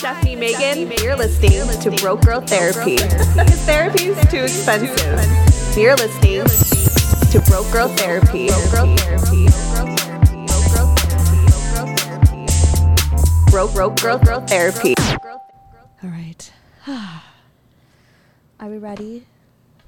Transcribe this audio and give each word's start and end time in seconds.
Hi, 0.00 0.14
Stephanie 0.14 0.36
Megan. 0.36 0.92
You're 1.02 1.16
listening 1.16 1.66
to 1.80 1.90
Broke 2.00 2.20
Girl 2.20 2.40
Therapy. 2.40 2.98
Because 2.98 3.60
therapy 3.66 4.04
is 4.06 4.30
too 4.30 4.44
expensive. 4.44 4.96
You're 5.76 5.96
listening 5.96 6.44
to 7.32 7.40
Broke 7.50 7.68
Girl 7.72 7.88
Therapy. 7.88 8.46
Broke 8.46 8.70
girl 8.70 8.94
therapy. 8.94 9.48
Broke 13.50 13.74
Girl 13.74 13.90
therapy. 13.96 14.04
Broke 14.04 14.24
Girl 14.24 14.46
Therapy. 14.46 14.94
All 16.04 16.10
right. 16.10 16.52
Are 16.86 18.68
we 18.68 18.78
ready, 18.78 19.26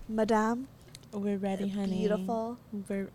Madame? 0.09 0.66
We're 1.13 1.38
ready, 1.38 1.69
honey. 1.69 1.99
Beautiful. 1.99 2.59
We're, 2.88 3.11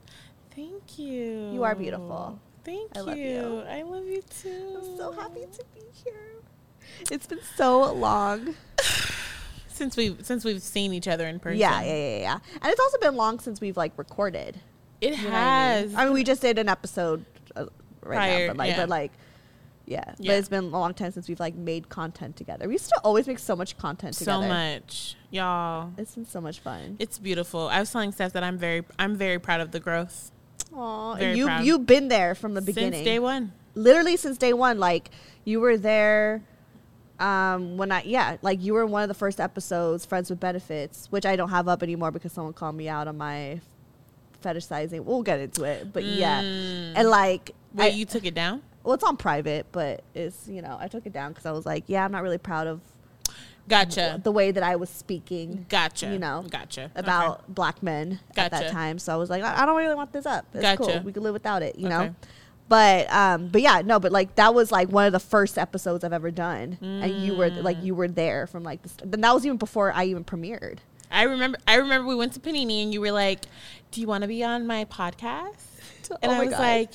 thank 0.55 0.97
you. 0.97 1.51
You 1.51 1.63
are 1.63 1.75
beautiful. 1.75 2.39
Thank 2.63 2.95
I 2.95 2.99
you. 3.01 3.05
love 3.05 3.17
you. 3.17 3.63
I 3.69 3.81
love 3.81 4.05
you 4.05 4.21
too. 4.21 4.77
I'm 4.77 4.95
so 4.95 5.11
happy 5.11 5.41
to 5.41 5.63
be 5.73 5.81
here. 5.91 6.35
It's 7.11 7.27
been 7.27 7.39
so 7.55 7.93
long. 7.93 8.55
since 9.67 9.97
we've 9.97 10.25
since 10.25 10.43
we've 10.45 10.61
seen 10.61 10.93
each 10.93 11.07
other 11.07 11.27
in 11.27 11.39
person. 11.39 11.59
Yeah, 11.59 11.81
yeah, 11.81 11.93
yeah, 11.95 12.17
yeah. 12.17 12.39
And 12.61 12.71
it's 12.71 12.79
also 12.79 12.97
been 12.99 13.15
long 13.15 13.39
since 13.39 13.61
we've 13.61 13.77
like 13.77 13.97
recorded. 13.97 14.59
It 15.01 15.17
You 15.17 15.23
know 15.23 15.29
has. 15.29 15.85
I 15.85 15.87
mean? 15.87 15.97
I 15.97 16.05
mean, 16.05 16.13
we 16.13 16.23
just 16.23 16.41
did 16.41 16.57
an 16.57 16.69
episode 16.69 17.25
uh, 17.55 17.65
right 18.01 18.15
Prior, 18.15 18.47
now, 18.47 18.53
but 18.53 18.57
like, 18.57 18.69
yeah. 18.71 18.77
but 18.77 18.89
like, 18.89 19.11
yeah. 19.85 20.13
But 20.17 20.29
it's 20.29 20.49
been 20.49 20.63
a 20.63 20.67
long 20.67 20.93
time 20.93 21.11
since 21.11 21.27
we've 21.27 21.39
like 21.39 21.55
made 21.55 21.89
content 21.89 22.35
together. 22.35 22.67
We 22.67 22.73
used 22.75 22.89
to 22.89 22.99
always 23.03 23.27
make 23.27 23.39
so 23.39 23.55
much 23.55 23.77
content 23.77 24.15
together. 24.15 24.43
so 24.43 24.47
much, 24.47 25.15
y'all. 25.29 25.91
It's 25.97 26.15
been 26.15 26.25
so 26.25 26.41
much 26.41 26.59
fun. 26.59 26.95
It's 26.99 27.19
beautiful. 27.19 27.67
I 27.67 27.79
was 27.79 27.91
telling 27.91 28.11
Steph 28.11 28.33
that 28.33 28.43
I'm 28.43 28.57
very 28.57 28.83
I'm 28.97 29.15
very 29.15 29.39
proud 29.39 29.61
of 29.61 29.71
the 29.71 29.79
growth 29.79 30.31
Aw, 30.73 31.17
you 31.17 31.45
proud. 31.45 31.65
you've 31.65 31.85
been 31.85 32.07
there 32.07 32.35
from 32.35 32.53
the 32.53 32.61
beginning. 32.61 32.93
since 32.93 33.05
day 33.05 33.19
one. 33.19 33.51
Literally 33.75 34.17
since 34.17 34.37
day 34.37 34.53
one. 34.53 34.79
Like 34.79 35.11
you 35.43 35.59
were 35.59 35.77
there. 35.77 36.43
Um, 37.19 37.77
when 37.77 37.91
I 37.91 38.03
yeah, 38.03 38.37
like 38.41 38.61
you 38.61 38.73
were 38.73 38.83
in 38.83 38.91
one 38.91 39.01
of 39.03 39.07
the 39.07 39.13
first 39.13 39.39
episodes, 39.39 40.05
Friends 40.05 40.29
with 40.29 40.39
Benefits, 40.39 41.07
which 41.11 41.25
I 41.25 41.35
don't 41.35 41.49
have 41.49 41.67
up 41.67 41.81
anymore 41.81 42.11
because 42.11 42.33
someone 42.33 42.53
called 42.53 42.75
me 42.75 42.89
out 42.89 43.07
on 43.07 43.17
my 43.17 43.61
fetishizing. 44.43 45.03
We'll 45.03 45.23
get 45.23 45.39
into 45.39 45.63
it, 45.63 45.91
but 45.93 46.03
yeah, 46.03 46.41
Mm. 46.41 46.93
and 46.97 47.09
like 47.09 47.51
Wait, 47.73 47.85
I- 47.93 47.95
you 47.95 48.05
took 48.05 48.25
it 48.25 48.33
down? 48.35 48.61
well, 48.83 48.93
it's 48.95 49.03
on 49.03 49.17
private, 49.17 49.65
but 49.71 50.03
it's 50.13 50.47
you 50.47 50.61
know 50.61 50.77
I 50.79 50.87
took 50.87 51.05
it 51.05 51.13
down 51.13 51.31
because 51.31 51.45
I 51.45 51.51
was 51.51 51.65
like, 51.65 51.85
yeah, 51.87 52.03
I'm 52.03 52.11
not 52.11 52.21
really 52.23 52.37
proud 52.37 52.67
of 52.67 52.81
Gotcha. 53.67 54.19
the 54.23 54.31
way 54.31 54.51
that 54.51 54.61
I 54.61 54.75
was 54.75 54.89
speaking 54.91 55.65
Gotcha. 55.69 56.11
you 56.11 56.19
know, 56.19 56.45
Gotcha. 56.49 56.91
about 56.95 57.53
black 57.53 57.81
men 57.81 58.19
at 58.37 58.51
that 58.51 58.71
time. 58.71 58.99
So 58.99 59.11
I 59.11 59.15
was 59.15 59.29
like, 59.29 59.41
I, 59.41 59.63
I 59.63 59.65
don't 59.65 59.75
really 59.77 59.95
want 59.95 60.11
this 60.13 60.25
up. 60.27 60.45
It's 60.53 60.61
Gotcha. 60.61 60.83
cool. 60.83 60.99
We 60.99 61.11
can 61.11 61.23
live 61.23 61.33
without 61.33 61.63
it, 61.63 61.79
you 61.79 61.89
know. 61.89 62.13
But 62.67 63.11
um, 63.13 63.49
but 63.49 63.61
yeah, 63.61 63.81
no, 63.85 63.99
but 63.99 64.11
like 64.11 64.35
that 64.35 64.55
was 64.55 64.71
like 64.71 64.89
one 64.89 65.05
of 65.05 65.13
the 65.13 65.19
first 65.19 65.57
episodes 65.57 66.03
I've 66.03 66.13
ever 66.13 66.31
done, 66.31 66.77
and 66.81 67.11
you 67.23 67.35
were 67.35 67.49
like 67.49 67.77
you 67.83 67.93
were 67.93 68.07
there 68.07 68.47
from 68.47 68.63
like, 68.63 68.81
the 68.81 68.89
st- 68.89 69.11
that 69.11 69.33
was 69.33 69.45
even 69.45 69.57
before 69.57 69.91
I 69.91 70.05
even 70.05 70.23
premiered. 70.23 70.79
I 71.11 71.23
remember 71.23 71.59
I 71.67 71.75
remember 71.75 72.07
we 72.07 72.15
went 72.15 72.33
to 72.33 72.39
Panini 72.39 72.81
and 72.81 72.91
you 72.91 73.01
were 73.01 73.11
like, 73.11 73.41
"Do 73.91 74.01
you 74.01 74.07
want 74.07 74.23
to 74.23 74.27
be 74.27 74.43
on 74.43 74.65
my 74.67 74.85
podcast?" 74.85 75.53
And 76.21 76.31
Oh 76.31 76.35
I 76.35 76.39
was 76.41 76.49
God. 76.51 76.59
like, 76.59 76.91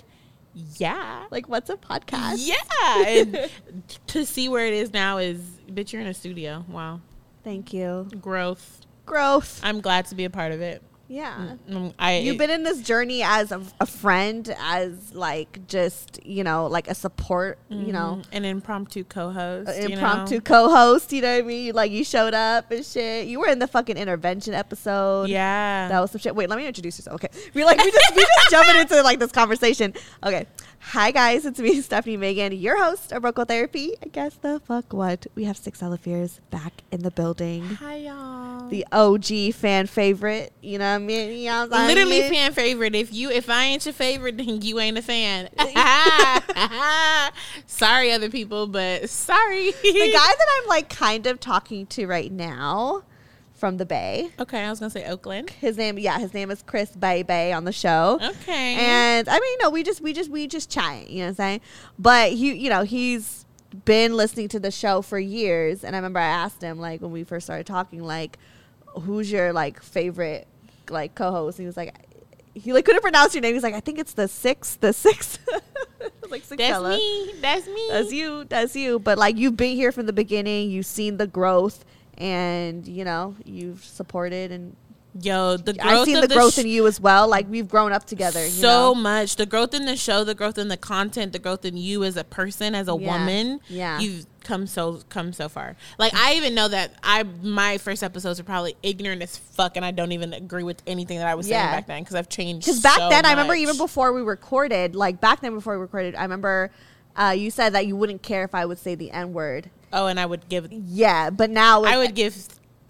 "Yeah." 0.76 1.26
Like, 1.30 1.48
what's 1.48 1.70
a 1.70 1.76
podcast? 1.76 2.36
Yeah. 2.38 3.04
and 3.06 3.50
to 4.08 4.26
see 4.26 4.48
where 4.48 4.66
it 4.66 4.74
is 4.74 4.92
now 4.92 5.18
is 5.18 5.40
bitch 5.70 5.92
you're 5.92 6.02
in 6.02 6.08
a 6.08 6.14
studio. 6.14 6.64
Wow. 6.68 7.00
Thank 7.44 7.72
you. 7.72 8.08
Growth. 8.20 8.80
Growth. 9.06 9.60
I'm 9.62 9.80
glad 9.80 10.06
to 10.06 10.14
be 10.16 10.24
a 10.24 10.30
part 10.30 10.50
of 10.52 10.60
it. 10.60 10.82
Yeah. 11.10 11.56
Mm, 11.68 11.92
I 11.98 12.18
You've 12.18 12.38
been 12.38 12.50
in 12.50 12.62
this 12.62 12.80
journey 12.82 13.20
as 13.24 13.50
a, 13.50 13.60
a 13.80 13.86
friend, 13.86 14.48
as 14.60 15.12
like 15.12 15.66
just 15.66 16.24
you 16.24 16.44
know, 16.44 16.66
like 16.66 16.86
a 16.86 16.94
support, 16.94 17.58
you 17.68 17.92
know, 17.92 18.20
Mhm. 18.22 18.26
an 18.32 18.44
impromptu 18.44 19.00
you 19.00 19.88
know? 19.88 19.94
impromptu 19.94 20.40
co-host. 20.40 21.12
You 21.12 21.22
know 21.22 21.32
what 21.34 21.44
I 21.44 21.46
mean? 21.48 21.74
Like 21.74 21.90
you 21.90 22.04
showed 22.04 22.32
up 22.32 22.70
and 22.70 22.86
shit. 22.86 23.26
You 23.26 23.40
were 23.40 23.48
in 23.48 23.58
the 23.58 23.66
fucking 23.66 23.96
intervention 23.96 24.54
episode. 24.54 25.28
Yeah. 25.28 25.88
That 25.88 25.98
was 26.00 26.12
some 26.12 26.20
shit. 26.20 26.36
Wait, 26.36 26.48
let 26.48 26.56
me 26.56 26.66
introduce 26.68 26.98
yourself. 26.98 27.16
Okay. 27.16 27.28
We 27.54 27.64
like 27.64 27.78
we 27.82 27.90
just 27.90 28.14
we 28.14 28.22
just 28.22 28.50
jumping 28.50 28.80
into 28.80 29.02
like 29.02 29.18
this 29.18 29.32
conversation. 29.32 29.92
Okay. 30.24 30.46
Hi 30.82 31.12
guys, 31.12 31.46
it's 31.46 31.60
me, 31.60 31.80
Stephanie 31.82 32.16
Megan, 32.16 32.52
your 32.52 32.82
host 32.82 33.12
of 33.12 33.22
Broke 33.22 33.36
Girl 33.36 33.44
Therapy. 33.44 33.92
I 34.02 34.08
guess 34.08 34.34
the 34.34 34.60
fuck 34.64 34.92
what? 34.92 35.26
We 35.36 35.44
have 35.44 35.56
six 35.56 35.80
fears 36.00 36.40
back 36.50 36.82
in 36.90 37.02
the 37.02 37.12
building. 37.12 37.62
Hi 37.64 37.96
y'all. 37.96 38.68
The 38.68 38.84
OG 38.90 39.54
fan 39.54 39.86
favorite. 39.86 40.52
You 40.62 40.78
know 40.78 40.90
what 40.90 40.96
I 40.96 40.98
mean? 40.98 41.38
You 41.38 41.50
know 41.50 41.66
what 41.66 41.86
Literally 41.86 42.22
fan 42.22 42.52
favorite. 42.52 42.96
If 42.96 43.12
you 43.12 43.30
if 43.30 43.48
I 43.48 43.66
ain't 43.66 43.84
your 43.84 43.92
favorite, 43.92 44.38
then 44.38 44.62
you 44.62 44.80
ain't 44.80 44.98
a 44.98 45.02
fan. 45.02 45.48
sorry, 47.66 48.10
other 48.10 48.30
people, 48.30 48.66
but 48.66 49.08
sorry. 49.08 49.70
the 49.70 49.92
guy 49.92 50.10
that 50.10 50.60
I'm 50.62 50.68
like 50.68 50.88
kind 50.88 51.26
of 51.26 51.38
talking 51.38 51.86
to 51.88 52.06
right 52.06 52.32
now 52.32 53.04
from 53.60 53.76
the 53.76 53.86
Bay. 53.86 54.30
Okay, 54.40 54.64
I 54.64 54.70
was 54.70 54.80
gonna 54.80 54.90
say 54.90 55.04
Oakland. 55.04 55.50
His 55.50 55.76
name, 55.76 55.98
yeah, 55.98 56.18
his 56.18 56.34
name 56.34 56.50
is 56.50 56.62
Chris 56.66 56.90
Bay 56.90 57.22
Bay 57.22 57.52
on 57.52 57.64
the 57.64 57.72
show. 57.72 58.18
Okay. 58.20 58.74
And 58.74 59.28
I 59.28 59.38
mean, 59.38 59.58
no, 59.60 59.70
we 59.70 59.82
just, 59.82 60.00
we 60.00 60.12
just, 60.12 60.30
we 60.30 60.48
just 60.48 60.70
chatting. 60.70 61.10
You 61.10 61.18
know 61.18 61.24
what 61.24 61.28
I'm 61.28 61.34
saying? 61.34 61.60
But 61.98 62.32
he, 62.32 62.54
you 62.54 62.70
know, 62.70 62.82
he's 62.82 63.44
been 63.84 64.16
listening 64.16 64.48
to 64.48 64.60
the 64.60 64.70
show 64.70 65.02
for 65.02 65.18
years. 65.18 65.84
And 65.84 65.94
I 65.94 65.98
remember 65.98 66.18
I 66.18 66.26
asked 66.26 66.62
him 66.62 66.80
like 66.80 67.00
when 67.00 67.12
we 67.12 67.22
first 67.22 67.46
started 67.46 67.66
talking, 67.66 68.02
like, 68.02 68.38
who's 68.86 69.30
your 69.30 69.52
like 69.52 69.82
favorite 69.82 70.48
like 70.88 71.14
co-host? 71.14 71.58
And 71.58 71.64
he 71.64 71.66
was 71.66 71.76
like, 71.76 71.94
he 72.54 72.72
like 72.72 72.84
couldn't 72.84 73.02
pronounce 73.02 73.34
your 73.34 73.42
name. 73.42 73.54
He's 73.54 73.62
like, 73.62 73.74
I 73.74 73.80
think 73.80 73.98
it's 73.98 74.14
the 74.14 74.26
sixth, 74.26 74.80
the 74.80 74.92
sixth. 74.92 75.38
like 76.30 76.44
six 76.44 76.58
That's 76.58 76.82
me. 76.82 77.34
That's 77.40 77.66
me. 77.66 77.88
That's 77.90 78.12
you. 78.12 78.44
That's 78.44 78.76
you. 78.76 78.98
But 78.98 79.18
like 79.18 79.36
you've 79.36 79.56
been 79.56 79.76
here 79.76 79.92
from 79.92 80.06
the 80.06 80.12
beginning. 80.12 80.70
You've 80.70 80.86
seen 80.86 81.16
the 81.16 81.26
growth, 81.26 81.84
and 82.18 82.86
you 82.86 83.04
know 83.04 83.36
you've 83.44 83.84
supported, 83.84 84.52
and 84.52 84.76
Yo, 85.20 85.56
the 85.56 85.72
growth 85.72 85.86
I've 85.86 86.04
seen 86.04 86.16
of 86.18 86.28
the 86.28 86.34
growth 86.34 86.54
sh- 86.54 86.58
in 86.58 86.66
you 86.68 86.86
as 86.86 87.00
well. 87.00 87.26
Like 87.28 87.48
we've 87.50 87.68
grown 87.68 87.92
up 87.92 88.04
together. 88.04 88.44
You 88.44 88.50
so 88.50 88.68
know? 88.68 88.94
much. 88.94 89.36
The 89.36 89.46
growth 89.46 89.74
in 89.74 89.84
the 89.84 89.96
show, 89.96 90.22
the 90.22 90.36
growth 90.36 90.56
in 90.56 90.68
the 90.68 90.76
content, 90.76 91.32
the 91.32 91.40
growth 91.40 91.64
in 91.64 91.76
you 91.76 92.04
as 92.04 92.16
a 92.16 92.22
person, 92.22 92.74
as 92.76 92.86
a 92.86 92.94
Yeah. 92.96 93.18
woman. 93.18 93.60
Yeah. 93.68 93.98
You've 93.98 94.26
come 94.44 94.68
so 94.68 95.00
come 95.08 95.32
so 95.32 95.48
far. 95.48 95.74
Like 95.98 96.14
I 96.14 96.34
even 96.34 96.54
know 96.54 96.68
that 96.68 96.92
I 97.02 97.24
my 97.42 97.78
first 97.78 98.04
episodes 98.04 98.38
are 98.38 98.44
probably 98.44 98.76
ignorant 98.84 99.20
as 99.22 99.36
fuck, 99.36 99.76
and 99.76 99.84
I 99.84 99.90
don't 99.90 100.12
even 100.12 100.32
agree 100.32 100.62
with 100.62 100.80
anything 100.86 101.18
that 101.18 101.26
I 101.26 101.34
was 101.34 101.48
saying 101.48 101.60
back 101.60 101.88
then 101.88 102.02
because 102.02 102.14
I've 102.14 102.28
changed. 102.28 102.66
Because 102.66 102.80
back 102.80 102.98
so 102.98 103.08
then, 103.08 103.26
I 103.26 103.30
remember 103.30 103.54
even 103.54 103.76
before 103.76 104.12
we 104.12 104.22
recorded, 104.22 104.94
like 104.94 105.20
back 105.20 105.40
then 105.40 105.54
before 105.54 105.74
we 105.74 105.80
recorded, 105.80 106.14
I 106.14 106.22
remember 106.22 106.70
uh, 107.16 107.34
you 107.36 107.50
said 107.50 107.70
that 107.70 107.86
you 107.88 107.96
wouldn't 107.96 108.22
care 108.22 108.44
if 108.44 108.54
I 108.54 108.64
would 108.64 108.78
say 108.78 108.94
the 108.94 109.10
N 109.10 109.32
word. 109.32 109.70
Oh, 109.92 110.06
and 110.06 110.20
I 110.20 110.26
would 110.26 110.48
give. 110.48 110.68
Yeah, 110.70 111.30
but 111.30 111.50
now 111.50 111.82
I 111.82 111.98
would 111.98 112.14
give 112.14 112.34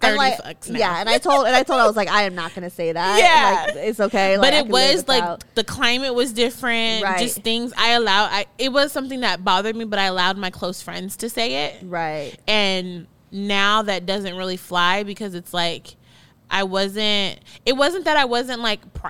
thirty 0.00 0.16
like, 0.16 0.34
fucks 0.38 0.70
now. 0.70 0.78
Yeah, 0.78 1.00
and 1.00 1.08
I 1.08 1.18
told 1.18 1.46
and 1.46 1.54
I 1.54 1.62
told 1.62 1.80
I 1.80 1.86
was 1.86 1.96
like, 1.96 2.08
I 2.08 2.22
am 2.22 2.34
not 2.34 2.54
gonna 2.54 2.70
say 2.70 2.92
that. 2.92 3.18
Yeah. 3.18 3.74
like, 3.74 3.84
it's 3.86 4.00
okay. 4.00 4.38
Like, 4.38 4.52
but 4.52 4.54
it 4.54 4.68
was 4.68 5.08
like 5.08 5.54
the 5.54 5.64
climate 5.64 6.14
was 6.14 6.32
different. 6.32 7.04
Right. 7.04 7.18
Just 7.18 7.42
things 7.42 7.72
I 7.76 7.92
allowed. 7.92 8.28
I 8.30 8.46
it 8.58 8.72
was 8.72 8.92
something 8.92 9.20
that 9.20 9.44
bothered 9.44 9.76
me, 9.76 9.84
but 9.84 9.98
I 9.98 10.04
allowed 10.04 10.36
my 10.36 10.50
close 10.50 10.82
friends 10.82 11.16
to 11.18 11.28
say 11.28 11.66
it. 11.66 11.78
right. 11.82 12.36
and 12.46 13.06
now 13.32 13.82
that 13.82 14.06
doesn't 14.06 14.36
really 14.36 14.56
fly 14.56 15.04
because 15.04 15.34
it's 15.34 15.54
like 15.54 15.94
I 16.50 16.64
wasn't. 16.64 17.38
It 17.64 17.76
wasn't 17.76 18.04
that 18.06 18.16
I 18.16 18.24
wasn't 18.24 18.60
like. 18.60 18.92
Pr- 18.92 19.08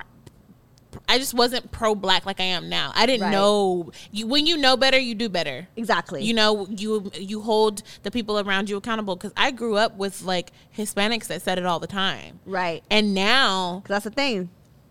I 1.11 1.17
just 1.17 1.33
wasn't 1.33 1.71
pro 1.71 1.93
black 1.93 2.25
like 2.25 2.39
I 2.39 2.45
am 2.45 2.69
now. 2.69 2.91
I 2.95 3.05
didn't 3.05 3.23
Right. 3.23 3.31
know 3.31 3.91
you 4.11 4.27
when 4.27 4.47
you 4.47 4.55
know 4.57 4.77
better, 4.77 4.97
you 4.97 5.13
do 5.13 5.27
better. 5.29 5.67
Exactly. 5.75 6.23
You 6.23 6.33
know, 6.33 6.67
you 6.69 7.11
you 7.15 7.41
hold 7.41 7.83
the 8.03 8.11
people 8.11 8.39
around 8.39 8.69
you 8.69 8.77
accountable 8.77 9.15
because 9.15 9.33
I 9.35 9.51
grew 9.51 9.75
up 9.75 9.97
with 9.97 10.21
like 10.21 10.51
Hispanics 10.77 11.27
that 11.27 11.41
said 11.41 11.57
it 11.57 11.65
all 11.65 11.79
the 11.79 11.87
time, 11.87 12.39
right. 12.45 12.81
and 12.89 13.13
now 13.13 13.83
that's 13.87 14.05
the 14.05 14.11
thing. 14.11 14.49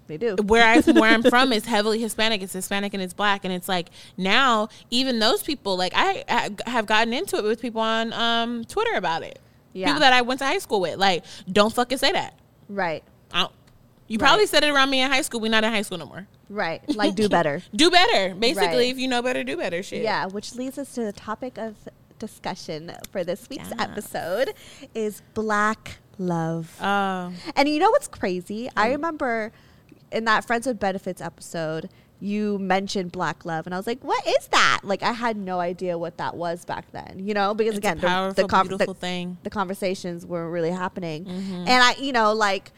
They 0.09 0.17
do. 0.17 0.37
where 0.45 0.67
I 0.67 0.81
where 0.93 1.11
I'm 1.11 1.23
from 1.23 1.53
is 1.53 1.65
heavily 1.67 2.01
Hispanic. 2.01 2.43
It's 2.43 2.53
Hispanic 2.53 2.93
and 2.95 3.03
it's 3.03 3.15
black, 3.15 3.45
and 3.45 3.53
it's 3.55 3.69
like 3.69 3.89
now 4.17 4.69
even 4.91 5.21
those 5.21 5.43
people 5.43 5.77
like 5.77 5.93
I, 5.95 6.25
I 6.29 6.71
have 6.71 6.87
gotten 6.87 7.13
into 7.15 7.37
it 7.39 7.45
with 7.45 7.63
people 7.63 7.81
on 7.81 8.13
um, 8.13 8.65
Twitter 8.65 8.95
about 8.95 9.23
it. 9.23 9.39
Yeah. 9.73 9.87
People 9.87 10.01
that 10.01 10.13
I 10.13 10.23
went 10.23 10.41
to 10.41 10.47
high 10.47 10.59
school 10.59 10.81
with, 10.81 10.99
like, 10.99 11.25
don't 11.51 11.73
fucking 11.73 11.99
say 11.99 12.11
that. 12.11 12.35
Right. 12.69 13.05
I 13.33 13.47
you 14.11 14.19
Right. 14.19 14.27
probably 14.27 14.47
said 14.47 14.65
it 14.65 14.71
around 14.71 14.91
me 14.91 15.01
in 15.01 15.11
high 15.11 15.23
school. 15.23 15.41
We're 15.41 15.51
not 15.51 15.63
in 15.65 15.73
high 15.73 15.83
school 15.83 15.97
no 15.99 16.07
more. 16.07 16.27
Right. 16.49 16.83
Like 16.95 17.15
do 17.15 17.29
better. 17.29 17.63
Do 17.75 17.91
better, 17.91 18.35
basically. 18.35 18.67
Right. 18.77 18.91
If 18.93 18.99
you 18.99 19.07
know 19.09 19.23
better, 19.23 19.43
do 19.45 19.57
better. 19.57 19.83
Shit. 19.85 20.03
Yeah, 20.03 20.27
which 20.27 20.55
leads 20.57 20.77
us 20.79 20.93
to 20.97 21.05
the 21.05 21.13
topic 21.13 21.57
of 21.59 21.77
discussion 22.19 22.93
for 23.13 23.25
this 23.25 23.49
week's 23.49 23.71
Yeah. 23.71 23.83
episode 23.85 24.53
is 24.95 25.23
black 25.35 25.99
love. 26.19 26.77
Oh, 26.81 27.33
And 27.57 27.69
you 27.69 27.79
know 27.79 27.91
what's 27.91 28.09
crazy? 28.09 28.67
Mm. 28.67 28.73
I 28.77 28.91
remember 28.91 29.53
in 30.13 30.25
that 30.27 30.45
Friends 30.45 30.67
with 30.67 30.79
Benefits 30.79 31.23
episode, 31.23 31.89
you 32.23 32.59
mentioned 32.59 33.13
black 33.13 33.45
love, 33.47 33.65
and 33.67 33.75
I 33.75 33.79
was 33.79 33.87
like, 33.87 34.03
"What 34.05 34.27
is 34.27 34.49
that?" 34.49 34.81
Like, 34.83 35.03
I 35.03 35.13
had 35.13 35.39
no 35.39 35.59
idea 35.61 35.97
what 35.97 36.19
that 36.19 36.37
was 36.37 36.67
back 36.67 36.91
then. 36.93 37.21
You 37.21 37.33
know, 37.33 37.55
because 37.55 37.77
it's 37.77 37.79
again, 37.79 37.99
powerful, 38.01 38.35
the, 38.35 38.47
the, 38.49 38.63
beautiful 38.69 38.93
the, 38.95 39.01
thing. 39.01 39.39
the 39.45 39.49
conversations 39.51 40.27
weren't 40.27 40.53
really 40.53 40.71
happening, 40.73 41.25
Mhm. 41.25 41.69
and 41.69 41.83
I, 41.83 41.95
you 41.99 42.13
know, 42.13 42.35
like, 42.35 42.73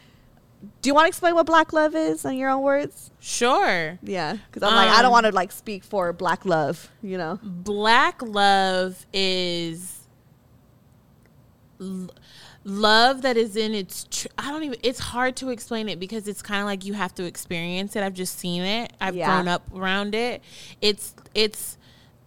do 0.80 0.88
you 0.88 0.94
want 0.94 1.06
to 1.06 1.08
explain 1.08 1.34
what 1.34 1.46
black 1.46 1.72
love 1.72 1.94
is 1.94 2.24
in 2.24 2.36
your 2.36 2.50
own 2.50 2.62
words? 2.62 3.10
Sure. 3.20 3.98
Yeah, 4.02 4.36
because 4.46 4.62
I'm 4.62 4.74
like, 4.74 4.88
I 4.90 4.96
don't 5.02 5.06
Um, 5.06 5.12
want 5.12 5.26
to 5.26 5.32
like 5.32 5.50
speak 5.52 5.82
for 5.84 6.12
black 6.12 6.44
love. 6.44 6.88
You 7.02 7.18
know, 7.18 7.38
Black 7.42 8.22
love 8.22 9.04
is 9.12 10.00
l- 11.80 12.10
love 12.64 13.22
that 13.22 13.36
is 13.36 13.56
in 13.56 13.74
its 13.74 14.04
tr- 14.10 14.28
I 14.38 14.50
don't 14.50 14.62
even 14.62 14.78
it's 14.82 15.00
hard 15.00 15.34
to 15.36 15.48
explain 15.48 15.88
it 15.88 15.98
because 15.98 16.28
it's 16.28 16.42
kind 16.42 16.60
of 16.60 16.66
like 16.66 16.84
you 16.84 16.92
have 16.94 17.14
to 17.16 17.24
experience 17.24 17.96
it. 17.96 18.02
I've 18.02 18.14
just 18.14 18.38
seen 18.38 18.62
it. 18.62 18.92
I've 19.00 19.16
Yeah. 19.16 19.26
grown 19.26 19.48
up 19.48 19.62
around 19.74 20.14
it. 20.14 20.42
It's 20.80 21.14
it's 21.34 21.76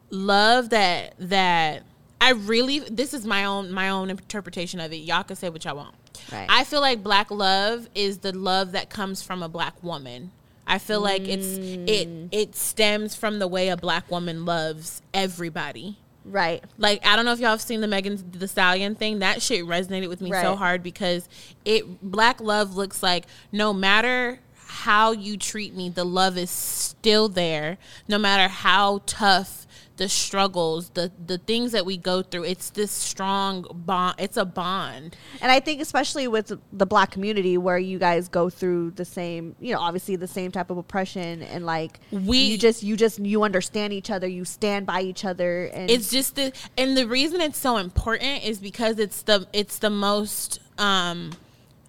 love 0.10 0.70
that 0.72 1.14
that 1.20 1.84
I 2.20 2.32
really 2.32 2.80
this 2.80 3.14
is 3.14 3.26
my 3.26 3.46
own 3.46 3.72
my 3.72 3.90
own 3.90 4.10
interpretation 4.10 4.80
of 4.80 4.92
it. 4.92 4.98
Y'all 4.98 5.24
can 5.24 5.36
say 5.36 5.50
what 5.50 5.64
y'all 5.64 5.78
want. 5.78 5.96
Right. 6.31 6.48
I 6.50 6.63
feel 6.63 6.81
like 6.81 7.04
black 7.04 7.30
love 7.31 7.88
is 7.95 8.19
the 8.19 8.31
love 8.36 8.72
that 8.74 8.89
comes 8.89 9.22
from 9.22 9.44
a 9.44 9.50
black 9.50 9.81
woman. 9.83 10.31
I 10.68 10.80
feel 10.80 11.00
like 11.00 11.22
it's 11.27 11.45
it 11.48 12.07
Mm. 12.07 12.30
it 12.31 12.56
stems 12.56 13.16
from 13.16 13.38
the 13.39 13.48
way 13.48 13.69
a 13.69 13.77
black 13.77 14.10
woman 14.10 14.45
loves 14.45 15.01
everybody. 15.13 15.98
right? 16.27 16.63
Like 16.80 17.06
I 17.06 17.16
don't 17.16 17.25
know 17.25 17.33
if 17.33 17.39
y'all 17.39 17.51
have 17.51 17.62
seen 17.62 17.81
the 17.81 17.88
Megan 17.88 18.31
Thee 18.31 18.48
Stallion 18.48 18.95
thing. 18.95 19.19
That 19.19 19.44
shit 19.44 19.63
resonated 19.63 20.10
with 20.10 20.22
me 20.22 20.31
so 20.31 20.56
hard 20.56 20.81
because 20.81 21.30
it 21.66 22.01
black 22.01 22.42
love 22.42 22.75
looks 22.75 23.04
like 23.04 23.25
no 23.51 23.74
matter 23.74 24.39
how 24.68 25.12
you 25.12 25.38
treat 25.38 25.75
me, 25.75 25.88
the 25.89 26.04
love 26.04 26.36
is 26.38 26.50
still 26.50 27.30
there. 27.30 27.77
No 28.07 28.18
matter 28.18 28.48
how 28.48 29.04
tough 29.06 29.65
the 29.98 30.10
struggles, 30.10 30.90
the 30.90 31.12
the 31.26 31.38
things 31.38 31.72
that 31.72 31.86
we 31.86 31.96
go 31.98 32.22
through, 32.22 32.44
it's 32.44 32.70
this 32.72 32.92
strong 32.92 33.66
bond. 33.74 34.16
It's 34.20 34.36
a 34.38 34.44
bond. 34.46 35.16
And 35.42 35.52
I 35.52 35.60
think 35.60 35.82
especially 35.82 36.28
with 36.28 36.52
the 36.74 36.86
black 36.86 37.12
community 37.12 37.58
where 37.58 37.78
you 37.78 37.98
guys 37.98 38.28
go 38.28 38.50
through 38.50 38.92
the 38.92 39.06
same, 39.06 39.56
you 39.60 39.74
know, 39.74 39.80
obviously 39.80 40.16
the 40.18 40.28
same 40.28 40.52
type 40.52 40.70
of 40.70 40.78
oppression 40.78 41.42
and 41.44 41.66
like 41.66 42.00
We- 42.12 42.40
you 42.40 42.58
just 42.58 42.84
you 42.84 42.98
just 42.98 43.20
you 43.20 43.44
understand 43.44 43.94
each 43.94 44.12
other, 44.12 44.28
you 44.28 44.44
stand 44.44 44.86
by 44.86 45.02
each 45.02 45.24
other 45.24 45.66
and 45.68 45.90
it's 45.90 46.10
just 46.12 46.36
the 46.36 46.52
and 46.78 46.98
the 46.98 47.08
reason 47.08 47.40
it's 47.40 47.58
so 47.60 47.78
important 47.78 48.44
is 48.44 48.60
because 48.60 49.00
it's 49.00 49.22
the 49.22 49.48
it's 49.54 49.78
the 49.80 49.90
most 49.90 50.60
um 50.78 51.32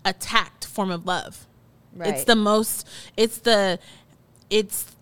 attacked 0.05 0.64
form 0.67 0.91
of 0.91 1.05
love 1.06 1.47
Right. 1.94 2.11
it's 2.14 2.25
the 2.25 2.37
most 2.37 2.87
it's 3.17 3.38
the 3.38 3.79
it's 4.50 4.94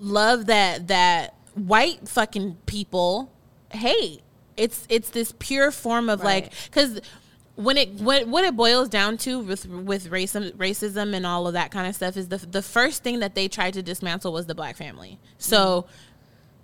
love 0.00 0.46
that 0.46 0.88
that 0.88 1.34
white 1.66 2.08
fucking 2.08 2.56
people 2.66 3.32
hate. 3.70 4.22
It's 4.56 4.86
it's 4.88 5.10
this 5.10 5.34
pure 5.38 5.70
form 5.70 6.08
of 6.08 6.22
like 6.22 6.52
because 6.64 7.00
when 7.54 7.76
it 7.76 7.94
when, 7.94 8.30
what 8.30 8.44
it 8.44 8.56
boils 8.56 8.88
down 8.88 9.16
to 9.18 9.40
with 9.40 9.66
with 9.66 10.10
racism 10.10 10.52
racism 10.54 11.14
and 11.14 11.26
all 11.26 11.46
of 11.46 11.54
that 11.54 11.70
kind 11.70 11.88
of 11.88 11.94
stuff 11.94 12.16
is 12.16 12.28
the 12.28 12.38
the 12.38 12.62
first 12.62 13.02
thing 13.02 13.20
that 13.20 13.34
they 13.34 13.48
tried 13.48 13.74
to 13.74 13.82
dismantle 13.82 14.32
was 14.32 14.46
the 14.46 14.54
black 14.54 14.76
family. 14.76 15.18
So 15.38 15.86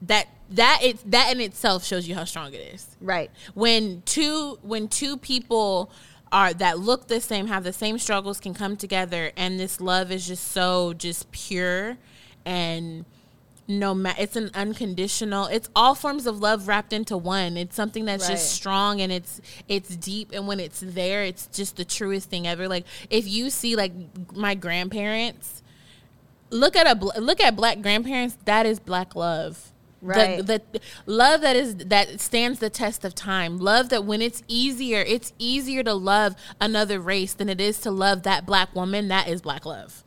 that 0.02 0.29
that 0.50 0.81
it's 0.82 1.02
that 1.06 1.32
in 1.32 1.41
itself 1.41 1.85
shows 1.85 2.06
you 2.06 2.14
how 2.14 2.25
strong 2.25 2.52
it 2.52 2.75
is. 2.75 2.96
Right. 3.00 3.31
when 3.55 4.02
two 4.05 4.58
when 4.62 4.88
two 4.88 5.17
people 5.17 5.91
are 6.32 6.52
that 6.55 6.79
look 6.79 7.06
the 7.06 7.20
same 7.20 7.46
have 7.46 7.64
the 7.64 7.73
same 7.73 7.99
struggles 7.99 8.41
can 8.41 8.55
come 8.55 8.76
together 8.76 9.32
and 9.37 9.58
this 9.58 9.81
love 9.81 10.11
is 10.11 10.26
just 10.26 10.52
so 10.52 10.93
just 10.94 11.31
pure 11.31 11.96
and 12.44 13.05
no 13.66 13.94
matter 13.94 14.20
it's 14.20 14.37
an 14.37 14.50
unconditional 14.55 15.46
it's 15.46 15.70
all 15.75 15.94
forms 15.94 16.26
of 16.26 16.38
love 16.40 16.69
wrapped 16.69 16.93
into 16.93 17.16
one 17.16 17.56
it's 17.56 17.75
something 17.75 18.05
that's 18.05 18.25
Right. 18.25 18.32
just 18.32 18.52
strong 18.52 19.00
and 19.00 19.11
it's 19.11 19.40
it's 19.69 19.96
deep 19.96 20.32
and 20.32 20.46
when 20.46 20.61
it's 20.61 20.81
there 20.84 21.25
it's 21.25 21.46
just 21.46 21.76
the 21.76 21.84
truest 21.84 22.28
thing 22.28 22.46
ever 22.46 22.69
like 22.69 22.84
if 23.08 23.26
you 23.26 23.49
see 23.49 23.75
like 23.75 23.93
my 24.34 24.55
grandparents 24.55 25.62
look 26.50 26.76
at 26.76 26.87
a 26.87 27.20
look 27.20 27.40
at 27.40 27.56
black 27.56 27.81
grandparents 27.81 28.37
that 28.44 28.66
is 28.66 28.78
black 28.78 29.14
love 29.16 29.70
Right. 30.02 30.37
the, 30.46 30.60
the 30.72 30.81
love 31.06 31.40
that 31.40 31.56
is 31.56 31.76
that 31.76 32.20
stands 32.20 32.58
the 32.58 32.69
test 32.69 33.06
of 33.06 33.14
time 33.14 33.56
love 33.58 33.88
that 33.88 34.05
when 34.05 34.20
it's 34.20 34.43
easier 34.46 35.00
it's 35.00 35.32
easier 35.38 35.82
to 35.82 35.94
love 35.94 36.34
another 36.60 37.00
race 37.00 37.32
than 37.32 37.49
it 37.49 37.58
is 37.62 37.81
to 37.81 37.90
love 37.90 38.25
that 38.25 38.44
black 38.44 38.75
woman 38.75 39.08
that 39.08 39.26
is 39.28 39.40
black 39.40 39.64
love 39.64 40.05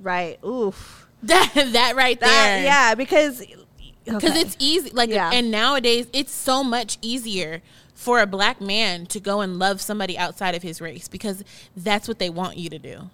Right. 0.00 0.38
Oof. 0.44 1.05
that 1.22 1.52
that 1.72 1.96
right 1.96 2.18
That 2.20 2.26
there 2.26 2.64
yeah, 2.64 2.94
because 2.94 3.40
because 4.04 4.30
okay. 4.30 4.40
it's 4.40 4.56
easy 4.58 4.90
like 4.90 5.10
Yeah. 5.10 5.30
and 5.32 5.50
nowadays 5.50 6.06
it's 6.12 6.32
so 6.32 6.62
much 6.62 6.98
easier 7.02 7.62
for 7.94 8.20
a 8.20 8.26
black 8.26 8.60
man 8.60 9.06
to 9.06 9.18
go 9.18 9.40
and 9.40 9.58
love 9.58 9.80
somebody 9.80 10.16
outside 10.18 10.54
of 10.54 10.62
his 10.62 10.80
race 10.80 11.08
because 11.08 11.42
that's 11.76 12.06
what 12.06 12.18
they 12.18 12.30
want 12.30 12.56
you 12.58 12.68
to 12.70 12.78
do 12.78 13.10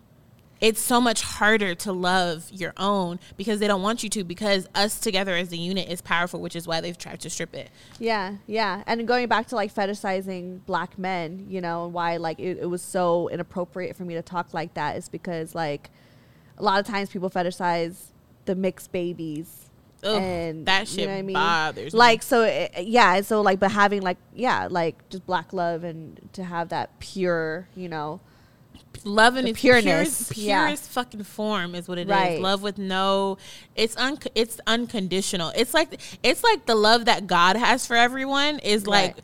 it's 0.60 0.80
so 0.80 1.00
much 1.00 1.22
harder 1.22 1.74
to 1.74 1.92
love 1.92 2.48
your 2.52 2.72
own 2.76 3.18
because 3.36 3.58
they 3.58 3.66
don't 3.66 3.82
want 3.82 4.04
you 4.04 4.08
to 4.08 4.22
because 4.22 4.68
us 4.76 5.00
together 5.00 5.34
as 5.34 5.50
a 5.52 5.56
unit 5.56 5.88
is 5.88 6.00
powerful 6.00 6.40
which 6.40 6.54
is 6.54 6.66
why 6.68 6.80
they've 6.80 6.98
tried 6.98 7.18
to 7.20 7.28
strip 7.30 7.52
it 7.54 7.68
Yeah, 7.98 8.36
yeah. 8.46 8.84
And 8.86 9.06
going 9.08 9.26
back 9.28 9.48
to 9.48 9.56
like 9.56 9.74
fetishizing 9.74 10.64
black 10.66 10.98
men, 10.98 11.46
you 11.48 11.60
know, 11.60 11.84
and 11.86 11.92
why 11.92 12.16
like 12.18 12.38
it, 12.38 12.58
it 12.60 12.66
was 12.66 12.80
so 12.82 13.28
inappropriate 13.28 13.96
for 13.96 14.04
me 14.04 14.14
to 14.14 14.22
talk 14.22 14.52
like 14.54 14.74
that 14.74 14.96
is 14.96 15.08
because 15.08 15.54
like 15.54 15.90
a 16.62 16.64
lot 16.64 16.80
of 16.80 16.86
times 16.86 17.10
people 17.10 17.28
fetishize 17.28 17.96
the 18.44 18.54
mixed 18.54 18.92
babies. 18.92 19.68
Ugh, 20.04 20.20
and 20.20 20.66
that 20.66 20.88
you 20.88 20.94
shit 20.94 21.06
know 21.06 21.12
what 21.12 21.18
I 21.18 21.22
mean? 21.22 21.34
bothers 21.34 21.92
me. 21.92 21.98
Like 21.98 22.22
so, 22.22 22.42
it, 22.42 22.72
yeah. 22.84 23.20
So 23.20 23.40
like, 23.40 23.58
but 23.58 23.72
having 23.72 24.02
like, 24.02 24.16
yeah, 24.34 24.68
like 24.70 25.08
just 25.10 25.26
black 25.26 25.52
love 25.52 25.84
and 25.84 26.20
to 26.32 26.44
have 26.44 26.70
that 26.70 26.98
pure, 27.00 27.68
you 27.74 27.88
know, 27.88 28.20
love 29.04 29.36
in 29.36 29.46
its 29.46 29.60
pureness, 29.60 29.84
purest, 29.84 30.36
yeah. 30.36 30.66
purest 30.66 30.90
fucking 30.90 31.24
form 31.24 31.74
is 31.74 31.88
what 31.88 31.98
it 31.98 32.02
is. 32.02 32.08
Right. 32.08 32.40
Love 32.40 32.62
with 32.62 32.78
no, 32.78 33.38
it's 33.74 33.96
un, 33.96 34.18
it's 34.34 34.60
unconditional. 34.66 35.52
It's 35.54 35.74
like 35.74 36.00
it's 36.22 36.42
like 36.44 36.66
the 36.66 36.74
love 36.74 37.06
that 37.06 37.26
God 37.26 37.56
has 37.56 37.86
for 37.86 37.96
everyone 37.96 38.58
is 38.60 38.86
like 38.86 39.16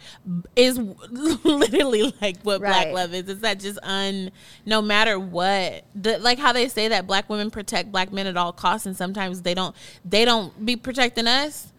is 0.56 0.78
literally 1.10 2.14
like 2.20 2.38
what 2.42 2.60
black 2.60 2.92
love 2.92 3.14
is. 3.14 3.28
It's 3.28 3.40
that 3.40 3.60
just 3.60 3.78
un, 3.82 4.30
no 4.66 4.82
matter 4.82 5.18
what. 5.18 5.84
The, 5.94 6.18
like 6.18 6.38
how 6.38 6.52
they 6.52 6.68
say 6.68 6.88
that 6.88 7.06
black 7.06 7.28
women 7.28 7.50
protect 7.50 7.92
black 7.92 8.12
men 8.12 8.26
at 8.26 8.36
all 8.36 8.52
costs, 8.52 8.86
and 8.86 8.96
sometimes 8.96 9.42
they 9.42 9.54
don't. 9.54 9.74
They 10.04 10.24
don't 10.24 10.64
be 10.64 10.76
protecting 10.76 11.26
us. 11.26 11.72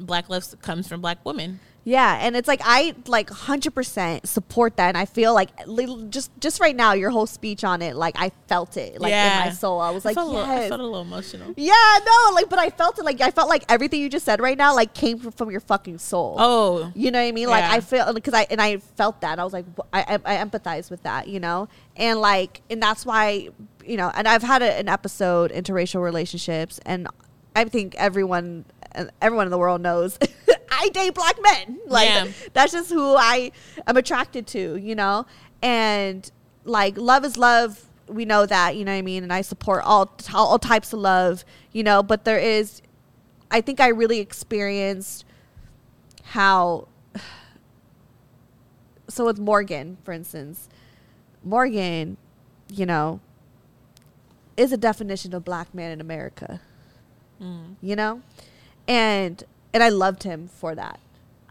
Black 0.00 0.28
love 0.28 0.44
comes 0.62 0.86
from 0.86 1.00
black 1.00 1.24
women. 1.24 1.60
Yeah, 1.88 2.18
and 2.20 2.36
it's 2.36 2.46
like 2.46 2.60
I 2.62 2.94
like 3.06 3.30
hundred 3.30 3.74
percent 3.74 4.28
support 4.28 4.76
that, 4.76 4.88
and 4.88 4.96
I 4.98 5.06
feel 5.06 5.32
like 5.32 5.48
li- 5.66 6.04
just 6.10 6.30
just 6.38 6.60
right 6.60 6.76
now, 6.76 6.92
your 6.92 7.08
whole 7.08 7.26
speech 7.26 7.64
on 7.64 7.80
it, 7.80 7.96
like 7.96 8.14
I 8.18 8.30
felt 8.46 8.76
it, 8.76 9.00
like 9.00 9.10
in 9.10 9.46
my 9.46 9.50
soul. 9.52 9.80
I 9.80 9.88
was 9.88 10.04
like, 10.04 10.14
felt 10.14 10.28
a 10.28 10.34
little, 10.34 10.50
I 10.50 10.68
felt 10.68 10.80
a 10.82 10.84
little 10.84 11.00
emotional. 11.00 11.54
Yeah, 11.56 11.72
no, 12.04 12.34
like, 12.34 12.50
but 12.50 12.58
I 12.58 12.68
felt 12.68 12.98
it. 12.98 13.06
Like, 13.06 13.22
I 13.22 13.30
felt 13.30 13.48
like 13.48 13.64
everything 13.70 14.02
you 14.02 14.10
just 14.10 14.26
said 14.26 14.38
right 14.38 14.58
now, 14.58 14.74
like, 14.74 14.92
came 14.92 15.18
from, 15.18 15.32
from 15.32 15.50
your 15.50 15.60
fucking 15.60 15.96
soul. 15.96 16.36
Oh, 16.38 16.92
you 16.94 17.10
know 17.10 17.18
what 17.22 17.28
I 17.28 17.32
mean? 17.32 17.48
Like, 17.48 17.64
Yeah. 17.64 17.72
I 17.72 17.80
feel 17.80 18.12
because 18.12 18.34
I 18.34 18.46
and 18.50 18.60
I 18.60 18.76
felt 18.76 19.22
that. 19.22 19.38
I 19.38 19.44
was 19.44 19.54
like, 19.54 19.64
I, 19.90 20.18
I, 20.22 20.34
I 20.34 20.44
empathize 20.44 20.90
with 20.90 21.04
that, 21.04 21.26
you 21.26 21.40
know, 21.40 21.70
and 21.96 22.20
like, 22.20 22.60
and 22.68 22.82
that's 22.82 23.06
why, 23.06 23.48
you 23.82 23.96
know, 23.96 24.12
and 24.14 24.28
I've 24.28 24.42
had 24.42 24.60
a, 24.60 24.78
an 24.78 24.90
episode 24.90 25.52
interracial 25.52 26.02
relationships, 26.02 26.80
and 26.84 27.08
I 27.56 27.64
think 27.64 27.94
everyone, 27.94 28.66
uh, 28.94 29.06
everyone 29.22 29.46
in 29.46 29.50
the 29.50 29.58
world 29.58 29.80
knows. 29.80 30.18
I 30.78 30.88
date 30.90 31.14
black 31.14 31.36
men. 31.42 31.78
Like 31.86 32.08
Yeah. 32.08 32.26
that's 32.52 32.72
just 32.72 32.90
who 32.90 33.14
I 33.16 33.50
am 33.86 33.96
attracted 33.96 34.46
to, 34.48 34.76
you 34.76 34.94
know? 34.94 35.26
And 35.62 36.30
like 36.64 36.96
love 36.98 37.24
is 37.24 37.36
love. 37.36 37.84
We 38.06 38.24
know 38.24 38.46
that, 38.46 38.76
you 38.76 38.84
know 38.84 38.92
what 38.92 38.98
I 38.98 39.02
mean? 39.02 39.22
And 39.22 39.32
I 39.32 39.40
support 39.42 39.82
all 39.84 40.10
all 40.34 40.58
types 40.58 40.92
of 40.92 41.00
love, 41.00 41.44
you 41.72 41.82
know, 41.82 42.02
but 42.02 42.24
there 42.24 42.38
is 42.38 42.80
I 43.50 43.60
think 43.60 43.80
I 43.80 43.88
really 43.88 44.18
experienced 44.20 45.24
how 46.24 46.88
so 49.08 49.24
with 49.24 49.38
Morgan, 49.38 49.96
for 50.04 50.12
instance, 50.12 50.68
Morgan, 51.42 52.16
you 52.68 52.84
know, 52.86 53.20
is 54.56 54.72
a 54.72 54.76
definition 54.76 55.34
of 55.34 55.44
black 55.44 55.74
man 55.74 55.90
in 55.92 56.00
America 56.00 56.60
Mm. 57.40 57.76
you 57.80 57.94
know 57.94 58.20
and 58.88 59.44
and 59.78 59.84
i 59.84 59.88
loved 59.88 60.22
him 60.24 60.48
for 60.60 60.74
that 60.74 60.98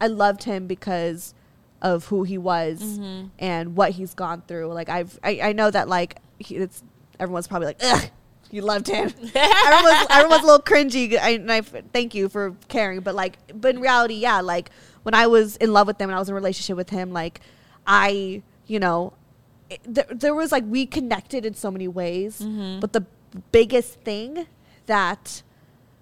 i 0.00 0.06
loved 0.06 0.44
him 0.44 0.66
because 0.66 1.34
of 1.80 2.06
who 2.10 2.24
he 2.24 2.36
was 2.36 2.76
Mhm. 2.82 3.30
and 3.38 3.64
what 3.76 3.90
he's 3.92 4.12
gone 4.14 4.42
through 4.48 4.66
like 4.80 4.88
i've 4.88 5.18
i, 5.24 5.40
I 5.48 5.52
know 5.52 5.70
that 5.70 5.88
like 5.88 6.18
he, 6.38 6.56
it's 6.56 6.82
everyone's 7.18 7.48
probably 7.48 7.68
like 7.72 7.80
Ugh, 7.82 8.04
you 8.50 8.62
loved 8.62 8.86
him 8.88 9.06
everyone's, 9.34 10.06
everyone's 10.10 10.42
a 10.42 10.46
little 10.46 10.66
cringy 10.70 11.18
I, 11.18 11.30
and 11.40 11.50
i 11.52 11.60
thank 11.96 12.14
you 12.14 12.28
for 12.28 12.54
caring 12.68 13.00
but 13.00 13.14
like 13.14 13.38
but 13.54 13.74
in 13.74 13.80
reality 13.80 14.14
yeah 14.28 14.40
like 14.40 14.70
when 15.04 15.14
i 15.14 15.26
was 15.26 15.56
in 15.56 15.72
love 15.72 15.86
with 15.86 16.00
him 16.00 16.10
and 16.10 16.16
i 16.16 16.18
was 16.18 16.28
in 16.28 16.32
a 16.32 16.40
relationship 16.42 16.76
with 16.76 16.90
him 16.90 17.12
like 17.12 17.40
i 17.86 18.42
you 18.66 18.78
know 18.80 19.12
it, 19.70 19.80
there, 19.86 20.06
there 20.10 20.34
was 20.34 20.50
like 20.50 20.64
we 20.66 20.86
connected 20.86 21.44
in 21.44 21.52
so 21.54 21.70
many 21.70 21.86
ways, 21.88 22.40
Mm-hmm. 22.40 22.80
but 22.80 22.94
the 22.94 23.04
biggest 23.52 24.00
thing 24.00 24.46
that 24.86 25.42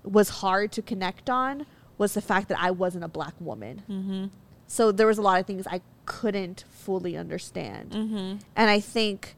was 0.05 0.29
hard 0.29 0.71
to 0.73 0.83
connect 0.83 1.29
on 1.29 1.67
was 1.99 2.15
the 2.15 2.21
fact 2.21 2.49
that 2.49 2.59
I 2.61 2.71
wasn't 2.71 3.05
a 3.05 3.09
black 3.09 3.35
woman. 3.41 3.83
Mm-hmm. 3.89 4.27
So 4.67 4.93
there 4.93 5.07
was 5.07 5.19
a 5.19 5.23
lot 5.23 5.41
of 5.41 5.47
things 5.47 5.67
I 5.67 5.81
couldn't 6.05 6.65
fully 6.71 7.17
understand. 7.17 7.91
Mm-hmm. 7.91 8.37
And 8.57 8.71
I 8.71 8.81
think, 8.81 9.35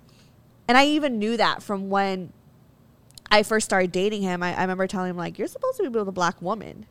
and 0.66 0.76
I 0.76 0.86
even 0.86 1.18
knew 1.18 1.36
that 1.36 1.62
from 1.62 1.90
when 1.90 2.32
I 3.30 3.42
first 3.42 3.66
started 3.66 3.92
dating 3.92 4.22
him. 4.22 4.42
I, 4.42 4.56
I 4.56 4.62
remember 4.62 4.86
telling 4.86 5.10
him, 5.10 5.16
like, 5.16 5.38
you're 5.38 5.48
supposed 5.48 5.76
to 5.78 5.82
be 5.82 5.88
with 5.98 6.08
a 6.08 6.12
black 6.12 6.40
woman. 6.40 6.86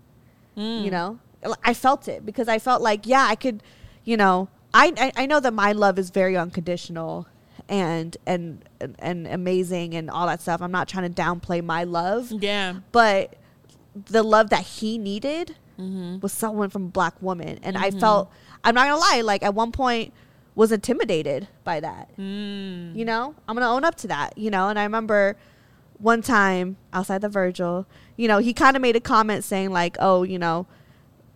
Mm. 0.56 0.86
You 0.86 0.92
know, 0.92 1.20
I 1.64 1.74
felt 1.74 2.08
it 2.08 2.26
because 2.26 2.48
I 2.48 2.60
felt 2.60 2.82
like, 2.82 3.06
yeah, 3.06 3.26
I 3.28 3.36
could, 3.36 3.62
you 4.04 4.18
know, 4.18 4.50
I, 4.74 4.94
I, 4.98 5.24
I 5.24 5.26
know 5.26 5.40
that 5.40 5.54
my 5.54 5.72
love 5.72 5.98
is 5.98 6.10
very 6.10 6.38
unconditional 6.38 7.28
and, 7.70 8.16
and, 8.26 8.64
and 9.00 9.28
amazing 9.28 9.96
and 9.96 10.10
all 10.10 10.28
that 10.28 10.42
stuff. 10.42 10.62
I'm 10.62 10.72
not 10.72 10.88
trying 10.88 11.12
to 11.12 11.22
downplay 11.22 11.64
my 11.64 11.84
love, 11.84 12.32
Yeah. 12.32 12.78
but 12.92 13.36
the 14.06 14.24
love 14.24 14.50
that 14.50 14.64
he 14.64 14.98
needed 14.98 15.56
Mm-hmm. 15.80 16.22
was 16.22 16.34
someone 16.34 16.72
from 16.72 16.86
a 16.86 16.88
black 16.88 17.22
woman. 17.22 17.60
And 17.62 17.78
I 17.78 17.92
felt, 17.92 18.32
I'm 18.64 18.74
not 18.74 18.88
gonna 18.88 18.98
lie, 18.98 19.22
like 19.22 19.44
at 19.44 19.54
one 19.54 19.72
point 19.72 20.12
was 20.56 20.72
intimidated 20.72 21.48
by 21.64 21.80
that. 21.82 22.10
Mm. 22.18 22.96
You 22.96 23.06
know, 23.06 23.36
I'm 23.48 23.56
gonna 23.56 23.70
own 23.70 23.84
up 23.84 23.94
to 23.98 24.08
that. 24.08 24.36
You 24.40 24.50
know, 24.50 24.70
and 24.70 24.80
I 24.80 24.84
remember 24.84 25.38
one 26.00 26.24
time 26.24 26.78
outside 26.94 27.22
the 27.22 27.30
Virgil, 27.30 27.86
you 28.16 28.28
know, 28.28 28.40
he 28.40 28.54
kind 28.54 28.76
of 28.76 28.82
made 28.82 28.96
a 28.96 29.00
comment 29.00 29.44
saying 29.44 29.70
like, 29.70 29.98
"Oh, 30.00 30.24
you 30.24 30.40
know, 30.40 30.66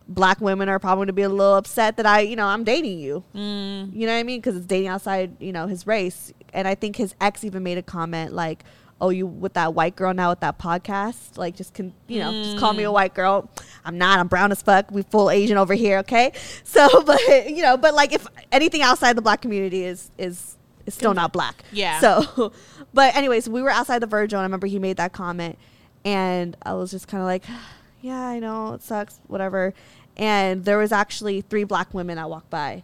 black 0.08 0.42
women 0.42 0.70
are 0.70 0.80
probably 0.80 1.04
gonna 1.04 1.14
be 1.14 1.22
a 1.22 1.30
little 1.30 1.54
upset 1.56 1.98
that 1.98 2.08
I, 2.08 2.22
you 2.22 2.36
know, 2.36 2.48
I'm 2.48 2.64
dating 2.64 2.98
you." 2.98 3.24
Mm. 3.36 3.94
You 3.96 4.08
know 4.08 4.14
what 4.14 4.20
I 4.20 4.24
mean? 4.24 4.40
Because 4.40 4.56
it's 4.56 4.66
dating 4.66 4.88
outside, 4.88 5.36
you 5.40 5.52
know, 5.52 5.68
his 5.68 5.86
race. 5.86 6.34
And 6.52 6.68
I 6.68 6.74
think 6.74 6.96
his 6.96 7.14
ex 7.22 7.44
even 7.44 7.62
made 7.62 7.78
a 7.78 7.84
comment 7.84 8.34
like, 8.34 8.64
"Oh, 9.02 9.10
you 9.10 9.26
with 9.28 9.54
that 9.54 9.74
white 9.74 9.96
girl 9.96 10.14
now 10.14 10.30
with 10.30 10.40
that 10.40 10.60
podcast? 10.60 11.38
Like, 11.38 11.56
just 11.56 11.74
can 11.74 11.94
you 12.08 12.20
know, 12.20 12.32
just 12.32 12.58
call 12.58 12.74
me 12.74 12.84
a 12.84 12.88
hmm. 12.88 12.94
white 12.94 13.14
girl. 13.14 13.50
I'm 13.84 13.98
not. 13.98 14.20
I'm 14.20 14.28
brown 14.28 14.52
as 14.52 14.62
fuck. 14.62 14.92
We 14.92 15.02
full 15.02 15.30
Asian 15.30 15.58
over 15.58 15.74
here, 15.74 15.98
okay? 16.00 16.32
So, 16.64 17.02
but 17.06 17.50
you 17.50 17.64
know, 17.64 17.76
but 17.76 17.94
like 17.94 18.14
if 18.14 18.26
anything 18.52 18.82
outside 18.82 19.18
the 19.18 19.22
black 19.22 19.42
community 19.42 19.84
is 19.84 20.10
is 20.18 20.58
is 20.86 20.94
still 20.94 21.14
not 21.14 21.34
black. 21.34 21.64
Yeah. 21.72 22.00
So, 22.00 22.54
but 22.94 23.16
anyways, 23.16 23.50
we 23.50 23.62
were 23.62 23.70
outside 23.70 24.00
the 24.00 24.08
Virgil, 24.08 24.40
and 24.40 24.44
I 24.44 24.46
remember 24.46 24.68
he 24.68 24.80
made 24.80 24.98
that 24.98 25.12
comment, 25.12 25.58
and 26.06 26.56
I 26.64 26.74
was 26.74 26.92
just 26.92 27.08
kind 27.08 27.22
of 27.22 27.26
like, 27.26 27.44
"Yeah, 28.02 28.22
I 28.22 28.40
know 28.40 28.74
it 28.74 28.84
sucks, 28.84 29.20
whatever." 29.28 29.74
And 30.18 30.66
there 30.66 30.78
was 30.78 30.92
actually 30.92 31.42
three 31.42 31.64
black 31.64 31.94
women 31.94 32.18
I 32.18 32.26
walked 32.26 32.50
by, 32.50 32.84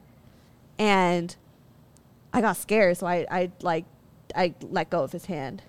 and 0.79 1.35
I 2.33 2.41
got 2.41 2.57
scared, 2.57 2.97
so 2.97 3.07
I, 3.07 3.25
I 3.29 3.51
like, 3.61 3.85
I 4.35 4.53
let 4.61 4.89
go 4.89 5.03
of 5.03 5.11
his 5.11 5.25
hand, 5.25 5.61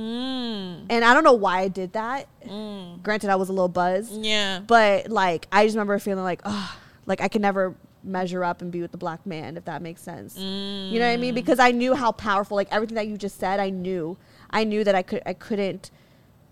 Mm. 0.00 0.86
and 0.88 1.04
I 1.04 1.12
don't 1.14 1.24
know 1.24 1.32
why 1.34 1.60
I 1.60 1.68
did 1.68 1.92
that. 1.92 2.26
Mm. 2.46 3.02
Granted, 3.02 3.30
I 3.30 3.36
was 3.36 3.48
a 3.48 3.52
little 3.52 3.68
buzzed, 3.68 4.24
Yeah. 4.24 4.60
but 4.60 5.10
like 5.10 5.46
I 5.52 5.64
just 5.64 5.74
remember 5.76 5.98
feeling 5.98 6.24
like, 6.24 6.40
oh, 6.44 6.76
like 7.06 7.20
I 7.20 7.28
could 7.28 7.42
never 7.42 7.74
measure 8.02 8.42
up 8.42 8.62
and 8.62 8.72
be 8.72 8.80
with 8.80 8.92
the 8.92 8.98
black 8.98 9.26
man, 9.26 9.56
if 9.58 9.66
that 9.66 9.82
makes 9.82 10.00
sense. 10.00 10.36
You 10.38 10.98
know 10.98 11.06
what 11.06 11.12
I 11.12 11.16
mean? 11.18 11.34
Because 11.34 11.58
I 11.58 11.70
knew 11.70 11.94
how 11.94 12.12
powerful, 12.12 12.56
like 12.56 12.68
everything 12.70 12.94
that 12.94 13.06
you 13.08 13.18
just 13.18 13.38
said, 13.38 13.60
I 13.60 13.68
knew, 13.70 14.16
I 14.50 14.64
knew 14.64 14.84
that 14.84 14.94
I 14.94 15.02
could, 15.02 15.22
I 15.26 15.34
couldn't, 15.34 15.90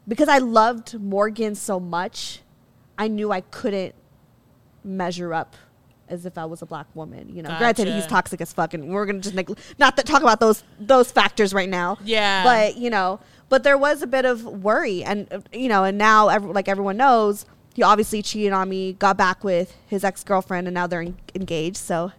because 0.07 0.28
I 0.28 0.38
loved 0.38 0.99
Morgan 1.00 1.55
so 1.55 1.81
much, 1.81 2.43
I 2.99 3.09
knew 3.09 3.33
I 3.33 3.40
couldn't 3.40 3.95
measure 4.85 5.33
up 5.35 5.57
as 6.09 6.25
if 6.25 6.38
I 6.38 6.45
was 6.47 6.62
a 6.62 6.67
black 6.67 6.87
woman. 6.95 7.35
You 7.35 7.43
know, 7.43 7.55
granted 7.59 7.88
he's 7.88 8.07
toxic 8.07 8.40
as 8.40 8.52
fuck, 8.52 8.75
and 8.75 8.88
we're 8.90 9.07
gonna 9.07 9.21
just 9.21 9.35
neg- 9.35 9.59
not 9.78 9.97
to 9.97 10.02
talk 10.02 10.23
about 10.23 10.40
those 10.40 10.64
those 10.81 11.11
factors 11.11 11.52
right 11.55 11.69
now. 11.69 11.99
Yeah. 12.05 12.45
but 12.45 12.76
you 12.76 12.90
know, 12.90 13.21
but 13.49 13.62
there 13.62 13.78
was 13.78 14.02
a 14.02 14.07
bit 14.07 14.25
of 14.25 14.45
worry, 14.45 15.02
and 15.05 15.33
uh, 15.33 15.40
you 15.52 15.69
know, 15.69 15.85
and 15.85 15.97
now 15.99 16.28
ev- 16.28 16.45
like 16.45 16.69
everyone 16.69 16.97
knows, 16.97 17.47
he 17.75 17.83
obviously 17.83 18.23
cheated 18.23 18.52
on 18.52 18.69
me, 18.69 18.93
got 18.95 19.17
back 19.17 19.45
with 19.45 19.75
his 19.87 20.05
ex 20.05 20.25
girlfriend, 20.25 20.67
and 20.67 20.75
now 20.75 20.87
they're 20.87 21.02
en- 21.02 21.17
engaged. 21.35 21.76
So, 21.76 22.12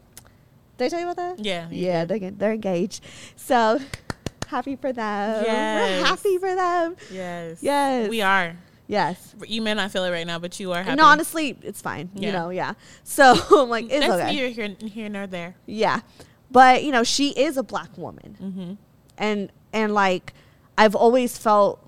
did 0.78 0.86
I 0.86 0.90
tell 0.90 1.00
you 1.00 1.10
about 1.10 1.18
that? 1.38 1.46
Yeah, 1.46 1.68
yeah, 1.70 2.06
they're, 2.06 2.32
they're 2.32 2.54
engaged. 2.54 3.04
So, 3.36 3.80
happy 4.48 4.76
for 4.76 4.92
them. 4.92 5.44
Yes. 5.46 6.02
We're 6.02 6.08
happy 6.08 6.38
for 6.38 6.56
them. 6.56 6.96
Yes. 7.12 7.60
Yes. 7.62 8.10
We 8.10 8.22
are. 8.22 8.56
Yes. 8.88 9.36
You 9.46 9.62
may 9.62 9.76
not 9.76 9.92
feel 9.92 10.04
it 10.06 10.10
right 10.10 10.26
now, 10.26 10.40
but 10.40 10.60
you 10.60 10.72
are 10.72 10.82
happy. 10.82 10.96
No, 10.96 11.06
honestly, 11.06 11.56
it's 11.62 11.80
fine. 11.80 12.10
You 12.16 12.32
know, 12.32 12.50
yeah. 12.50 12.74
So 13.04 13.36
I'm 13.52 13.70
like, 13.70 13.86
it's 13.86 14.00
That's 14.00 14.14
okay. 14.14 14.34
neither 14.34 14.48
here, 14.50 14.76
here 14.90 15.10
nor 15.10 15.28
there. 15.28 15.54
Yeah. 15.68 16.00
But, 16.50 16.84
you 16.84 16.92
know, 16.92 17.04
she 17.04 17.30
is 17.30 17.56
a 17.56 17.62
black 17.62 17.96
woman. 18.00 18.36
Mm-hmm. 18.42 18.74
And 19.20 19.52
and 19.72 19.94
like 19.94 20.34
I've 20.80 20.96
always 20.96 21.38
felt 21.38 21.86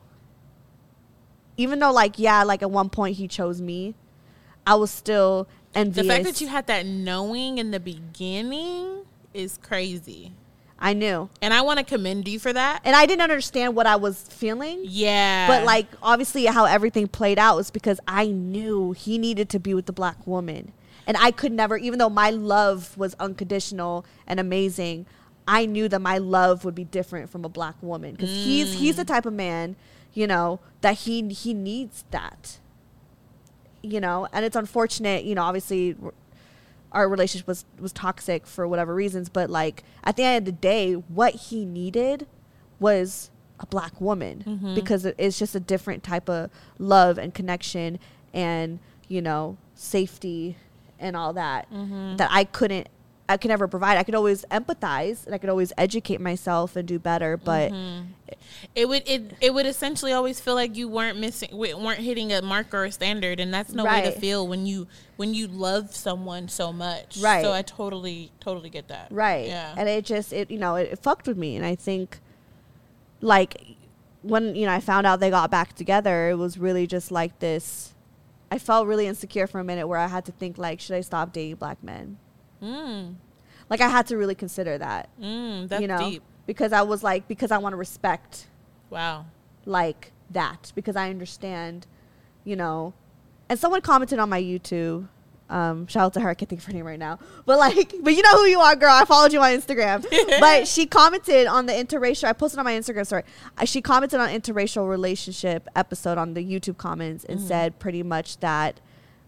even 1.56 1.80
though 1.80 1.94
like 1.94 2.20
yeah, 2.20 2.44
like 2.44 2.62
at 2.62 2.70
one 2.70 2.90
point 2.90 3.16
he 3.16 3.28
chose 3.28 3.62
me, 3.62 3.96
I 4.68 4.76
was 4.76 4.92
still 4.92 5.48
envious. 5.74 6.06
The 6.06 6.14
fact 6.14 6.26
that 6.26 6.42
you 6.42 6.50
had 6.50 6.68
that 6.68 6.86
knowing 6.86 7.58
in 7.58 7.72
the 7.72 7.80
beginning 7.80 9.06
is 9.34 9.58
crazy. 9.64 10.34
I 10.78 10.92
knew. 10.92 11.30
And 11.42 11.54
I 11.54 11.62
want 11.62 11.80
to 11.80 11.86
commend 11.86 12.28
you 12.28 12.38
for 12.38 12.52
that. 12.52 12.82
And 12.84 12.94
I 12.94 13.06
didn't 13.06 13.22
understand 13.22 13.76
what 13.76 13.88
I 13.88 13.96
was 13.96 14.24
feeling. 14.24 14.82
Yeah. 14.84 15.48
But 15.48 15.64
like 15.64 15.88
obviously 16.04 16.46
how 16.46 16.66
everything 16.66 17.08
played 17.08 17.40
out 17.40 17.56
was 17.56 17.72
because 17.72 18.02
I 18.10 18.26
knew 18.26 18.92
he 18.92 19.18
needed 19.18 19.48
to 19.50 19.60
be 19.60 19.74
with 19.74 19.86
the 19.86 19.94
black 19.94 20.28
woman. 20.28 20.74
And 21.08 21.16
I 21.18 21.32
could 21.32 21.54
never 21.54 21.78
even 21.78 21.98
though 21.98 22.10
my 22.10 22.30
love 22.30 22.98
was 22.98 23.16
unconditional 23.22 24.06
and 24.28 24.38
amazing, 24.38 25.06
I 25.48 25.66
knew 25.66 25.88
that 25.90 26.02
my 26.02 26.18
love 26.18 26.64
would 26.66 26.76
be 26.76 26.84
different 26.86 27.30
from 27.30 27.44
a 27.46 27.50
black 27.50 27.76
woman 27.82 28.16
cuz 28.18 28.30
he's 28.30 28.74
he's 28.76 28.96
the 28.96 29.06
type 29.06 29.26
of 29.26 29.34
man, 29.34 29.76
you 30.14 30.28
know, 30.28 30.60
that 30.82 31.00
he 31.00 31.28
he 31.34 31.54
needs 31.54 32.04
that. 32.12 32.60
You 33.84 34.00
know, 34.00 34.28
and 34.32 34.46
it's 34.46 34.56
unfortunate, 34.56 35.24
you 35.26 35.34
know, 35.34 35.42
obviously 35.44 35.96
our 36.92 37.10
relationship 37.10 37.48
was 37.48 37.66
was 37.80 37.92
toxic 37.92 38.46
for 38.46 38.68
whatever 38.68 38.94
reasons, 38.94 39.28
but 39.30 39.50
like 39.50 39.84
at 40.04 40.18
the 40.18 40.24
end 40.24 40.40
of 40.48 40.54
the 40.54 40.60
day, 40.60 40.94
what 40.94 41.34
he 41.34 41.66
needed 41.66 42.28
was 42.80 43.32
a 43.60 43.66
black 43.66 44.00
woman 44.02 44.44
Mhm. 44.46 44.76
because 44.76 45.06
it's 45.06 45.38
just 45.40 45.56
a 45.56 45.60
different 45.60 46.04
type 46.04 46.30
of 46.30 46.50
love 46.80 47.18
and 47.18 47.34
connection 47.34 47.98
and 48.34 48.80
you 49.08 49.22
know 49.22 49.58
safety 49.76 50.58
and 51.00 51.16
all 51.16 51.34
that 51.34 51.68
Mhm. 51.72 52.18
that 52.18 52.30
I 52.32 52.44
couldn't 52.44 52.88
I 53.32 53.38
could 53.38 53.50
never 53.50 53.68
provide. 53.68 53.98
I 53.98 54.04
could 54.04 54.16
always 54.16 54.46
empathize 54.52 55.26
and 55.26 55.34
I 55.34 55.38
could 55.38 55.50
always 55.50 55.74
educate 55.78 56.20
myself 56.22 56.76
and 56.76 56.88
do 56.88 57.00
better, 57.00 57.38
but 57.38 57.72
Mhm. 57.72 58.06
it 58.76 58.88
would 58.88 59.04
it 59.08 59.34
it 59.42 59.54
would 59.54 59.66
essentially 59.66 60.12
always 60.14 60.40
feel 60.40 60.56
like 60.56 60.76
you 60.78 60.88
weren't 60.88 61.18
missing 61.18 61.50
weren't 61.54 62.00
hitting 62.00 62.32
a 62.32 62.42
mark 62.42 62.74
or 62.74 62.86
a 62.86 62.92
standard 62.92 63.40
and 63.40 63.54
that's 63.54 63.74
no 63.74 63.84
way 63.86 64.02
to 64.02 64.12
feel 64.12 64.48
when 64.48 64.66
you 64.66 64.88
when 65.18 65.34
you 65.34 65.48
love 65.48 65.96
someone 65.96 66.48
so 66.48 66.72
much 66.72 67.18
Right. 67.20 67.44
so 67.44 67.52
i 67.52 67.62
totally 67.62 68.32
totally 68.40 68.70
get 68.70 68.88
that 68.88 69.08
right 69.12 69.48
yeah 69.48 69.74
and 69.78 69.90
it 69.90 70.06
just 70.06 70.32
it 70.32 70.50
you 70.50 70.58
know 70.60 70.76
it, 70.76 70.90
it 70.94 71.00
fucked 71.00 71.28
with 71.28 71.38
me 71.38 71.56
and 71.58 71.66
i 71.66 71.76
think 71.76 72.20
like 73.22 73.76
when 74.22 74.56
you 74.56 74.66
know 74.66 74.72
i 74.74 74.80
found 74.80 75.06
out 75.06 75.20
they 75.20 75.30
got 75.30 75.52
back 75.52 75.74
together 75.74 76.30
it 76.30 76.36
was 76.36 76.58
really 76.58 76.88
just 76.88 77.12
like 77.12 77.38
this 77.40 77.94
i 78.52 78.58
felt 78.58 78.88
really 78.88 79.08
insecure 79.08 79.48
for 79.48 79.60
a 79.60 79.64
minute 79.64 79.88
where 79.88 80.00
i 80.00 80.08
had 80.08 80.24
to 80.26 80.32
think 80.32 80.58
like 80.58 80.80
should 80.80 80.96
i 80.96 81.02
stop 81.02 81.34
dating 81.34 81.56
black 81.56 81.84
men 81.84 82.18
mm, 82.62 83.16
like 83.70 83.82
i 83.82 83.88
had 83.90 84.06
to 84.08 84.18
really 84.18 84.36
consider 84.36 84.78
that 84.78 85.10
mm, 85.22 85.68
that's 85.68 85.82
you 85.82 85.88
know 85.88 85.98
deep 85.98 86.24
because 86.46 86.72
i 86.74 86.82
was 86.82 87.04
like 87.04 87.28
because 87.28 87.52
i 87.52 87.58
want 87.58 87.74
to 87.74 87.78
respect 87.78 88.48
wow 88.90 89.26
like 89.66 90.12
that 90.32 90.72
because 90.76 90.96
I 90.96 91.10
understand, 91.10 91.86
you 92.44 92.56
know. 92.56 92.94
And 93.50 93.60
someone 93.60 93.82
commented 93.82 94.18
on 94.18 94.30
my 94.30 94.42
YouTube. 94.42 95.08
Um, 95.50 95.86
shout 95.88 96.04
out 96.06 96.14
to 96.14 96.22
her. 96.22 96.30
I 96.30 96.34
can't 96.34 96.48
think 96.48 96.62
of 96.62 96.66
her 96.68 96.74
name 96.74 96.86
right 96.86 96.98
now. 96.98 97.20
But 97.46 97.60
like, 97.60 97.94
but 98.02 98.14
you 98.16 98.22
know 98.22 98.38
who 98.38 98.46
you 98.46 98.60
are, 98.62 98.76
girl. 98.78 98.94
I 98.94 99.04
followed 99.04 99.34
you 99.34 99.42
on 99.42 99.52
Instagram. 99.52 100.06
but 100.40 100.68
she 100.70 100.86
commented 100.86 101.48
on 101.48 101.66
the 101.66 101.74
interracial. 101.74 102.30
I 102.30 102.34
posted 102.34 102.60
on 102.60 102.66
my 102.66 102.72
Instagram 102.74 103.06
story. 103.06 103.24
Uh, 103.58 103.66
she 103.66 103.82
commented 103.82 104.22
on 104.22 104.30
interracial 104.30 104.90
relationship 104.90 105.68
episode 105.76 106.18
on 106.18 106.34
the 106.34 106.44
YouTube 106.46 106.78
comments 106.78 107.26
and 107.26 107.40
Mhm. 107.42 107.48
said 107.48 107.78
pretty 107.80 108.04
much 108.04 108.38
that. 108.40 108.80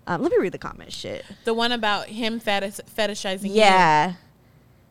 Um, 0.07 0.22
let 0.22 0.31
me 0.31 0.38
read 0.39 0.51
the 0.51 0.57
comment. 0.57 0.91
Shit. 0.91 1.25
the 1.45 1.53
one 1.53 1.72
about 1.72 2.07
him 2.07 2.39
fetish, 2.39 2.79
fetishizing 2.98 3.50
you, 3.50 3.55
Yeah. 3.55 4.13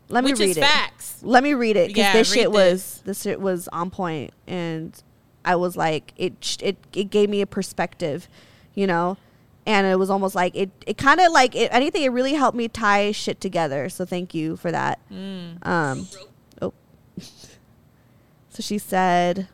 Let 0.09 0.25
me 0.25 0.33
which 0.33 0.41
read 0.41 0.57
it. 0.59 0.61
facts 0.61 1.19
Let 1.23 1.43
me 1.43 1.55
read 1.55 1.77
it 1.77 1.89
because 1.89 1.99
Yeah, 2.03 2.13
this 2.13 2.33
shit 2.33 2.51
this. 2.53 2.53
was 2.53 3.03
this 3.05 3.23
shit 3.23 3.41
was 3.41 3.69
on 3.69 3.89
point, 3.91 4.33
and 4.47 5.01
I 5.45 5.57
was 5.57 5.77
like, 5.77 6.13
it 6.17 6.59
it 6.63 6.77
it 6.93 7.05
gave 7.11 7.31
me 7.31 7.41
a 7.41 7.47
perspective, 7.47 8.29
you 8.75 8.87
know, 8.87 9.17
and 9.65 9.87
it 9.87 9.99
was 9.99 10.11
almost 10.11 10.35
like 10.35 10.55
it 10.55 10.71
it 10.87 10.99
kind 10.99 11.19
of 11.21 11.33
like 11.33 11.55
it, 11.55 11.73
anything. 11.73 12.03
It 12.03 12.11
really 12.13 12.35
helped 12.35 12.57
me 12.57 12.69
tie 12.69 13.13
shit 13.13 13.41
together. 13.41 13.89
So 13.89 14.05
thank 14.05 14.35
you 14.35 14.57
for 14.57 14.71
that. 14.71 14.99
mm. 15.11 15.65
Um, 15.67 16.07
oh, 16.61 16.75
so 17.19 18.61
she 18.61 18.77
said, 18.79 19.49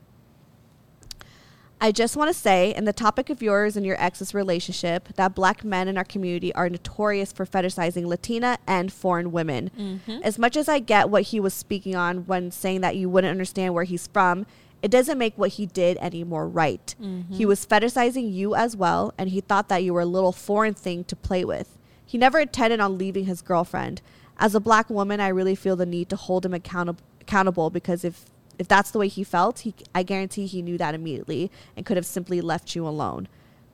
I 1.81 1.93
just 1.93 2.17
want 2.17 2.29
to 2.29 2.35
say, 2.35 2.75
in 2.75 2.85
the 2.85 2.93
topic 2.93 3.31
of 3.31 3.41
yours 3.41 3.77
and 3.77 3.87
your 3.87 4.01
ex's 4.03 4.35
relationship, 4.35 5.09
that 5.15 5.35
black 5.35 5.65
men 5.65 5.87
in 5.87 5.97
our 5.97 6.05
community 6.05 6.53
are 6.55 6.69
notorious 6.69 7.33
for 7.33 7.47
fetishizing 7.47 8.07
Latina 8.07 8.59
and 8.67 8.93
foreign 8.93 9.31
women. 9.31 9.71
Mm-hmm. 9.79 10.21
As 10.25 10.39
much 10.39 10.57
as 10.57 10.69
I 10.69 10.81
get 10.81 11.09
what 11.09 11.25
he 11.25 11.39
was 11.39 11.55
speaking 11.55 11.95
on 11.95 12.27
when 12.27 12.51
saying 12.51 12.81
that 12.81 12.97
you 12.97 13.09
wouldn't 13.09 13.31
understand 13.31 13.75
where 13.75 13.85
he's 13.85 14.09
from, 14.09 14.45
it 14.83 14.91
doesn't 14.91 15.19
make 15.19 15.37
what 15.37 15.51
he 15.51 15.67
did 15.67 15.99
any 16.01 16.25
more 16.25 16.49
right. 16.49 16.95
Mm-hmm. 17.01 17.35
He 17.35 17.47
was 17.47 17.65
fetishizing 17.65 18.33
you 18.33 18.55
as 18.55 18.77
well, 18.77 19.15
and 19.17 19.31
he 19.31 19.41
thought 19.41 19.69
that 19.69 19.85
you 19.85 19.95
were 19.95 20.01
a 20.01 20.07
little 20.07 20.33
foreign 20.33 20.75
thing 20.75 21.05
to 21.05 21.17
play 21.17 21.45
with. 21.45 21.79
He 22.05 22.19
never 22.19 22.39
intended 22.41 22.81
on 22.81 22.99
leaving 22.99 23.27
his 23.27 23.43
girlfriend. 23.43 24.03
As 24.39 24.55
a 24.55 24.61
black 24.61 24.89
woman, 24.91 25.21
I 25.21 25.29
really 25.29 25.55
feel 25.55 25.77
the 25.77 25.87
need 25.87 26.09
to 26.11 26.17
hold 26.17 26.47
him 26.47 26.55
accountable 26.55 27.05
accountable 27.29 27.69
because 27.69 28.05
if 28.05 28.25
if 28.59 28.69
that's 28.69 28.91
the 28.91 28.99
way 28.99 29.09
he 29.09 29.25
felt, 29.25 29.61
he 29.61 29.75
I 29.95 30.03
guarantee 30.03 30.47
he 30.47 30.63
knew 30.63 30.79
that 30.79 30.95
immediately 30.95 31.51
and 31.77 31.87
could 31.87 31.97
have 31.97 32.07
simply 32.07 32.41
left 32.41 32.75
you 32.75 32.87
alone. 32.87 33.29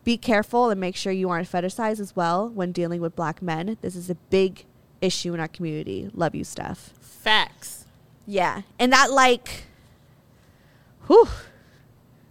Be 0.05 0.17
careful 0.19 0.69
and 0.71 0.81
make 0.81 0.97
sure 0.97 1.13
you 1.13 1.31
aren't 1.31 1.51
fetishized 1.51 2.01
as 2.01 2.15
well 2.15 2.49
when 2.49 2.73
dealing 2.73 3.01
with 3.01 3.17
black 3.17 3.41
men. 3.41 3.79
This 3.81 3.97
is 3.97 4.11
a 4.11 4.15
big 4.15 4.67
issue 5.01 5.33
in 5.33 5.41
our 5.41 5.49
community. 5.49 6.11
Love 6.13 6.35
you, 6.35 6.45
Steph. 6.45 6.93
Facts. 7.01 7.87
Yeah. 8.27 8.63
And 8.79 8.93
that 8.93 9.11
like 9.11 9.65
whew, 11.07 11.29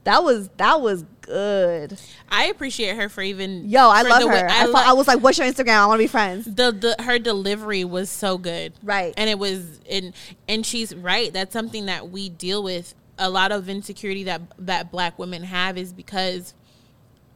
that 0.04 0.24
was 0.24 0.50
that 0.58 0.82
was 0.82 1.04
good. 1.22 1.98
I 2.30 2.46
appreciate 2.46 2.96
her 2.98 3.08
for 3.10 3.22
even. 3.22 3.70
Yo, 3.70 3.80
I 3.90 4.02
love 4.02 4.22
the 4.22 4.28
way- 4.28 4.40
her. 4.42 4.48
I, 4.50 4.66
lo- 4.66 4.74
I 4.84 4.94
was 4.94 5.08
like, 5.08 5.20
what's 5.22 5.38
your 5.38 5.48
Instagram? 5.48 5.78
I 5.78 5.86
want 5.86 6.00
to 6.00 6.04
be 6.04 6.08
friends. 6.08 6.46
the, 6.46 6.72
the 6.72 7.04
her 7.04 7.18
delivery 7.20 7.86
was 7.86 8.10
so 8.10 8.38
good 8.38 8.74
Right. 8.84 9.14
and 9.18 9.30
it 9.30 9.40
was 9.40 9.80
and 9.90 10.14
and 10.48 10.66
she's 10.66 10.94
right 10.94 11.32
that's 11.32 11.54
something 11.54 11.86
that 11.86 12.10
we 12.10 12.28
deal 12.30 12.62
with 12.64 12.94
a 13.18 13.30
lot 13.30 13.52
of 13.52 13.70
insecurity 13.70 14.24
that 14.26 14.42
that 14.58 14.92
black 14.92 15.18
women 15.20 15.44
have 15.44 15.78
is 15.78 15.94
because 15.94 16.54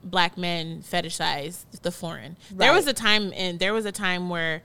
black 0.04 0.38
men 0.38 0.82
fetishize 0.82 1.66
the 1.84 1.92
foreign 1.92 2.36
there 2.52 2.74
was 2.74 2.88
a 2.88 2.94
time 2.94 3.32
and 3.36 3.60
there 3.60 3.74
was 3.74 3.86
a 3.86 3.92
time 3.92 4.30
where 4.30 4.62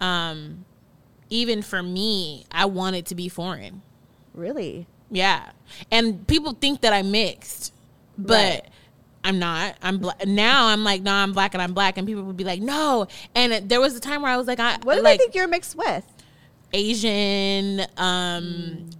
um 0.00 0.64
even 1.30 1.62
for 1.62 1.82
me 1.82 2.44
i 2.52 2.64
wanted 2.64 3.04
to 3.06 3.14
be 3.14 3.28
foreign 3.28 3.82
Really? 4.34 4.86
Yeah 5.14 5.50
and 5.90 6.26
people 6.26 6.52
think 6.52 6.82
that 6.82 6.92
i'm 6.92 7.10
mixed 7.10 7.72
but 8.18 8.34
Right. 8.36 8.62
I'm 9.26 9.38
not. 9.38 9.76
I'm 9.80 9.96
black 10.00 10.26
now. 10.26 10.66
I'm 10.66 10.84
like, 10.84 11.00
no, 11.00 11.10
I'm 11.10 11.32
black 11.32 11.54
and 11.54 11.62
I'm 11.62 11.72
black, 11.72 11.96
and 11.96 12.06
people 12.06 12.24
would 12.24 12.36
be 12.36 12.44
like, 12.44 12.60
no. 12.60 13.08
And 13.34 13.70
there 13.70 13.80
was 13.80 13.96
a 13.96 14.00
time 14.00 14.20
where 14.20 14.30
I 14.30 14.36
was 14.36 14.46
like, 14.46 14.60
I 14.60 14.76
What 14.82 14.96
do 14.96 15.00
like 15.00 15.14
they 15.18 15.22
think 15.24 15.34
you're 15.34 15.48
mixed 15.48 15.74
with? 15.78 16.04
Asian, 16.74 17.80
um, 17.96 18.90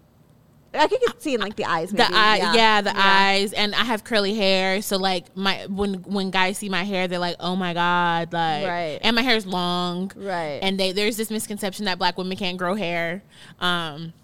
I 0.73 0.89
could 0.89 1.01
see 1.21 1.35
in 1.35 1.41
like 1.43 1.57
the 1.57 1.67
eyes. 1.67 1.91
the 1.91 2.05
eye, 2.11 2.53
yeah, 2.55 2.81
the 2.81 2.93
eyes, 2.97 3.53
and 3.53 3.75
I 3.75 3.85
have 3.85 4.03
curly 4.03 4.35
hair, 4.35 4.81
so 4.81 4.97
like 4.97 5.37
my 5.37 5.67
when 5.69 5.95
when 6.05 6.31
guys 6.31 6.57
see 6.57 6.71
my 6.71 6.85
hair, 6.85 7.07
they're 7.07 7.19
like, 7.19 7.37
oh 7.39 7.55
my 7.55 7.75
god, 7.75 8.33
like, 8.33 8.67
Right. 8.67 8.99
and 9.03 9.15
my 9.15 9.23
hair's 9.23 9.45
long, 9.47 10.11
Right. 10.17 10.59
and 10.63 10.81
they 10.81 10.93
there's 10.93 11.17
this 11.19 11.31
misconception 11.31 11.85
that 11.85 11.99
black 11.99 12.17
women 12.17 12.37
can't 12.39 12.57
grow 12.57 12.75
hair, 12.75 13.23
um, 13.61 14.15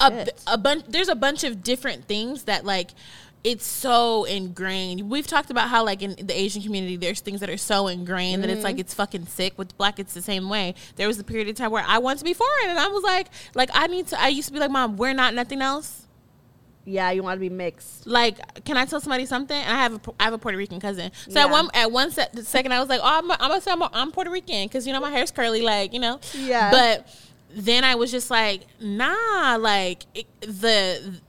a, 0.00 0.04
a, 0.04 0.26
a 0.54 0.58
bunch 0.58 0.84
there's 0.88 1.08
a 1.08 1.14
bunch 1.14 1.44
of 1.44 1.62
different 1.62 2.04
things 2.06 2.44
that 2.44 2.64
like 2.64 2.90
it's 3.42 3.64
so 3.64 4.24
ingrained. 4.24 5.08
We've 5.10 5.26
talked 5.26 5.50
about 5.50 5.68
how 5.68 5.84
like 5.84 6.02
in 6.02 6.14
the 6.26 6.38
asian 6.38 6.62
community 6.62 6.96
there's 6.96 7.20
things 7.20 7.40
that 7.40 7.48
are 7.48 7.56
so 7.56 7.88
ingrained 7.88 8.42
that 8.42 8.50
it's 8.50 8.62
like 8.62 8.74
mm-hmm. 8.74 8.80
it's 8.80 8.94
fucking 8.94 9.26
sick 9.26 9.56
with 9.56 9.76
black 9.78 9.98
it's 9.98 10.12
the 10.12 10.22
same 10.22 10.48
way. 10.48 10.74
There 10.96 11.06
was 11.06 11.18
a 11.18 11.24
period 11.24 11.48
of 11.48 11.54
time 11.54 11.70
where 11.70 11.84
i 11.86 11.98
wanted 11.98 12.18
to 12.18 12.24
be 12.24 12.34
foreign 12.34 12.68
and 12.68 12.78
i 12.78 12.88
was 12.88 13.02
like 13.02 13.28
like 13.54 13.70
i 13.72 13.86
need 13.86 14.08
to 14.08 14.20
i 14.20 14.28
used 14.28 14.48
to 14.48 14.52
be 14.52 14.60
like 14.60 14.70
mom 14.70 14.96
we're 14.96 15.14
not 15.14 15.34
nothing 15.34 15.62
else. 15.62 16.06
Yeah, 16.86 17.10
you 17.10 17.22
want 17.22 17.36
to 17.36 17.40
be 17.40 17.50
mixed. 17.50 18.06
like 18.06 18.64
can 18.64 18.76
i 18.76 18.84
tell 18.84 19.00
somebody 19.00 19.24
something? 19.24 19.56
And 19.56 19.72
i 19.72 19.82
have 19.82 19.94
a 19.94 20.00
i 20.20 20.24
have 20.24 20.34
a 20.34 20.38
puerto 20.38 20.58
rican 20.58 20.80
cousin. 20.80 21.10
So 21.28 21.32
Yeah. 21.40 21.44
at 21.44 21.50
one 21.50 21.68
at 21.72 21.92
one 21.92 22.10
se- 22.10 22.28
second 22.42 22.72
i 22.72 22.80
was 22.80 22.90
like 22.90 23.00
oh 23.02 23.06
i'm, 23.18 23.30
I'm 23.30 23.38
gonna 23.38 23.60
say 23.62 23.70
I'm, 23.70 23.82
I'm 23.82 24.12
puerto 24.12 24.30
rican 24.30 24.66
because 24.66 24.86
you 24.86 24.92
know 24.92 25.00
my 25.00 25.10
hair's 25.10 25.30
curly 25.30 25.62
like 25.62 25.94
you 25.94 26.00
know? 26.00 26.20
Yeah. 26.34 26.70
but 26.70 27.08
then 27.54 27.84
i 27.84 27.94
was 27.94 28.10
just 28.10 28.30
like 28.30 28.66
nah 28.80 29.56
like 29.58 30.04
it, 30.14 30.26
the 30.40 31.20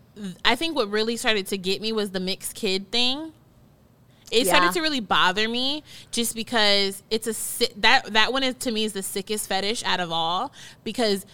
i 0.46 0.56
think 0.56 0.76
what 0.76 0.90
really 0.90 1.18
started 1.18 1.48
to 1.48 1.58
get 1.58 1.82
me 1.82 1.92
was 1.92 2.12
the 2.12 2.20
mixed 2.20 2.56
kid 2.56 2.92
thing 2.92 3.34
it 4.32 4.46
Yeah. 4.46 4.54
started 4.56 4.74
to 4.74 4.82
really 4.82 5.00
bother 5.02 5.50
me 5.50 5.84
just 6.12 6.36
because 6.36 7.04
it's 7.10 7.28
a 7.28 7.80
that 7.82 8.06
that 8.14 8.32
one 8.32 8.44
is 8.44 8.56
to 8.56 8.72
me 8.72 8.84
is 8.86 8.94
the 8.94 9.04
sickest 9.04 9.48
fetish 9.50 9.84
out 9.84 10.00
of 10.00 10.12
all 10.12 10.54
because 10.84 11.26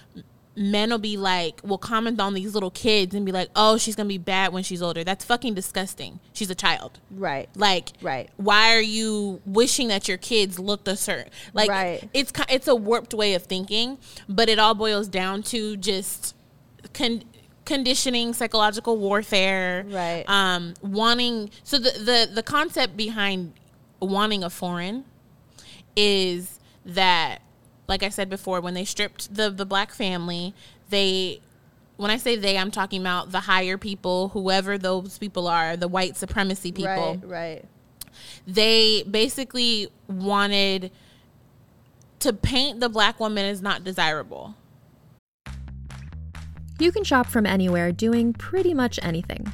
men 0.60 0.90
will 0.90 0.98
be 0.98 1.16
like 1.18 1.62
will 1.64 1.78
comment 1.78 2.20
on 2.20 2.34
these 2.34 2.56
little 2.56 2.72
kids 2.72 3.14
and 3.14 3.26
be 3.28 3.32
like 3.32 3.48
oh 3.56 3.78
she's 3.78 3.96
gonna 3.96 4.10
be 4.10 4.18
bad 4.18 4.52
when 4.52 4.64
she's 4.64 4.82
older 4.82 5.04
that's 5.04 5.24
fucking 5.24 5.54
disgusting 5.54 6.20
she's 6.34 6.50
a 6.50 6.56
child 6.56 7.00
Right. 7.12 7.48
like 7.56 7.92
Right. 8.02 8.28
why 8.38 8.74
are 8.76 8.82
you 8.82 9.40
wishing 9.46 9.88
that 9.90 10.08
your 10.08 10.18
kids 10.18 10.58
looked 10.58 10.88
a 10.88 10.96
certain 10.96 11.32
like 11.54 11.70
Right. 11.70 12.10
it's 12.12 12.32
it's 12.50 12.68
a 12.68 12.76
warped 12.76 13.14
way 13.14 13.36
of 13.36 13.44
thinking 13.44 14.00
but 14.28 14.50
it 14.50 14.58
all 14.58 14.74
boils 14.74 15.08
down 15.08 15.44
to 15.44 15.78
just 15.78 16.36
con- 16.94 17.24
conditioning 17.66 18.34
psychological 18.34 18.98
warfare 18.98 19.86
Right. 19.88 20.24
um 20.28 20.74
wanting 20.82 21.52
so 21.64 21.78
the 21.78 21.92
the 21.92 22.30
the 22.34 22.44
concept 22.44 22.98
behind 22.98 23.54
wanting 24.02 24.44
a 24.44 24.50
foreign 24.50 25.06
is 25.96 26.60
that 26.86 27.40
like 27.88 28.04
i 28.04 28.10
said 28.10 28.30
before 28.30 28.60
when 28.62 28.74
they 28.74 28.86
stripped 28.86 29.34
the 29.34 29.50
the 29.50 29.66
black 29.66 29.92
family 29.92 30.54
they 30.90 31.40
when 31.98 32.12
i 32.12 32.18
say 32.18 32.36
they 32.36 32.58
i'm 32.58 32.72
talking 32.72 33.02
about 33.02 33.32
the 33.32 33.42
higher 33.42 33.78
people 33.78 34.30
whoever 34.30 34.78
those 34.78 35.18
people 35.18 35.48
are 35.48 35.76
the 35.78 35.88
white 35.88 36.16
supremacy 36.16 36.72
people 36.72 37.20
Right. 37.24 37.64
Right. 37.64 37.66
they 38.46 39.04
basically 39.04 39.88
wanted 40.08 40.92
to 42.20 42.34
paint 42.34 42.80
the 42.80 42.90
black 42.90 43.20
woman 43.20 43.46
as 43.46 43.62
not 43.62 43.84
desirable 43.84 44.56
You 46.80 46.92
can 46.92 47.04
shop 47.04 47.26
from 47.26 47.48
anywhere 47.48 47.92
doing 47.92 48.34
pretty 48.34 48.72
much 48.74 49.00
anything. 49.02 49.52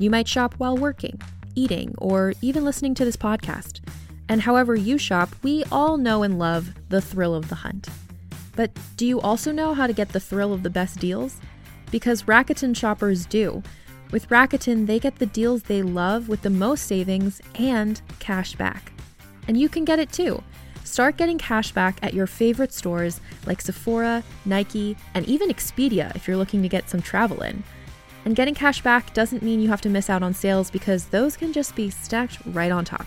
You 0.00 0.10
might 0.10 0.26
shop 0.26 0.54
while 0.58 0.76
working, 0.76 1.20
eating, 1.54 1.94
or 1.98 2.34
even 2.42 2.64
listening 2.64 2.94
to 2.96 3.04
this 3.04 3.16
podcast. 3.16 3.80
And 4.28 4.42
however 4.42 4.74
you 4.74 4.98
shop, 4.98 5.30
we 5.42 5.64
all 5.70 5.96
know 5.96 6.22
and 6.22 6.38
love 6.38 6.74
the 6.88 7.00
thrill 7.00 7.34
of 7.34 7.48
the 7.48 7.56
hunt. 7.56 7.88
But 8.56 8.70
do 8.96 9.06
you 9.06 9.20
also 9.20 9.52
know 9.52 9.74
how 9.74 9.86
to 9.86 9.92
get 9.92 10.10
the 10.10 10.20
thrill 10.20 10.52
of 10.52 10.62
the 10.62 10.70
best 10.70 10.98
deals? 10.98 11.40
Because 11.90 12.22
Rakuten 12.24 12.76
shoppers 12.76 13.26
do. 13.26 13.62
With 14.10 14.28
Rakuten, 14.28 14.86
they 14.86 14.98
get 14.98 15.18
the 15.18 15.26
deals 15.26 15.64
they 15.64 15.82
love 15.82 16.28
with 16.28 16.42
the 16.42 16.50
most 16.50 16.86
savings 16.86 17.40
and 17.56 18.00
cash 18.18 18.54
back. 18.54 18.92
And 19.48 19.56
you 19.58 19.68
can 19.68 19.84
get 19.84 19.98
it 19.98 20.12
too. 20.12 20.42
Start 20.84 21.16
getting 21.16 21.38
cash 21.38 21.72
back 21.72 21.98
at 22.02 22.14
your 22.14 22.26
favorite 22.26 22.72
stores 22.72 23.20
like 23.46 23.60
Sephora, 23.60 24.22
Nike, 24.44 24.96
and 25.14 25.26
even 25.26 25.48
Expedia 25.48 26.14
if 26.14 26.28
you're 26.28 26.36
looking 26.36 26.62
to 26.62 26.68
get 26.68 26.88
some 26.88 27.02
travel 27.02 27.42
in. 27.42 27.64
And 28.24 28.36
getting 28.36 28.54
cash 28.54 28.82
back 28.82 29.12
doesn't 29.14 29.42
mean 29.42 29.60
you 29.60 29.68
have 29.68 29.80
to 29.82 29.88
miss 29.88 30.08
out 30.08 30.22
on 30.22 30.32
sales 30.32 30.70
because 30.70 31.06
those 31.06 31.36
can 31.36 31.52
just 31.52 31.74
be 31.74 31.90
stacked 31.90 32.38
right 32.46 32.72
on 32.72 32.84
top. 32.84 33.06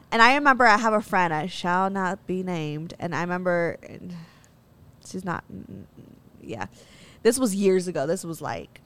and 0.11 0.21
I 0.21 0.35
remember 0.35 0.65
I 0.65 0.77
have 0.77 0.93
a 0.93 1.01
friend. 1.01 1.33
I 1.33 1.47
shall 1.47 1.89
not 1.89 2.25
be 2.27 2.43
named, 2.43 2.93
and 2.99 3.15
I 3.15 3.21
remember 3.21 3.77
she's 5.05 5.25
not. 5.25 5.43
Yeah, 6.41 6.67
this 7.23 7.39
was 7.39 7.55
years 7.55 7.87
ago. 7.87 8.07
This 8.07 8.23
was 8.23 8.41
like 8.41 8.81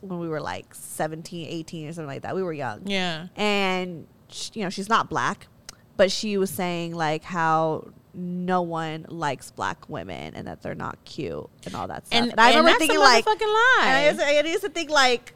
when 0.00 0.18
we 0.18 0.28
were 0.28 0.40
like 0.40 0.74
17, 0.74 1.46
18 1.48 1.88
or 1.88 1.92
something 1.92 2.06
like 2.06 2.22
that. 2.22 2.34
We 2.34 2.42
were 2.42 2.52
young. 2.52 2.86
yeah 2.86 3.26
and 3.36 4.06
sh 4.30 4.50
you 4.54 4.62
know 4.62 4.70
she's 4.70 4.88
not 4.88 5.10
black 5.10 5.48
but 5.96 6.10
she 6.10 6.38
was 6.38 6.50
saying 6.50 6.94
like 6.94 7.24
how 7.24 7.86
no 8.14 8.62
one 8.62 9.04
likes 9.08 9.50
black 9.50 9.88
women 9.88 10.34
and 10.34 10.46
that 10.46 10.62
they're 10.62 10.74
not 10.74 10.96
cute 11.04 11.48
and 11.66 11.74
all 11.74 11.88
that 11.88 12.06
stuff 12.06 12.22
and, 12.22 12.30
and, 12.30 12.40
i 12.40 12.50
remember 12.56 12.78
thinking 12.78 12.98
like 12.98 13.24
fucking 13.24 13.46
and 13.46 13.56
I, 13.56 14.02
lie 14.02 14.06
used 14.06 14.20
to, 14.20 14.26
I 14.26 14.40
used 14.40 14.62
to 14.62 14.68
think 14.70 14.90
like 14.90 15.34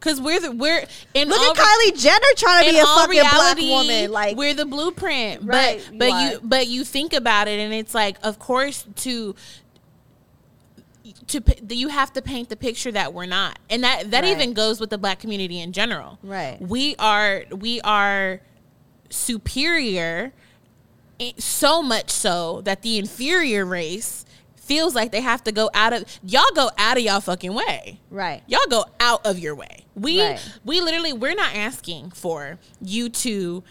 because 0.00 0.20
we're 0.20 0.40
the 0.40 0.50
we're 0.52 0.84
in 1.14 1.28
look 1.28 1.38
all 1.38 1.50
at 1.50 1.56
kylie 1.56 2.00
jenner 2.02 2.24
trying 2.36 2.64
to 2.66 2.72
be 2.72 2.78
a 2.78 2.84
fucking 2.86 3.20
black 3.20 3.58
woman 3.58 4.10
like 4.10 4.36
we're 4.36 4.54
the 4.54 4.64
blueprint. 4.66 5.42
Right, 5.44 5.80
but 5.90 5.98
but 5.98 6.06
you 6.22 6.30
you 6.30 6.40
but 6.42 6.66
you 6.66 6.84
think 6.84 7.12
about 7.12 7.46
it, 7.48 7.60
and 7.60 7.72
it's 7.74 7.94
like, 7.94 8.16
of 8.22 8.38
course, 8.38 8.86
to 8.96 9.34
to 11.28 11.42
you 11.68 11.88
have 11.88 12.12
to 12.14 12.22
paint 12.22 12.48
the 12.48 12.56
picture 12.56 12.92
that 12.92 13.12
we're 13.14 13.26
not 13.26 13.58
and 13.68 13.82
that 13.84 14.10
that 14.10 14.22
Right. 14.24 14.30
even 14.32 14.52
goes 14.52 14.80
with 14.80 14.90
the 14.90 14.98
black 14.98 15.18
community 15.18 15.60
in 15.60 15.72
general 15.72 16.18
Right. 16.22 16.58
we 16.60 16.94
are 16.98 17.44
we 17.50 17.80
are 17.82 18.40
superior 19.08 20.32
eh, 21.18 21.32
so 21.38 21.82
much 21.82 22.10
so 22.10 22.60
that 22.62 22.82
the 22.82 22.98
inferior 22.98 23.64
race 23.64 24.24
feels 24.70 24.94
like 24.94 25.10
they 25.10 25.20
have 25.20 25.42
to 25.42 25.50
go 25.50 25.68
out 25.74 25.92
of 25.92 26.04
y'all 26.22 26.44
go 26.54 26.70
out 26.78 26.96
of 26.96 27.02
y'all 27.02 27.20
fucking 27.20 27.52
way 27.52 27.98
Right. 28.08 28.40
y'all 28.46 28.60
go 28.70 28.84
out 29.00 29.26
of 29.26 29.36
your 29.44 29.56
way 29.56 29.84
we 29.96 30.22
Right. 30.22 30.40
we 30.64 30.80
literally 30.80 31.12
we're 31.12 31.34
not 31.34 31.52
asking 31.56 32.10
for 32.12 32.58
you 32.80 33.08
to 33.08 33.64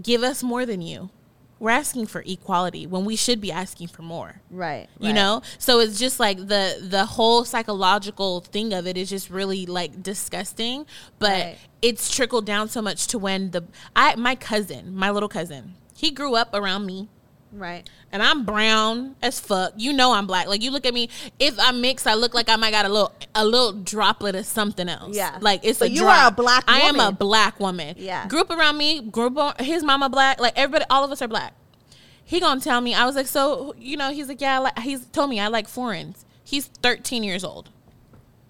give 0.00 0.22
us 0.22 0.42
more 0.44 0.64
than 0.66 0.80
you 0.80 1.10
we're 1.58 1.70
asking 1.70 2.06
for 2.06 2.22
equality 2.26 2.86
when 2.86 3.04
we 3.04 3.16
should 3.16 3.40
be 3.40 3.50
asking 3.50 3.88
for 3.88 4.02
more 4.02 4.40
Right. 4.50 4.88
you 5.00 5.06
right. 5.08 5.14
know 5.16 5.42
so 5.58 5.80
it's 5.80 5.98
just 5.98 6.20
like 6.20 6.36
the 6.38 6.78
the 6.80 7.06
whole 7.06 7.44
psychological 7.44 8.40
thing 8.40 8.72
of 8.72 8.86
it 8.86 8.96
is 8.96 9.10
just 9.10 9.30
really 9.30 9.66
like 9.66 10.00
disgusting 10.00 10.86
but 11.18 11.30
Right. 11.30 11.58
it's 11.82 12.14
trickled 12.14 12.46
down 12.46 12.68
so 12.68 12.80
much 12.80 13.08
to 13.08 13.18
when 13.18 13.50
the 13.50 13.64
i 13.96 14.14
my 14.14 14.36
cousin 14.36 14.94
my 14.94 15.10
little 15.10 15.28
cousin 15.28 15.74
he 15.96 16.10
grew 16.12 16.34
up 16.36 16.50
around 16.54 16.86
me 16.86 17.08
Right. 17.54 17.88
and 18.12 18.22
I'm 18.22 18.44
brown 18.44 19.16
as 19.22 19.38
fuck. 19.40 19.72
You 19.76 19.92
know 19.92 20.12
I'm 20.12 20.26
black. 20.26 20.48
Like 20.48 20.62
you 20.62 20.70
look 20.70 20.84
at 20.86 20.92
me, 20.92 21.08
if 21.38 21.58
I 21.58 21.70
mix, 21.72 22.06
I 22.06 22.14
look 22.14 22.34
like 22.34 22.48
I 22.48 22.56
might 22.56 22.72
got 22.72 22.84
a 22.84 22.88
little 22.88 23.12
a 23.34 23.44
little 23.44 23.72
droplet 23.72 24.34
of 24.34 24.44
something 24.44 24.88
else. 24.88 25.16
Yeah. 25.16 25.38
like 25.40 25.60
it's 25.62 25.78
But 25.78 25.88
a 25.88 25.92
you 25.92 26.00
drop. 26.00 26.24
are 26.24 26.28
a 26.28 26.30
black 26.32 26.64
I 26.66 26.80
am 26.80 26.98
a 27.00 27.12
black 27.12 27.60
woman. 27.60 27.94
Yeah. 27.98 28.26
Group 28.26 28.50
around 28.50 28.76
me. 28.76 29.00
group 29.02 29.36
up 29.38 29.58
on 29.60 29.64
his 29.64 29.82
mama 29.84 30.08
black. 30.08 30.40
Like 30.40 30.54
everybody, 30.56 30.84
all 30.90 31.04
of 31.04 31.10
us 31.12 31.22
are 31.22 31.28
black. 31.28 31.54
He 32.24 32.40
gonna 32.40 32.60
tell 32.60 32.80
me. 32.80 32.94
I 32.94 33.04
was 33.06 33.14
like, 33.16 33.26
so 33.28 33.74
you 33.78 33.96
know, 33.96 34.10
he's 34.12 34.28
like, 34.28 34.40
yeah. 34.40 34.56
I 34.56 34.58
like, 34.58 34.78
he's 34.80 35.06
told 35.06 35.30
me 35.30 35.38
I 35.40 35.48
like 35.48 35.68
foreigns. 35.68 36.24
He's 36.42 36.66
13 36.66 37.22
years 37.22 37.44
old. 37.44 37.70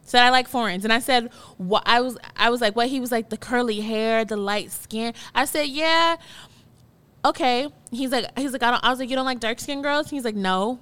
Said 0.06 0.22
I 0.22 0.28
like 0.30 0.48
foreigns, 0.48 0.84
and 0.84 0.92
I 0.92 0.98
said, 0.98 1.30
what? 1.56 1.82
I 1.86 2.00
was, 2.00 2.18
I 2.36 2.50
was 2.50 2.60
like, 2.60 2.76
what? 2.76 2.88
He 2.88 3.00
was 3.00 3.10
like 3.10 3.30
the 3.30 3.38
curly 3.38 3.80
hair, 3.80 4.24
the 4.24 4.36
light 4.36 4.70
skin. 4.70 5.14
I 5.34 5.44
said, 5.46 5.68
yeah 5.68 6.16
okay. 7.24 7.68
He's 7.90 8.10
like, 8.10 8.26
he's 8.38 8.52
like, 8.52 8.62
I 8.62 8.70
don't. 8.70 8.84
I 8.84 8.90
was 8.90 8.98
like, 8.98 9.10
you 9.10 9.16
don't 9.16 9.26
like 9.26 9.40
dark 9.40 9.60
skinned 9.60 9.82
girls? 9.82 10.10
He's 10.10 10.24
like, 10.24 10.34
no. 10.34 10.80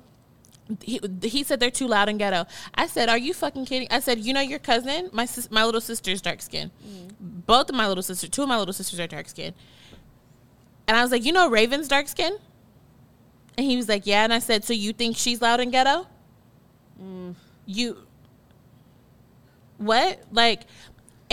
He, 0.81 1.01
he 1.23 1.43
said 1.43 1.61
they're 1.61 1.71
too 1.71 1.89
loud 1.89 2.09
and 2.09 2.19
ghetto. 2.19 2.47
I 2.75 2.87
said, 2.87 3.09
are 3.09 3.19
you 3.19 3.35
fucking 3.35 3.67
kidding? 3.67 3.89
I 3.91 4.01
said, 4.01 4.21
you 4.21 4.33
know 4.33 4.41
your 4.41 4.59
cousin, 4.59 5.11
my 5.13 5.27
sis, 5.27 5.51
my 5.51 5.65
little 5.65 5.81
sister's 5.81 6.23
dark 6.23 6.41
skin. 6.41 6.71
Mm. 6.87 7.47
Both 7.47 7.69
of 7.69 7.75
my 7.75 7.89
little 7.89 8.03
sisters, 8.03 8.31
two 8.31 8.43
of 8.43 8.49
my 8.49 8.59
little 8.59 8.73
sisters 8.73 8.99
are 9.01 9.07
dark 9.07 9.29
skin. 9.29 9.55
And 10.87 10.97
I 10.97 11.03
was 11.03 11.11
like, 11.11 11.25
you 11.25 11.33
know 11.33 11.51
Raven's 11.51 11.89
dark 11.89 12.09
skin? 12.09 12.39
And 13.59 13.67
he 13.67 13.77
was 13.77 13.89
like, 13.89 14.07
yeah. 14.07 14.25
And 14.25 14.33
I 14.33 14.39
said, 14.39 14.65
so 14.65 14.73
you 14.73 14.93
think 14.93 15.17
she's 15.17 15.43
loud 15.43 15.61
and 15.61 15.73
ghetto? 15.73 16.07
Mm. 17.03 17.35
You 17.67 17.99
what 19.79 20.23
like 20.31 20.63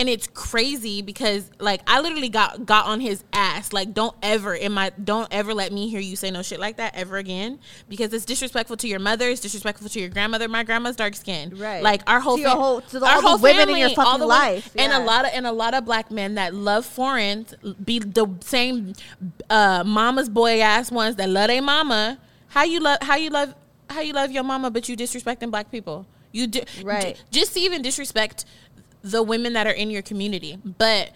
and 0.00 0.08
it's 0.08 0.26
crazy 0.28 1.02
because 1.02 1.50
like 1.60 1.82
i 1.86 2.00
literally 2.00 2.30
got 2.30 2.64
got 2.64 2.86
on 2.86 3.00
his 3.00 3.22
ass. 3.34 3.72
Like 3.72 3.92
don't 3.92 4.16
ever 4.22 4.54
in 4.54 4.72
my 4.72 4.90
don't 5.02 5.28
ever 5.30 5.52
let 5.52 5.72
me 5.72 5.88
hear 5.90 6.00
you 6.00 6.16
say 6.16 6.30
no 6.30 6.40
shit 6.42 6.58
like 6.58 6.78
that 6.78 6.94
ever 6.96 7.18
again. 7.18 7.58
Because 7.88 8.12
it's 8.14 8.24
disrespectful 8.24 8.76
to 8.78 8.88
your 8.88 8.98
mother. 8.98 9.28
It's 9.28 9.40
disrespectful 9.42 9.88
to 9.90 10.00
your 10.00 10.08
grandmother. 10.08 10.48
My 10.48 10.62
grandma's 10.64 10.96
dark 10.96 11.14
skinned 11.14 11.58
Right. 11.58 11.82
like 11.82 12.02
our 12.06 12.18
whole 12.20 12.36
To 12.36 12.40
your 12.40 12.50
fam- 12.50 12.58
whole- 12.58 12.80
to 12.80 12.98
the- 12.98 13.06
our 13.06 13.16
all 13.16 13.20
the 13.22 13.28
whole 13.28 13.38
women 13.38 13.68
in 13.68 13.76
your 13.76 13.90
family, 13.90 14.04
fucking 14.10 14.26
life, 14.26 14.70
and 14.76 14.92
a 14.92 15.00
lot 15.00 15.26
of 15.26 15.32
and 15.34 15.46
a 15.46 15.52
lot 15.52 15.74
of 15.74 15.84
black 15.84 16.10
men 16.10 16.34
that 16.36 16.54
love 16.54 16.86
foreign's 16.86 17.54
be 17.84 17.98
the 17.98 18.26
same 18.40 18.94
uh 19.50 19.84
mama's 19.84 20.28
boy 20.30 20.60
ass 20.60 20.90
ones 20.90 21.16
that 21.16 21.28
love 21.28 21.48
their 21.48 21.60
mama. 21.62 22.18
How 22.48 22.64
you 22.64 22.80
love 22.80 22.98
how 23.02 23.16
you 23.16 23.28
love 23.30 23.54
how 23.90 24.00
you 24.00 24.12
love 24.14 24.30
your 24.30 24.44
mama 24.44 24.70
but 24.70 24.88
you 24.88 24.96
disrespecting 24.96 25.50
black 25.50 25.70
people? 25.70 26.06
You 26.32 26.46
do 26.46 26.60
Right. 26.84 27.20
just 27.32 27.56
even 27.56 27.82
disrespect 27.82 28.44
the 29.02 29.22
women 29.22 29.52
that 29.54 29.66
are 29.66 29.72
in 29.72 29.90
your 29.90 30.02
community 30.02 30.58
but 30.64 31.10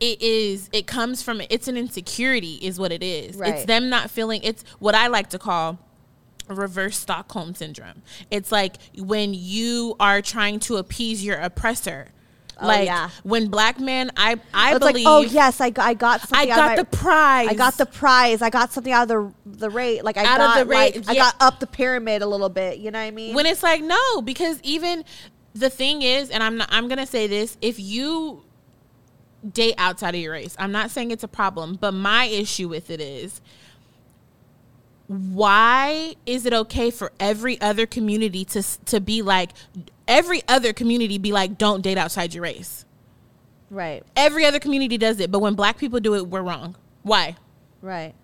it 0.00 0.20
is 0.22 0.70
it 0.72 0.86
comes 0.86 1.22
from 1.22 1.42
it's 1.50 1.68
an 1.68 1.76
insecurity 1.76 2.54
is 2.62 2.78
what 2.78 2.90
it 2.92 3.02
is 3.02 3.36
Right. 3.36 3.54
it's 3.54 3.64
them 3.66 3.90
not 3.90 4.10
feeling 4.10 4.40
it's 4.42 4.64
what 4.78 4.94
i 4.94 5.06
like 5.08 5.28
to 5.30 5.38
call 5.38 5.78
reverse 6.48 6.98
stockholm 6.98 7.54
syndrome 7.54 8.02
it's 8.30 8.50
like 8.50 8.76
when 8.98 9.34
you 9.34 9.94
are 10.00 10.20
trying 10.22 10.58
to 10.60 10.76
appease 10.76 11.24
your 11.24 11.38
oppressor 11.38 12.08
Oh, 12.62 12.66
like 12.66 12.84
yeah. 12.86 13.08
when 13.22 13.48
black 13.48 13.80
men 13.80 14.10
i 14.18 14.36
i 14.52 14.70
It's 14.74 14.78
believe 14.80 14.96
like, 14.96 15.04
oh 15.06 15.20
yes, 15.22 15.62
I 15.62 15.70
got, 15.70 15.86
I 15.86 15.94
got 15.94 16.20
i 16.20 16.26
something. 16.26 16.50
out 16.50 16.56
got 16.56 16.78
of 16.78 16.90
the 16.90 16.96
prize 16.98 17.48
I 17.48 17.54
got 17.54 17.78
the 17.78 17.86
prize. 17.86 18.42
I 18.42 18.50
got 18.50 18.70
something 18.72 18.92
out 18.92 19.04
of 19.04 19.08
the 19.08 19.32
the 19.60 19.70
rate. 19.70 20.04
Like 20.04 20.18
I 20.18 20.24
Out 20.26 20.40
of 20.42 20.46
got 20.46 20.58
the 20.58 20.66
rate, 20.66 20.96
like 21.06 21.08
I 21.08 21.14
got 21.14 21.36
up 21.40 21.60
the 21.60 21.66
pyramid 21.66 22.20
a 22.20 22.26
little 22.26 22.50
bit. 22.50 22.76
You 22.76 22.90
know 22.90 22.98
what 22.98 23.06
I 23.06 23.12
mean? 23.12 23.34
when 23.34 23.46
it's 23.46 23.62
like 23.62 23.80
no 23.82 24.20
because 24.20 24.60
even 24.62 25.04
the 25.54 25.70
thing 25.70 26.02
is 26.02 26.30
and 26.30 26.42
i'm 26.42 26.56
not 26.56 26.68
i'm 26.72 26.88
gonna 26.88 27.06
say 27.06 27.26
this 27.26 27.56
if 27.60 27.78
you 27.78 28.42
date 29.52 29.74
outside 29.78 30.14
of 30.14 30.20
your 30.20 30.32
race 30.32 30.54
i'm 30.58 30.72
not 30.72 30.90
saying 30.90 31.10
it's 31.10 31.24
a 31.24 31.28
problem 31.28 31.76
but 31.80 31.92
my 31.92 32.26
issue 32.26 32.68
with 32.68 32.90
it 32.90 33.00
is 33.00 33.40
why 35.10 36.14
is 36.24 36.46
it 36.46 36.52
okay 36.52 36.88
for 36.92 37.10
every 37.18 37.60
other 37.60 37.84
community 37.84 38.44
to 38.44 38.62
to 38.84 39.00
be 39.00 39.22
like 39.22 39.50
every 40.06 40.40
other 40.46 40.72
community 40.72 41.18
be 41.18 41.32
like 41.32 41.58
don't 41.58 41.82
date 41.82 41.98
outside 41.98 42.32
your 42.32 42.44
race? 42.44 42.84
Right, 43.70 44.04
every 44.14 44.44
other 44.44 44.60
community 44.60 44.98
does 44.98 45.18
it 45.18 45.32
but 45.32 45.40
when 45.40 45.54
black 45.54 45.78
people 45.78 45.98
do 45.98 46.14
it 46.14 46.28
we're 46.28 46.42
wrong. 46.42 46.76
Why? 47.02 47.36
Right. 47.82 48.14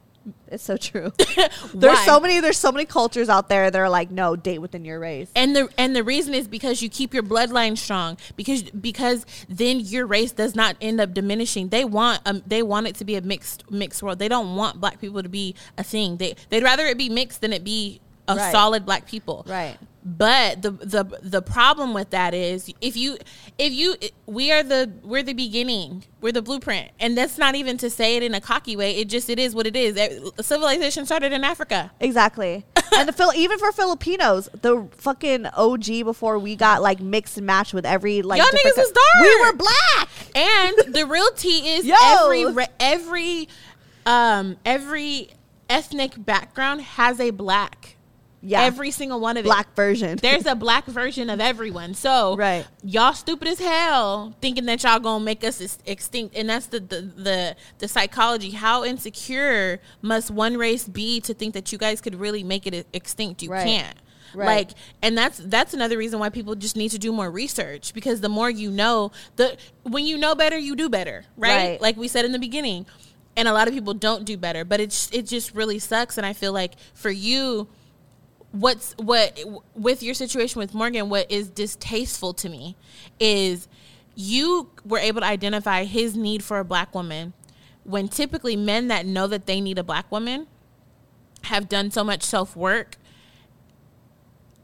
It's 0.49 0.63
so 0.63 0.77
true. 0.77 1.13
there's 1.75 2.01
so 2.01 2.21
many. 2.21 2.41
There's 2.41 2.59
so 2.59 2.73
many 2.73 2.85
cultures 2.85 3.29
out 3.29 3.49
there 3.49 3.71
that 3.71 3.79
are 3.79 3.89
like, 3.89 4.11
no, 4.11 4.37
date 4.37 4.59
within 4.59 4.85
your 4.85 4.99
race. 4.99 5.31
And 5.35 5.55
the 5.55 5.69
and 5.77 5.95
the 5.95 6.03
reason 6.05 6.35
is 6.35 6.49
because 6.49 6.83
you 6.83 6.89
keep 6.89 7.13
your 7.15 7.23
bloodline 7.23 7.77
strong 7.77 8.17
because 8.37 8.63
because 8.63 9.27
then 9.49 9.81
your 9.81 10.07
race 10.07 10.33
does 10.33 10.55
not 10.55 10.77
end 10.81 11.01
up 11.01 11.15
diminishing. 11.15 11.69
They 11.69 11.85
want 11.85 12.21
um, 12.27 12.43
they 12.47 12.63
want 12.63 12.87
it 12.87 12.95
to 12.97 13.05
be 13.05 13.17
a 13.17 13.21
mixed 13.23 13.71
mixed 13.71 14.03
world. 14.03 14.19
They 14.19 14.29
don't 14.29 14.57
want 14.57 14.81
black 14.81 15.01
people 15.01 15.23
to 15.23 15.29
be 15.29 15.55
a 15.79 15.83
thing. 15.83 16.17
They 16.17 16.37
they'd 16.49 16.63
rather 16.63 16.87
it 16.87 16.99
be 16.99 17.09
mixed 17.09 17.41
than 17.41 17.53
it 17.53 17.65
be 17.65 18.01
a 18.29 18.35
Right. 18.37 18.53
solid 18.53 18.85
black 18.85 19.07
people. 19.07 19.45
Right. 19.49 19.77
But 20.07 20.63
the 20.63 20.71
the 20.71 21.05
the 21.21 21.43
problem 21.43 21.93
with 21.93 22.11
that 22.11 22.33
is 22.33 22.73
if 22.81 22.97
you 22.97 23.19
if 23.59 23.73
you 23.73 23.97
we 24.27 24.53
are 24.53 24.63
the 24.63 24.93
we're 25.03 25.25
the 25.25 25.33
beginning 25.33 26.05
we're 26.21 26.31
the 26.31 26.43
blueprint 26.43 26.93
and 27.01 27.19
that's 27.19 27.39
not 27.39 27.57
even 27.57 27.77
to 27.79 27.91
say 27.91 28.17
it 28.17 28.23
in 28.23 28.33
a 28.33 28.41
cocky 28.41 28.77
way 28.77 28.97
it 28.97 29.09
just 29.09 29.29
it 29.29 29.39
is 29.39 29.53
what 29.53 29.67
it 29.67 29.75
is 29.75 29.97
civilization 30.41 31.05
started 31.07 31.33
in 31.33 31.43
Africa 31.43 31.91
Exactly. 31.99 32.65
and 32.97 33.09
the 33.09 33.13
Phil, 33.13 33.33
even 33.35 33.59
for 33.59 33.73
Filipinos, 33.73 34.49
the 34.63 34.87
fucking 34.93 35.47
OG 35.47 36.05
before 36.05 36.39
we 36.39 36.57
got 36.57 36.83
like 36.83 37.01
mixed 37.01 37.37
and 37.37 37.47
matched 37.47 37.75
with 37.75 37.85
every 37.85 38.23
like 38.23 38.39
Y'all 38.39 38.47
niggas 38.47 38.77
dark. 38.77 39.23
We 39.23 39.41
were 39.41 39.53
black. 39.55 40.09
And 40.35 40.95
the 40.95 41.07
real 41.09 41.31
tea 41.33 41.77
is 41.77 41.85
Yo. 41.85 41.95
every 42.01 42.67
every 42.79 43.49
um 44.05 44.57
every 44.65 45.31
ethnic 45.69 46.13
background 46.25 46.83
has 46.83 47.21
a 47.21 47.31
black. 47.31 47.96
Yeah. 48.49 48.63
Every 48.63 48.93
single 48.93 49.19
one 49.19 49.37
of 49.37 49.45
it. 49.45 49.49
Black 49.49 49.75
version. 49.75 50.19
There's 50.23 50.47
a 50.47 50.55
black 50.55 50.87
version 50.87 51.29
of 51.31 51.41
everyone. 51.41 51.95
So 51.95 52.37
Right. 52.37 52.65
y'all 52.85 53.13
stupid 53.13 53.49
as 53.49 53.59
hell 53.59 54.35
thinking 54.41 54.67
that 54.67 54.85
y'all 54.85 55.01
gonna 55.01 55.25
make 55.25 55.43
us 55.43 55.79
extinct. 55.85 56.37
And 56.37 56.49
that's 56.49 56.67
the, 56.67 56.79
the 56.81 57.01
the 57.03 57.57
the 57.79 57.89
psychology. 57.89 58.51
How 58.53 58.85
insecure 58.85 59.81
must 60.03 60.31
one 60.31 60.57
race 60.57 60.87
be 60.87 61.21
to 61.23 61.35
think 61.35 61.55
that 61.55 61.73
you 61.73 61.79
guys 61.79 62.01
could 62.01 62.15
really 62.15 62.45
make 62.45 62.67
it 62.67 62.87
extinct? 62.93 63.43
You 63.43 63.51
Right. 63.51 63.65
can't. 63.67 63.99
Right. 64.35 64.47
Like 64.47 64.71
and 65.03 65.17
that's 65.19 65.39
that's 65.39 65.75
another 65.75 65.99
reason 65.99 66.19
why 66.21 66.29
people 66.29 66.55
just 66.55 66.77
need 66.77 66.91
to 66.91 66.99
do 66.99 67.11
more 67.13 67.31
research 67.31 67.95
because 67.95 68.21
the 68.21 68.29
more 68.29 68.51
you 68.51 68.71
know, 68.71 69.11
the 69.37 69.57
when 69.83 70.05
you 70.07 70.19
know 70.19 70.35
better, 70.35 70.59
you 70.59 70.77
do 70.77 70.89
better, 70.89 71.25
right? 71.37 71.71
Right. 71.71 71.81
Like 71.81 71.97
we 71.97 72.07
said 72.09 72.25
in 72.25 72.33
the 72.33 72.39
beginning. 72.39 72.87
And 73.39 73.47
a 73.49 73.53
lot 73.53 73.69
of 73.69 73.75
people 73.75 73.93
don't 73.93 74.25
do 74.25 74.39
better, 74.39 74.65
but 74.65 74.81
it's 74.81 75.11
it 75.13 75.27
just 75.27 75.55
really 75.55 75.79
sucks 75.79 76.17
and 76.17 76.25
I 76.25 76.33
feel 76.33 76.55
like 76.55 76.73
for 76.95 77.11
you 77.11 77.69
what's 78.61 78.95
what 78.99 79.39
with 79.75 80.03
your 80.03 80.15
situation 80.15 80.59
with 80.59 80.75
Morgan 80.75 81.09
what 81.09 81.31
is 81.31 81.49
distasteful 81.49 82.33
to 82.35 82.49
me 82.49 82.77
is 83.21 83.69
you 84.15 84.71
were 84.85 84.99
able 84.99 85.21
to 85.21 85.27
identify 85.27 85.85
his 85.85 86.17
need 86.17 86.43
for 86.43 86.59
a 86.59 86.65
black 86.65 86.95
woman 86.95 87.35
when 87.85 88.09
typically 88.09 88.57
men 88.57 88.89
that 88.89 89.07
know 89.07 89.27
that 89.27 89.47
they 89.47 89.61
need 89.61 89.79
a 89.79 89.85
black 89.85 90.11
woman 90.11 90.47
have 91.43 91.69
done 91.69 91.91
so 91.91 92.03
much 92.03 92.23
self-work 92.23 92.97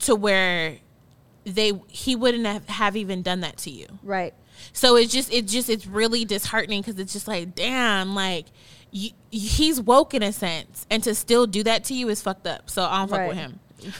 to 0.01 0.17
where 0.17 0.79
they 1.45 1.73
he 1.89 2.17
wouldn't 2.17 2.47
have, 2.47 2.69
have 2.69 2.97
even 2.97 3.23
done 3.23 3.41
that 3.41 3.57
to 3.57 3.71
you 3.71 3.87
right. 4.03 4.35
so 4.73 4.97
it's 4.97 5.13
just 5.13 5.33
it's 5.33 5.53
just 5.53 5.69
it's 5.69 5.87
really 5.87 6.25
disheartening 6.25 6.81
because 6.81 6.99
it's 6.99 7.13
just 7.13 7.29
like 7.29 7.55
damn 7.55 8.15
like 8.15 8.47
you, 8.91 9.11
he's 9.31 9.81
woke 9.81 10.15
in 10.15 10.23
a 10.23 10.33
sense 10.33 10.87
and 10.91 11.03
to 11.03 11.15
still 11.15 11.47
do 11.47 11.63
that 11.63 11.85
to 11.85 11.95
you 11.95 12.09
is 12.09 12.23
fucked 12.23 12.47
up 12.47 12.71
so 12.71 12.85
i 12.85 12.99
don't 12.99 13.09
fuck 13.09 13.29
with 13.29 13.37
Right. 13.37 13.59
Him 13.83 13.93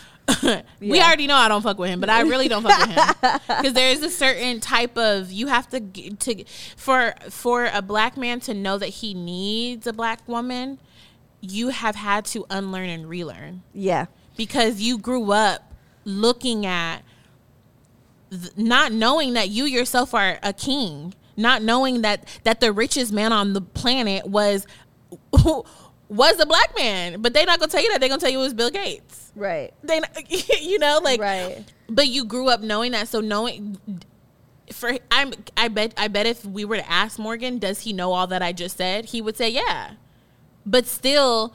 we 0.81 1.01
already 1.01 1.27
know 1.27 1.35
i 1.35 1.49
don't 1.49 1.63
fuck 1.63 1.79
with 1.79 1.91
him 1.91 2.01
but 2.01 2.09
i 2.09 2.21
really 2.23 2.49
don't 2.49 2.63
fuck 2.63 2.79
with 2.87 2.97
him. 2.97 3.41
Because 3.59 3.73
there 3.73 3.91
is 3.91 4.03
a 4.03 4.11
certain 4.11 4.61
type 4.61 4.97
of 4.97 5.31
you 5.33 5.49
have 5.49 5.69
to 5.71 5.81
to 5.81 6.45
for 6.77 7.15
for 7.29 7.69
a 7.73 7.83
black 7.83 8.17
man 8.17 8.41
to 8.41 8.55
know 8.55 8.79
that 8.79 8.89
he 8.89 9.15
needs 9.15 9.87
a 9.87 9.93
black 9.93 10.27
woman 10.29 10.79
you 11.41 11.71
have 11.71 11.97
had 11.97 12.25
to 12.27 12.47
unlearn 12.51 12.89
and 12.89 13.09
relearn. 13.09 13.63
Yeah. 13.75 14.07
because 14.37 14.81
you 14.81 14.97
grew 14.97 15.33
up 15.33 15.73
looking 16.05 16.65
at 16.67 17.03
th- 18.31 18.57
not 18.57 18.93
knowing 18.93 19.33
that 19.35 19.49
you 19.51 19.65
yourself 19.65 20.15
are 20.15 20.39
a 20.43 20.53
king, 20.53 21.15
not 21.37 21.61
knowing 21.63 22.03
that 22.03 22.29
that 22.45 22.61
the 22.61 22.73
richest 22.73 23.13
man 23.13 23.33
on 23.33 23.55
the 23.55 23.61
planet 23.61 24.27
was 24.27 24.67
was 26.13 26.39
a 26.41 26.47
black 26.47 26.77
man, 26.77 27.21
but 27.21 27.33
they're 27.35 27.47
not 27.47 27.59
gonna 27.59 27.71
tell 27.73 27.83
you 27.83 27.91
that. 27.91 28.01
They're 28.01 28.09
gonna 28.09 28.21
tell 28.21 28.31
you 28.31 28.39
it 28.41 28.43
was 28.43 28.55
Bill 28.55 28.71
Gates. 28.71 29.33
Right. 29.35 29.73
They, 29.83 30.01
you 30.61 30.79
know, 30.79 31.01
like, 31.03 31.21
Right. 31.21 31.65
but 31.89 32.09
you 32.09 32.25
grew 32.25 32.49
up 32.49 32.61
knowing 32.61 32.93
that. 32.93 33.09
So 33.09 33.21
knowing 33.21 33.79
for 34.73 34.97
I'm 35.11 35.33
I 35.57 35.69
bet 35.69 35.95
I 35.97 36.09
bet 36.09 36.27
if 36.27 36.45
we 36.45 36.65
were 36.65 36.77
to 36.77 36.91
ask 36.91 37.19
Morgan, 37.19 37.59
does 37.59 37.81
he 37.81 37.93
know 37.93 38.13
all 38.13 38.27
that 38.29 38.43
I 38.43 38.53
just 38.53 38.77
said? 38.77 39.07
He 39.07 39.21
would 39.23 39.37
say 39.37 39.49
yeah. 39.51 39.93
But 40.65 40.87
still, 40.87 41.55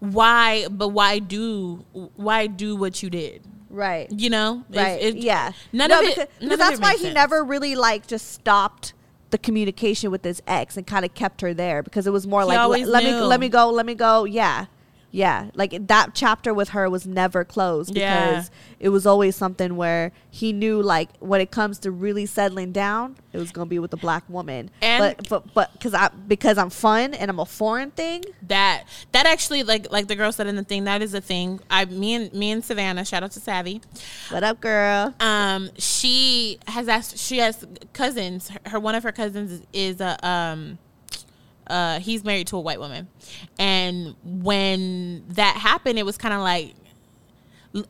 why? 0.00 0.66
But 0.70 0.88
why 0.88 1.18
do 1.18 1.84
why 2.16 2.46
do 2.46 2.76
what 2.76 3.02
you 3.02 3.10
did? 3.10 3.42
Right. 3.68 4.10
You 4.10 4.30
know, 4.30 4.64
It- 4.72 4.76
Right. 4.76 5.00
it- 5.02 5.16
yeah. 5.18 5.52
None 5.72 5.90
No, 5.90 6.00
of 6.00 6.04
it. 6.04 6.08
because, 6.16 6.28
none 6.40 6.48
because 6.48 6.52
of 6.54 6.58
that's 6.58 6.78
it 6.78 6.82
why 6.82 6.92
he 6.92 6.98
sense. 7.04 7.14
never 7.14 7.44
really 7.44 7.76
like 7.76 8.06
just 8.06 8.32
stopped 8.32 8.94
the 9.30 9.38
communication 9.38 10.10
with 10.10 10.24
his 10.24 10.42
ex 10.46 10.76
and 10.76 10.86
kind 10.86 11.04
of 11.04 11.14
kept 11.14 11.40
her 11.40 11.54
there 11.54 11.82
because 11.82 12.06
it 12.06 12.12
was 12.12 12.26
more 12.26 12.42
He 12.42 12.48
like 12.48 12.68
let, 12.68 12.88
let 12.88 13.04
me 13.04 13.14
let 13.14 13.40
me 13.40 13.48
go, 13.48 13.70
let 13.70 13.86
me 13.86 13.94
go. 13.94 14.24
Yeah. 14.24 14.66
Yeah, 15.12 15.50
like 15.54 15.88
that 15.88 16.10
chapter 16.14 16.54
with 16.54 16.68
her 16.68 16.88
was 16.88 17.04
never 17.04 17.44
closed 17.44 17.96
Yeah. 17.96 18.30
because 18.30 18.50
it 18.78 18.90
was 18.90 19.06
always 19.06 19.34
something 19.34 19.76
where 19.76 20.12
he 20.30 20.52
knew 20.52 20.80
like 20.80 21.08
when 21.18 21.40
it 21.40 21.50
comes 21.50 21.80
to 21.80 21.90
really 21.90 22.26
settling 22.26 22.70
down, 22.70 23.16
it 23.32 23.38
was 23.38 23.50
gonna 23.50 23.66
be 23.66 23.80
with 23.80 23.92
a 23.92 23.96
black 23.96 24.22
woman. 24.28 24.70
And- 24.80 25.16
but 25.16 25.28
but 25.28 25.54
but 25.54 25.72
because 25.72 25.94
I 25.94 26.10
because 26.28 26.58
I'm 26.58 26.70
fun 26.70 27.14
and 27.14 27.28
I'm 27.28 27.40
a 27.40 27.44
foreign 27.46 27.90
thing. 27.90 28.22
that 28.46 28.84
that 29.12 29.26
actually 29.26 29.64
like 29.64 29.90
like 29.90 30.06
the 30.06 30.14
girl 30.14 30.30
said 30.30 30.46
in 30.46 30.54
the 30.54 30.62
thing 30.64 30.84
that 30.84 31.02
is 31.02 31.12
a 31.12 31.20
thing. 31.20 31.58
I 31.70 31.84
me 31.86 32.14
and 32.14 32.32
me 32.32 32.52
and 32.52 32.64
Savannah 32.64 33.04
shout 33.04 33.24
out 33.24 33.32
to 33.32 33.40
Savvy. 33.40 33.80
What 34.30 34.44
up, 34.44 34.60
girl? 34.60 35.12
um 35.18 35.70
she 35.76 36.58
has 36.68 36.88
asked 36.88 37.18
she 37.18 37.38
has 37.38 37.66
cousins 37.92 38.50
her, 38.66 38.78
one 38.78 38.94
of 38.94 39.02
her 39.02 39.12
cousins 39.12 39.50
is, 39.50 39.62
is 39.72 40.00
a 40.00 40.24
um 40.26 40.78
uh 41.70 41.98
he's 42.00 42.24
married 42.24 42.46
to 42.48 42.56
a 42.56 42.60
white 42.60 42.78
woman 42.80 43.08
and 43.58 44.14
when 44.24 45.24
that 45.28 45.56
happened 45.56 45.98
it 45.98 46.04
was 46.04 46.18
kind 46.18 46.34
of 46.34 46.40
like 46.40 46.74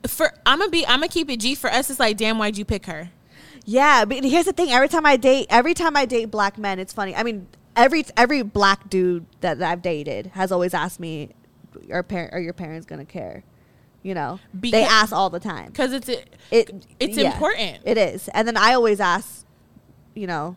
for 0.07 0.33
i'm 0.47 0.59
gonna 0.59 0.71
be 0.71 0.87
i'm 0.87 1.01
gonna 1.01 1.09
keep 1.09 1.31
it 1.31 1.41
g 1.41 1.55
for 1.55 1.71
us 1.71 1.89
it's 1.91 1.99
like 1.99 2.17
damn 2.17 2.39
why'd 2.39 2.57
you 2.59 2.65
pick 2.65 2.87
her 2.87 3.11
Yeah, 3.65 4.05
but 4.07 4.25
here's 4.25 4.47
the 4.47 4.53
thing. 4.53 4.71
Every 4.73 4.89
time 4.89 5.05
I 5.07 5.17
date, 5.17 5.47
every 5.51 5.75
time 5.75 5.95
I 5.95 6.05
date 6.07 6.31
black 6.31 6.57
men, 6.59 6.79
it's 6.81 6.93
funny. 6.95 7.15
I 7.15 7.23
mean, 7.23 7.47
every 7.77 8.05
every 8.17 8.43
black 8.43 8.89
dude 8.89 9.27
that, 9.43 9.59
that 9.59 9.71
I've 9.71 9.83
dated 9.83 10.27
has 10.35 10.51
always 10.51 10.73
asked 10.75 10.99
me, 10.99 11.29
"Are 11.93 12.03
parent 12.03 12.33
are 12.33 12.41
your 12.41 12.55
parents 12.55 12.87
gonna 12.87 13.05
care?" 13.05 13.45
You 14.03 14.15
know, 14.15 14.41
they 14.55 14.71
Because- 14.71 14.89
ask 14.91 15.13
all 15.13 15.29
the 15.31 15.39
time. 15.41 15.67
because 15.67 15.93
it's 15.93 16.09
a, 16.09 16.25
It 16.51 16.87
it's 16.99 17.17
yeah, 17.19 17.33
important 17.35 17.83
It 17.85 17.99
is, 17.99 18.29
and 18.35 18.49
then 18.49 18.57
I 18.57 18.73
always 18.75 18.99
ask, 18.99 19.45
you 20.15 20.27
know, 20.27 20.57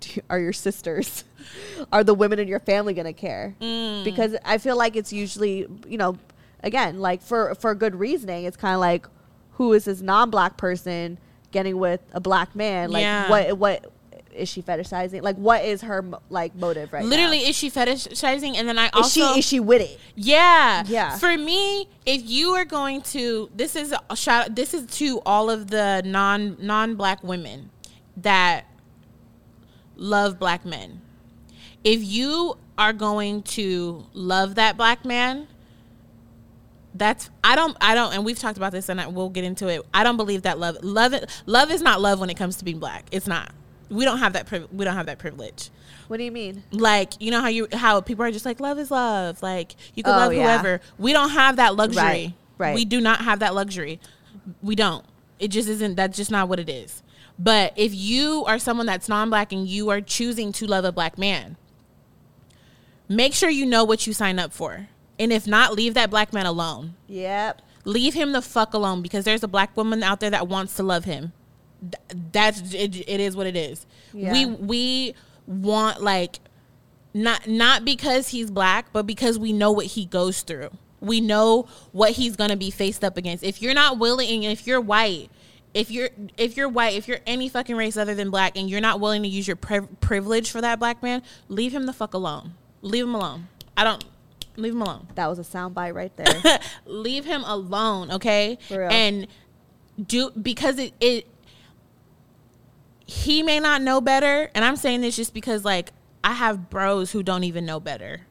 do, 0.00 0.20
are 0.30 0.38
your 0.38 0.52
sisters, 0.52 1.24
are 1.92 2.04
the 2.04 2.14
women 2.14 2.38
in 2.38 2.48
your 2.48 2.60
family 2.60 2.94
gonna 2.94 3.12
care? 3.12 3.54
Mm. 3.60 4.04
Because 4.04 4.36
I 4.44 4.58
feel 4.58 4.76
like 4.76 4.96
it's 4.96 5.12
usually, 5.12 5.66
you 5.86 5.98
know, 5.98 6.16
again, 6.62 7.00
like 7.00 7.22
for 7.22 7.54
for 7.56 7.74
good 7.74 7.94
reasoning, 7.94 8.44
it's 8.44 8.56
kind 8.56 8.74
of 8.74 8.80
like, 8.80 9.06
who 9.52 9.72
is 9.72 9.84
this 9.84 10.00
non-black 10.00 10.56
person 10.56 11.18
getting 11.50 11.78
with 11.78 12.00
a 12.12 12.20
black 12.20 12.54
man? 12.56 12.90
Like, 12.90 13.02
Yeah. 13.02 13.28
what 13.28 13.58
what 13.58 13.92
is 14.34 14.48
she 14.48 14.62
fetishizing? 14.62 15.20
Like, 15.20 15.36
what 15.36 15.62
is 15.62 15.82
her 15.82 16.02
like 16.30 16.54
motive 16.54 16.90
right 16.92 17.04
literally 17.04 17.42
now? 17.42 17.48
is 17.50 17.56
she 17.56 17.70
fetishizing 17.70 18.56
and 18.56 18.66
then 18.66 18.78
i 18.78 18.86
Is 18.86 18.90
also 18.94 19.32
she 19.34 19.38
is 19.40 19.44
she 19.44 19.60
with 19.60 19.82
it? 19.82 19.98
Yeah. 20.14 20.84
Yeah. 20.86 21.18
For 21.18 21.36
me, 21.36 21.86
if 22.06 22.22
you 22.24 22.52
are 22.52 22.64
going 22.64 23.02
to 23.02 23.50
this 23.54 23.76
is 23.76 23.94
a 24.08 24.16
shout 24.16 24.54
this 24.56 24.72
is 24.72 24.86
to 24.98 25.20
all 25.26 25.50
of 25.50 25.68
the 25.68 26.02
non 26.06 26.56
non 26.60 26.94
black 26.94 27.22
women 27.22 27.68
that 28.16 28.64
love 30.02 30.38
black 30.38 30.64
men. 30.64 31.00
If 31.84 32.02
you 32.04 32.56
are 32.76 32.92
going 32.92 33.42
to 33.42 34.04
love 34.12 34.56
that 34.56 34.76
black 34.76 35.04
man, 35.04 35.46
that's 36.94 37.30
I 37.42 37.56
don't 37.56 37.76
I 37.80 37.94
don't 37.94 38.12
and 38.12 38.24
we've 38.24 38.38
talked 38.38 38.58
about 38.58 38.72
this 38.72 38.88
and 38.88 39.00
I, 39.00 39.06
we'll 39.06 39.30
get 39.30 39.44
into 39.44 39.68
it. 39.68 39.82
I 39.94 40.04
don't 40.04 40.16
believe 40.16 40.42
that 40.42 40.58
love 40.58 40.76
love 40.82 41.14
love 41.46 41.70
is 41.70 41.80
not 41.80 42.00
love 42.00 42.20
when 42.20 42.28
it 42.30 42.36
comes 42.36 42.56
to 42.56 42.64
being 42.64 42.78
black. 42.78 43.06
It's 43.10 43.26
not. 43.26 43.50
We 43.88 44.04
don't 44.04 44.18
have 44.18 44.34
that 44.34 44.46
priv- 44.46 44.68
we 44.72 44.84
don't 44.84 44.94
have 44.96 45.04
that 45.06 45.18
privilege 45.18 45.68
What 46.08 46.16
do 46.16 46.24
you 46.24 46.32
mean? 46.32 46.62
like 46.70 47.12
you 47.20 47.30
know 47.30 47.40
how 47.42 47.48
you 47.48 47.68
how 47.72 48.00
people 48.00 48.24
are 48.24 48.30
just 48.30 48.46
like 48.46 48.58
love 48.60 48.78
is 48.78 48.90
love 48.90 49.42
like 49.42 49.74
you 49.94 50.02
can 50.02 50.14
Oh, 50.14 50.16
love 50.16 50.32
yeah. 50.32 50.42
whoever 50.42 50.80
we 50.98 51.12
don't 51.12 51.28
have 51.30 51.56
that 51.56 51.76
luxury 51.76 52.02
Right, 52.02 52.34
right. 52.56 52.74
we 52.74 52.86
do 52.86 53.00
not 53.02 53.20
have 53.22 53.40
that 53.40 53.54
luxury 53.54 54.00
we 54.62 54.74
don't 54.74 55.04
it 55.38 55.48
just 55.48 55.68
isn't 55.68 55.94
that's 55.96 56.16
just 56.16 56.30
not 56.30 56.48
what 56.48 56.58
it 56.58 56.70
is 56.70 57.02
but 57.42 57.72
if 57.76 57.94
you 57.94 58.44
are 58.46 58.58
someone 58.58 58.86
that's 58.86 59.08
non-black 59.08 59.52
and 59.52 59.66
you 59.66 59.88
are 59.90 60.00
choosing 60.00 60.52
to 60.52 60.66
love 60.66 60.84
a 60.84 60.92
black 60.92 61.18
man 61.18 61.56
make 63.12 63.34
sure 63.34 63.50
you 63.50 63.66
know 63.66 63.84
what 63.84 64.06
you 64.06 64.12
sign 64.12 64.38
up 64.38 64.52
for. 64.52 64.88
And 65.18 65.32
if 65.32 65.46
not 65.46 65.74
leave 65.74 65.94
that 65.94 66.10
black 66.10 66.32
man 66.32 66.46
alone. 66.46 66.94
Yep. 67.06 67.62
leave 67.84 68.14
him 68.14 68.32
the 68.32 68.42
fuck 68.42 68.74
alone 68.74 69.02
because 69.02 69.24
there's 69.24 69.42
a 69.42 69.48
black 69.48 69.76
woman 69.76 70.02
out 70.02 70.20
there 70.20 70.30
that 70.30 70.48
wants 70.48 70.74
to 70.76 70.82
love 70.82 71.04
him. 71.04 71.32
That's 72.32 72.74
it, 72.74 73.08
it 73.08 73.20
is 73.20 73.36
what 73.36 73.46
it 73.46 73.56
is. 73.56 73.86
Yeah. 74.12 74.32
we 74.32 74.46
we 74.46 75.14
want 75.46 76.00
like 76.00 76.38
not 77.12 77.48
not 77.48 77.84
because 77.84 78.28
he's 78.28 78.50
black 78.50 78.86
but 78.92 79.04
because 79.04 79.38
we 79.38 79.52
know 79.52 79.72
what 79.72 79.86
he 79.86 80.06
goes 80.06 80.42
through. 80.42 80.70
We 81.00 81.20
know 81.20 81.66
what 81.90 82.12
he's 82.12 82.36
going 82.36 82.50
to 82.50 82.56
be 82.56 82.70
faced 82.70 83.02
up 83.02 83.16
against. 83.16 83.42
If 83.42 83.60
you're 83.60 83.74
not 83.74 83.98
willing 83.98 84.44
if 84.44 84.66
you're 84.66 84.80
white 84.80 85.28
if 85.74 85.90
you're 85.90 86.10
if 86.36 86.56
you're 86.56 86.68
white 86.68 86.94
if 86.94 87.08
you're 87.08 87.20
any 87.26 87.48
fucking 87.48 87.76
race 87.76 87.96
other 87.96 88.14
than 88.14 88.30
black 88.30 88.56
and 88.56 88.68
you're 88.68 88.80
not 88.80 89.00
willing 89.00 89.22
to 89.22 89.28
use 89.28 89.46
your 89.46 89.56
priv- 89.56 90.00
privilege 90.00 90.50
for 90.50 90.60
that 90.60 90.78
black 90.78 91.02
man 91.02 91.22
leave 91.48 91.72
him 91.72 91.86
the 91.86 91.92
fuck 91.92 92.12
alone 92.14 92.52
leave 92.82 93.04
him 93.04 93.14
alone 93.14 93.48
i 93.76 93.82
don't 93.84 94.04
leave 94.56 94.72
him 94.74 94.82
alone 94.82 95.06
That 95.14 95.28
was 95.28 95.38
a 95.38 95.42
soundbite 95.42 95.94
right 95.94 96.14
there. 96.18 96.58
leave 96.84 97.24
him 97.24 97.42
alone, 97.44 98.10
okay? 98.10 98.58
And 98.70 99.26
do 100.06 100.30
because 100.30 100.78
it 100.78 100.92
it 101.00 101.26
he 103.06 103.42
may 103.42 103.60
not 103.60 103.82
know 103.82 104.00
better, 104.00 104.50
and 104.54 104.64
I'm 104.64 104.76
saying 104.76 105.00
this 105.00 105.16
just 105.16 105.34
because 105.34 105.64
like 105.64 105.92
I 106.24 106.32
have 106.32 106.70
bros 106.70 107.12
who 107.12 107.22
don't 107.22 107.44
even 107.44 107.66
know 107.66 107.80
better. 107.80 108.22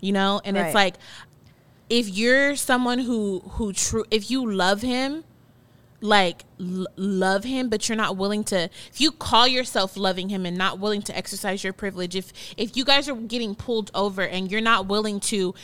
You 0.00 0.12
know? 0.12 0.40
And 0.44 0.56
Right. 0.56 0.66
it's 0.66 0.74
like 0.74 0.94
if 1.88 2.08
you're 2.08 2.56
someone 2.56 3.00
who 3.00 3.40
who 3.40 3.72
true 3.72 4.04
if 4.10 4.30
you 4.30 4.50
love 4.50 4.82
him 4.82 5.24
like 6.00 6.44
l- 6.58 6.86
love 6.96 7.44
him 7.44 7.68
but 7.68 7.88
you're 7.88 7.96
not 7.96 8.16
willing 8.16 8.42
to 8.42 8.70
if 8.90 9.00
you 9.00 9.12
call 9.12 9.46
yourself 9.46 9.96
loving 9.96 10.28
him 10.30 10.46
and 10.46 10.56
not 10.56 10.78
willing 10.78 11.02
to 11.02 11.16
exercise 11.16 11.62
your 11.62 11.72
privilege 11.72 12.16
if 12.16 12.32
if 12.56 12.76
you 12.76 12.84
guys 12.84 13.08
are 13.08 13.14
getting 13.14 13.54
pulled 13.54 13.90
over 13.94 14.22
and 14.22 14.50
you're 14.50 14.60
not 14.60 14.86
willing 14.86 15.20
to 15.20 15.54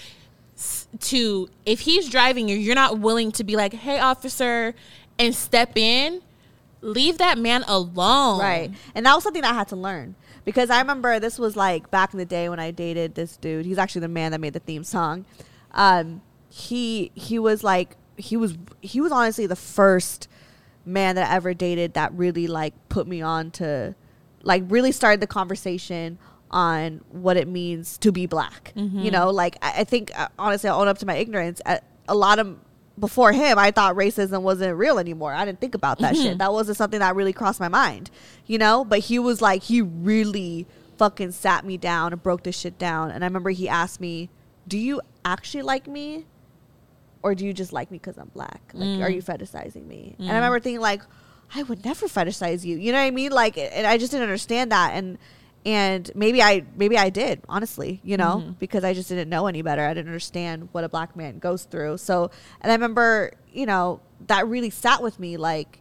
to 1.00 1.48
if 1.64 1.80
he's 1.80 2.08
driving 2.08 2.48
you 2.48 2.56
you're 2.56 2.74
not 2.74 2.98
willing 2.98 3.32
to 3.32 3.44
be 3.44 3.56
like 3.56 3.72
hey 3.72 3.98
officer 3.98 4.74
and 5.18 5.34
step 5.34 5.76
in 5.76 6.20
leave 6.82 7.18
that 7.18 7.38
man 7.38 7.64
alone 7.66 8.40
Right. 8.40 8.70
And 8.94 9.04
that 9.06 9.14
was 9.14 9.24
something 9.24 9.44
I 9.44 9.52
had 9.52 9.68
to 9.68 9.76
learn. 9.76 10.14
Because 10.44 10.70
I 10.70 10.78
remember 10.78 11.18
this 11.18 11.38
was 11.38 11.56
like 11.56 11.90
back 11.90 12.12
in 12.12 12.18
the 12.18 12.24
day 12.24 12.48
when 12.48 12.60
I 12.60 12.70
dated 12.70 13.16
this 13.16 13.36
dude. 13.36 13.66
He's 13.66 13.78
actually 13.78 14.02
the 14.02 14.08
man 14.08 14.30
that 14.30 14.40
made 14.40 14.52
the 14.52 14.60
theme 14.60 14.84
song. 14.84 15.24
Um, 15.72 16.22
he 16.48 17.10
he 17.14 17.38
was 17.38 17.64
like 17.64 17.96
he 18.16 18.36
was 18.36 18.56
he 18.80 19.00
was 19.00 19.12
honestly 19.12 19.46
the 19.46 19.56
first 19.56 20.28
man 20.84 21.16
that 21.16 21.30
I 21.30 21.34
ever 21.34 21.52
dated 21.54 21.94
that 21.94 22.12
really 22.12 22.46
like 22.46 22.72
put 22.88 23.06
me 23.06 23.20
on 23.20 23.50
to 23.52 23.94
like 24.42 24.62
really 24.68 24.92
started 24.92 25.20
the 25.20 25.26
conversation 25.26 26.18
on 26.50 27.00
what 27.10 27.36
it 27.36 27.48
means 27.48 27.98
to 27.98 28.12
be 28.12 28.26
black. 28.26 28.72
You 29.02 29.10
know, 29.10 29.30
like 29.30 29.56
I, 29.62 29.80
I 29.80 29.84
think 29.84 30.12
uh, 30.18 30.28
honestly, 30.38 30.70
I'll 30.70 30.80
own 30.80 30.88
up 30.88 30.98
to 30.98 31.06
my 31.06 31.16
ignorance. 31.16 31.60
A, 31.66 31.80
a 32.08 32.14
lot 32.14 32.38
of 32.38 32.56
before 32.98 33.32
him, 33.32 33.58
I 33.58 33.72
thought 33.72 33.94
racism 33.96 34.42
wasn't 34.42 34.76
real 34.78 34.98
anymore. 34.98 35.32
I 35.32 35.44
didn't 35.44 35.60
think 35.60 35.74
about 35.74 35.98
that 35.98 36.16
shit. 36.16 36.38
That 36.38 36.52
wasn't 36.52 36.78
something 36.78 37.00
that 37.00 37.14
really 37.14 37.32
crossed 37.32 37.60
my 37.60 37.68
mind, 37.68 38.10
you 38.46 38.56
know. 38.58 38.84
But 38.84 39.00
he 39.00 39.18
was 39.18 39.42
like, 39.42 39.64
he 39.64 39.82
really 39.82 40.66
fucking 40.96 41.32
sat 41.32 41.64
me 41.66 41.76
down 41.76 42.12
and 42.12 42.22
broke 42.22 42.44
this 42.44 42.56
shit 42.56 42.78
down. 42.78 43.10
And 43.10 43.22
I 43.22 43.26
remember 43.26 43.50
he 43.50 43.68
asked 43.68 44.00
me, 44.00 44.30
"Do 44.66 44.78
you 44.78 45.00
actually 45.24 45.62
like 45.62 45.86
me, 45.88 46.24
or 47.26 47.34
do 47.34 47.44
you 47.44 47.52
just 47.52 47.72
like 47.72 47.90
me 47.90 47.98
because 47.98 48.18
I'm 48.18 48.28
black? 48.28 48.70
Like, 48.72 49.02
are 49.02 49.10
you 49.10 49.20
mm. 49.20 49.24
fetishizing 49.24 49.84
me?" 49.84 50.14
And 50.20 50.28
I 50.28 50.32
mm. 50.32 50.34
remember 50.36 50.60
thinking 50.60 50.80
like, 50.80 51.02
I 51.52 51.64
would 51.64 51.84
never 51.84 52.06
fetishize 52.06 52.64
you. 52.64 52.76
You 52.76 52.92
know 52.92 52.98
what 52.98 53.04
I 53.04 53.10
mean? 53.10 53.32
Like, 53.32 53.58
and 53.58 53.84
I 53.84 53.98
just 53.98 54.12
didn't 54.12 54.22
understand 54.22 54.70
that. 54.70 54.92
And 54.94 55.18
and 55.64 56.08
maybe 56.14 56.40
I 56.40 56.64
maybe 56.76 56.96
I 56.96 57.10
did 57.10 57.42
honestly, 57.48 58.00
you 58.04 58.16
know, 58.16 58.36
mm-hmm. 58.36 58.52
because 58.60 58.84
I 58.84 58.94
just 58.94 59.08
didn't 59.08 59.28
know 59.28 59.48
any 59.48 59.60
better. 59.60 59.84
I 59.84 59.92
didn't 59.92 60.06
understand 60.06 60.68
what 60.70 60.84
a 60.84 60.88
black 60.88 61.16
man 61.16 61.40
goes 61.40 61.64
through. 61.64 61.98
So, 61.98 62.30
and 62.60 62.70
I 62.70 62.74
remember, 62.76 63.32
you 63.52 63.66
know, 63.66 64.00
that 64.28 64.46
really 64.46 64.70
sat 64.70 65.02
with 65.02 65.18
me. 65.18 65.36
Like, 65.36 65.80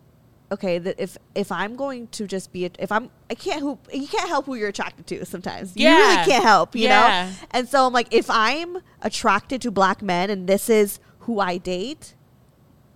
okay, 0.51 0.79
that 0.79 0.95
if 0.99 1.15
if 1.35 1.51
I'm 1.51 1.75
going 1.75 2.07
to 2.07 2.25
just 2.25 2.51
be, 2.51 2.65
a, 2.65 2.71
if 2.79 2.91
I'm, 2.91 3.11
I 3.29 3.35
can't 3.35 3.61
who 3.61 3.77
you 3.93 4.07
can't 4.07 4.27
help 4.27 4.47
who 4.47 4.55
you're 4.55 4.69
attracted 4.69 5.05
to. 5.07 5.23
Sometimes 5.25 5.77
you 5.77 5.83
Yeah. 5.83 5.97
really 5.97 6.31
can't 6.31 6.43
help, 6.43 6.75
you 6.75 6.85
Yeah. 6.85 7.29
know. 7.29 7.35
And 7.51 7.69
so 7.69 7.85
I'm 7.85 7.93
like, 7.93 8.07
if 8.11 8.27
I'm 8.31 8.79
attracted 9.03 9.61
to 9.61 9.69
black 9.71 10.01
men 10.01 10.31
and 10.31 10.47
this 10.47 10.67
is 10.67 10.99
who 11.25 11.39
I 11.39 11.57
date, 11.57 12.15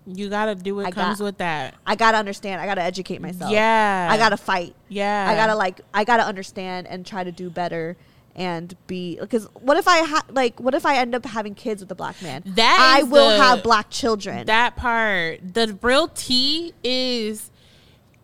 You 0.08 0.30
gotta 0.30 0.56
do 0.56 0.76
what 0.76 0.88
I 0.88 0.92
comes 0.92 1.20
got- 1.20 1.24
with 1.26 1.38
that. 1.38 1.76
I 1.86 1.96
gotta 1.96 2.18
understand. 2.18 2.60
I 2.62 2.66
gotta 2.66 2.82
educate 2.82 3.22
myself. 3.22 3.52
Yeah. 3.52 4.08
I 4.10 4.18
gotta 4.18 4.38
fight. 4.38 4.76
Yeah. 4.88 5.28
I 5.30 5.36
gotta 5.36 5.54
like. 5.56 5.82
I 5.94 6.04
gotta 6.04 6.24
understand 6.26 6.88
and 6.88 7.06
try 7.06 7.24
to 7.24 7.32
do 7.32 7.50
better 7.52 7.96
and 8.36 8.74
be 8.88 9.18
because 9.20 9.48
what 9.54 9.78
if 9.78 9.88
I 9.88 10.04
ha- 10.06 10.26
like 10.32 10.60
what 10.60 10.74
if 10.74 10.86
I 10.86 10.96
end 10.98 11.14
up 11.14 11.26
having 11.26 11.54
kids 11.54 11.82
with 11.82 11.92
a 11.92 11.96
black 11.96 12.22
man? 12.24 12.42
That 12.46 12.96
I 13.00 13.04
will 13.04 13.30
the- 13.30 13.38
have 13.38 13.62
black 13.64 13.90
children. 13.92 14.48
That 14.48 14.76
part. 14.76 15.42
The 15.54 15.78
real 15.82 16.08
tea 16.08 16.74
is 16.84 17.52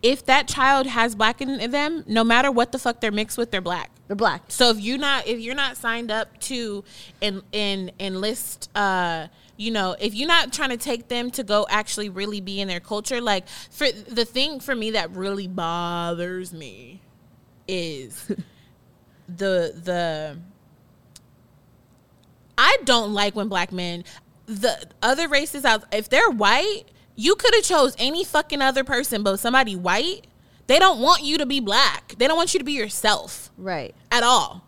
if 0.02 0.24
that 0.26 0.48
child 0.48 0.86
has 0.86 1.14
black 1.14 1.40
in 1.40 1.70
them, 1.70 2.04
no 2.06 2.24
matter 2.24 2.50
what 2.50 2.72
the 2.72 2.78
fuck 2.78 3.00
they're 3.00 3.12
mixed 3.12 3.36
with, 3.38 3.50
they're 3.50 3.60
black. 3.60 3.90
They're 4.08 4.16
black. 4.16 4.42
So 4.48 4.70
if 4.70 4.80
you're 4.80 4.98
not 4.98 5.26
if 5.26 5.38
you're 5.40 5.54
not 5.54 5.76
signed 5.76 6.10
up 6.10 6.38
to 6.42 6.82
en, 7.22 7.42
en, 7.52 7.90
enlist 8.00 8.70
uh 8.74 9.26
you 9.56 9.70
know, 9.70 9.96
if 9.98 10.14
you're 10.14 10.28
not 10.28 10.52
trying 10.52 10.70
to 10.70 10.76
take 10.76 11.08
them 11.08 11.30
to 11.32 11.42
go 11.42 11.66
actually 11.70 12.08
really 12.08 12.40
be 12.40 12.60
in 12.60 12.68
their 12.68 12.80
culture, 12.80 13.20
like 13.20 13.48
for 13.70 13.90
the 13.90 14.24
thing 14.24 14.60
for 14.60 14.74
me 14.74 14.90
that 14.92 15.10
really 15.12 15.48
bothers 15.48 16.52
me 16.52 17.00
is 17.68 18.26
the 19.28 19.72
the 19.82 20.36
I 22.58 22.76
don't 22.84 23.12
like 23.12 23.34
when 23.34 23.48
black 23.48 23.72
men 23.72 24.04
the 24.46 24.86
other 25.02 25.26
races 25.28 25.64
out 25.64 25.84
if 25.92 26.08
they're 26.08 26.30
white, 26.30 26.84
you 27.16 27.34
could 27.34 27.54
have 27.54 27.64
chose 27.64 27.94
any 27.98 28.24
fucking 28.24 28.62
other 28.62 28.84
person 28.84 29.22
but 29.22 29.38
somebody 29.38 29.74
white, 29.74 30.26
they 30.66 30.78
don't 30.78 31.00
want 31.00 31.22
you 31.22 31.38
to 31.38 31.46
be 31.46 31.60
black. 31.60 32.14
They 32.18 32.28
don't 32.28 32.36
want 32.36 32.54
you 32.54 32.58
to 32.58 32.64
be 32.64 32.72
yourself 32.72 33.50
Right. 33.56 33.94
at 34.10 34.22
all. 34.22 34.65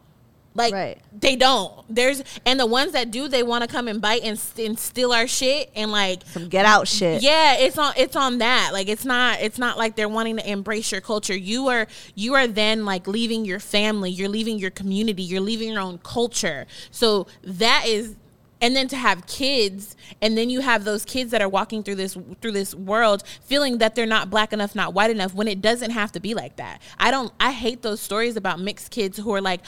Like 0.58 0.74
Right. 0.74 0.98
they 1.18 1.36
don't. 1.36 1.72
There's 1.88 2.22
and 2.44 2.60
the 2.60 2.66
ones 2.66 2.92
that 2.92 3.10
do, 3.10 3.28
they 3.28 3.42
want 3.42 3.62
to 3.62 3.68
come 3.68 3.88
and 3.88 4.00
bite 4.00 4.22
and, 4.24 4.38
and 4.58 4.78
steal 4.78 5.12
our 5.12 5.26
shit 5.26 5.70
and 5.74 5.90
like 5.92 6.26
Some 6.26 6.48
get 6.48 6.66
out 6.66 6.88
shit. 6.88 7.22
yeah, 7.22 7.54
it's 7.54 7.78
on 7.78 7.94
it's 7.96 8.16
on 8.16 8.38
that. 8.38 8.70
Like 8.72 8.88
it's 8.88 9.04
not 9.04 9.40
it's 9.40 9.58
not 9.58 9.78
like 9.78 9.96
they're 9.96 10.08
wanting 10.08 10.36
to 10.36 10.50
embrace 10.50 10.92
your 10.92 11.00
culture. 11.00 11.36
You 11.36 11.68
are 11.68 11.86
you 12.14 12.34
are 12.34 12.46
then 12.46 12.84
like 12.84 13.06
leaving 13.06 13.44
your 13.44 13.60
family, 13.60 14.10
you're 14.10 14.28
leaving 14.28 14.58
your 14.58 14.70
community, 14.70 15.22
you're 15.22 15.40
leaving 15.40 15.72
your 15.72 15.80
own 15.80 15.98
culture. 15.98 16.66
So 16.90 17.26
that 17.44 17.84
is 17.86 18.16
and 18.60 18.74
then 18.74 18.88
to 18.88 18.96
have 18.96 19.24
kids 19.28 19.94
and 20.20 20.36
then 20.36 20.50
you 20.50 20.60
have 20.60 20.82
those 20.82 21.04
kids 21.04 21.30
that 21.30 21.40
are 21.40 21.48
walking 21.48 21.84
through 21.84 21.94
this 21.94 22.18
through 22.40 22.50
this 22.50 22.74
world 22.74 23.22
feeling 23.44 23.78
that 23.78 23.94
they're 23.94 24.04
not 24.04 24.30
black 24.30 24.52
enough 24.52 24.74
not 24.74 24.92
white 24.94 25.12
enough 25.12 25.32
when 25.32 25.46
it 25.46 25.60
doesn't 25.62 25.92
have 25.92 26.10
to 26.10 26.18
be 26.18 26.34
like 26.34 26.56
that 26.56 26.82
i 26.98 27.08
don't 27.12 27.32
i 27.38 27.52
hate 27.52 27.82
those 27.82 28.00
stories 28.00 28.36
about 28.36 28.58
mixed 28.58 28.90
kids 28.90 29.16
who 29.18 29.32
are 29.32 29.40
like 29.40 29.60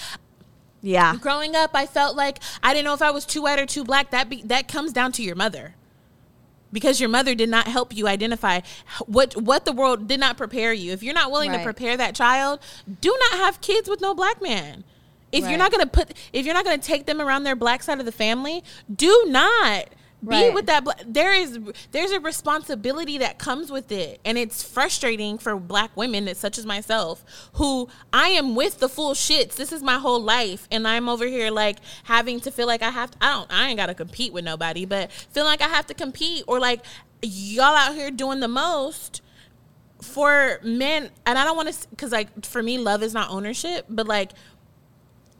Yeah. 0.82 1.16
growing 1.20 1.54
up 1.54 1.72
i 1.74 1.84
felt 1.84 2.16
like 2.16 2.38
i 2.62 2.72
didn't 2.72 2.86
know 2.86 2.94
if 2.94 3.02
i 3.02 3.10
was 3.10 3.26
too 3.26 3.42
white 3.42 3.58
or 3.58 3.66
too 3.66 3.84
black. 3.84 4.10
That 4.10 4.28
be, 4.30 4.42
that 4.44 4.66
comes 4.68 4.92
down 4.92 5.12
to 5.12 5.22
your 5.22 5.34
mother. 5.36 5.74
Because 6.72 7.00
your 7.00 7.08
mother 7.08 7.34
did 7.34 7.48
not 7.48 7.66
help 7.66 7.96
you 7.96 8.06
identify 8.06 8.60
what 9.06 9.36
what 9.36 9.64
the 9.64 9.72
world 9.72 10.06
did 10.06 10.20
not 10.20 10.36
prepare 10.36 10.72
you. 10.72 10.92
If 10.92 11.02
you're 11.02 11.14
not 11.14 11.30
willing 11.32 11.50
to 11.52 11.62
prepare 11.64 11.96
that 11.96 12.14
child 12.14 12.60
do 13.00 13.16
not 13.20 13.40
have 13.40 13.60
kids 13.60 13.88
with 13.88 14.00
no 14.00 14.14
black 14.14 14.40
man. 14.40 14.84
If 15.32 15.48
you're 15.48 15.58
not 15.58 15.70
going 15.72 15.84
to 15.84 15.90
put 15.90 16.12
if 16.32 16.44
you're 16.46 16.54
not 16.54 16.64
going 16.64 16.78
to 16.80 16.86
take 16.86 17.06
them 17.06 17.20
around 17.20 17.42
their 17.44 17.56
black 17.56 17.82
side 17.82 17.98
of 17.98 18.06
the 18.06 18.12
family 18.12 18.62
do 18.94 19.24
not 19.28 19.88
be 20.26 20.50
with 20.50 20.66
that 20.66 20.84
there 21.06 21.32
is 21.32 21.58
there's 21.92 22.10
a 22.10 22.20
responsibility 22.20 23.18
that 23.18 23.38
comes 23.38 23.70
with 23.70 23.90
it. 23.90 24.20
And 24.24 24.36
it's 24.36 24.62
frustrating 24.62 25.38
for 25.38 25.56
black 25.56 25.96
women 25.96 26.32
such 26.34 26.58
as 26.58 26.66
myself 26.66 27.24
who 27.54 27.88
i 28.12 28.28
am 28.28 28.54
with 28.54 28.80
the 28.80 28.88
full 28.88 29.14
shits. 29.14 29.54
This 29.56 29.72
is 29.72 29.82
my 29.82 29.98
whole 29.98 30.22
life. 30.22 30.68
And 30.70 30.86
i'm 30.86 31.08
over 31.08 31.26
here 31.26 31.50
like 31.50 31.78
having 32.04 32.40
to 32.40 32.50
feel 32.50 32.66
like 32.66 32.82
i 32.82 32.90
have 32.90 33.10
to, 33.12 33.18
i 33.20 33.32
don't 33.32 33.52
i 33.52 33.68
ain't 33.68 33.78
gotta 33.78 33.94
compete 33.94 34.32
with 34.32 34.44
nobody 34.44 34.84
but 34.84 35.10
feel 35.10 35.44
like 35.44 35.62
i 35.62 35.68
have 35.68 35.86
to 35.86 35.94
compete 35.94 36.44
or 36.46 36.60
like 36.60 36.84
y'all 37.22 37.76
out 37.76 37.94
here 37.94 38.10
doing 38.10 38.40
the 38.40 38.48
most 38.48 39.22
for 40.02 40.60
men. 40.62 41.10
And 41.26 41.38
i 41.38 41.44
don't 41.44 41.56
want 41.56 41.72
to 41.72 41.88
because 41.90 42.12
like 42.12 42.44
for 42.44 42.62
me 42.62 42.78
love 42.78 43.02
is 43.02 43.14
not 43.14 43.30
ownership 43.30 43.86
but 43.88 44.06
like 44.06 44.32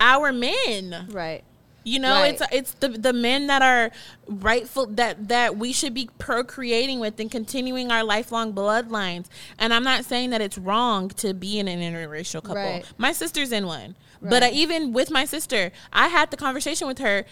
our 0.01 0.33
men. 0.33 1.07
Right. 1.11 1.45
You 1.85 1.99
know, 1.99 2.15
Right. 2.21 2.35
it's 2.35 2.43
it's 2.53 2.75
the 2.75 2.89
the 2.89 3.13
men 3.13 3.47
that 3.47 3.63
are 3.63 3.91
rightful 4.27 4.87
that 4.87 5.29
that 5.29 5.57
we 5.57 5.73
should 5.73 5.95
be 5.95 6.09
procreating 6.19 7.01
with 7.01 7.19
and 7.19 7.31
continuing 7.31 7.91
our 7.91 8.05
lifelong 8.05 8.53
bloodlines. 8.53 9.27
And 9.59 9.73
I'm 9.73 9.85
not 9.85 10.05
saying 10.05 10.31
that 10.31 10.41
it's 10.41 10.59
wrong 10.59 11.09
to 11.11 11.33
be 11.33 11.59
in 11.59 11.69
an 11.69 11.81
interracial 11.81 12.43
couple. 12.43 12.57
Right. 12.57 12.85
My 12.99 13.13
sister's 13.13 13.51
in 13.53 13.67
one, 13.67 13.97
but 14.21 14.43
I, 14.43 14.51
even 14.51 14.93
with 14.93 15.11
my 15.11 15.25
sister, 15.25 15.73
I 15.93 16.09
had 16.09 16.31
the 16.31 16.37
conversation 16.37 16.87
with 16.87 16.99
her. 16.99 17.25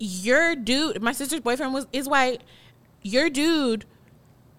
Your 0.00 0.56
dude, 0.56 1.00
my 1.00 1.12
sister's 1.12 1.40
boyfriend 1.40 1.72
was 1.72 1.86
is 1.92 2.08
white. 2.08 2.42
Your 3.02 3.30
dude, 3.30 3.84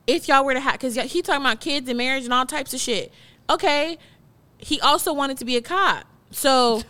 if 0.07 0.27
y'all 0.27 0.45
were 0.45 0.53
to 0.53 0.59
have, 0.61 0.73
because 0.73 0.95
he 0.95 1.21
talking 1.21 1.41
about 1.41 1.59
kids 1.59 1.89
and 1.89 1.97
marriage 1.97 2.23
and 2.23 2.33
all 2.33 2.45
types 2.45 2.73
of 2.73 2.79
shit. 2.79 3.11
Okay, 3.49 3.97
he 4.57 4.79
also 4.79 5.11
wanted 5.13 5.37
to 5.39 5.45
be 5.45 5.57
a 5.57 5.61
cop. 5.61 6.05
So 6.31 6.83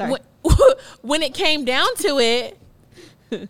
Sorry. 0.00 0.16
when, 0.42 0.54
when 1.02 1.22
it 1.22 1.34
came 1.34 1.64
down 1.64 1.94
to 1.96 2.18
it, 2.18 2.58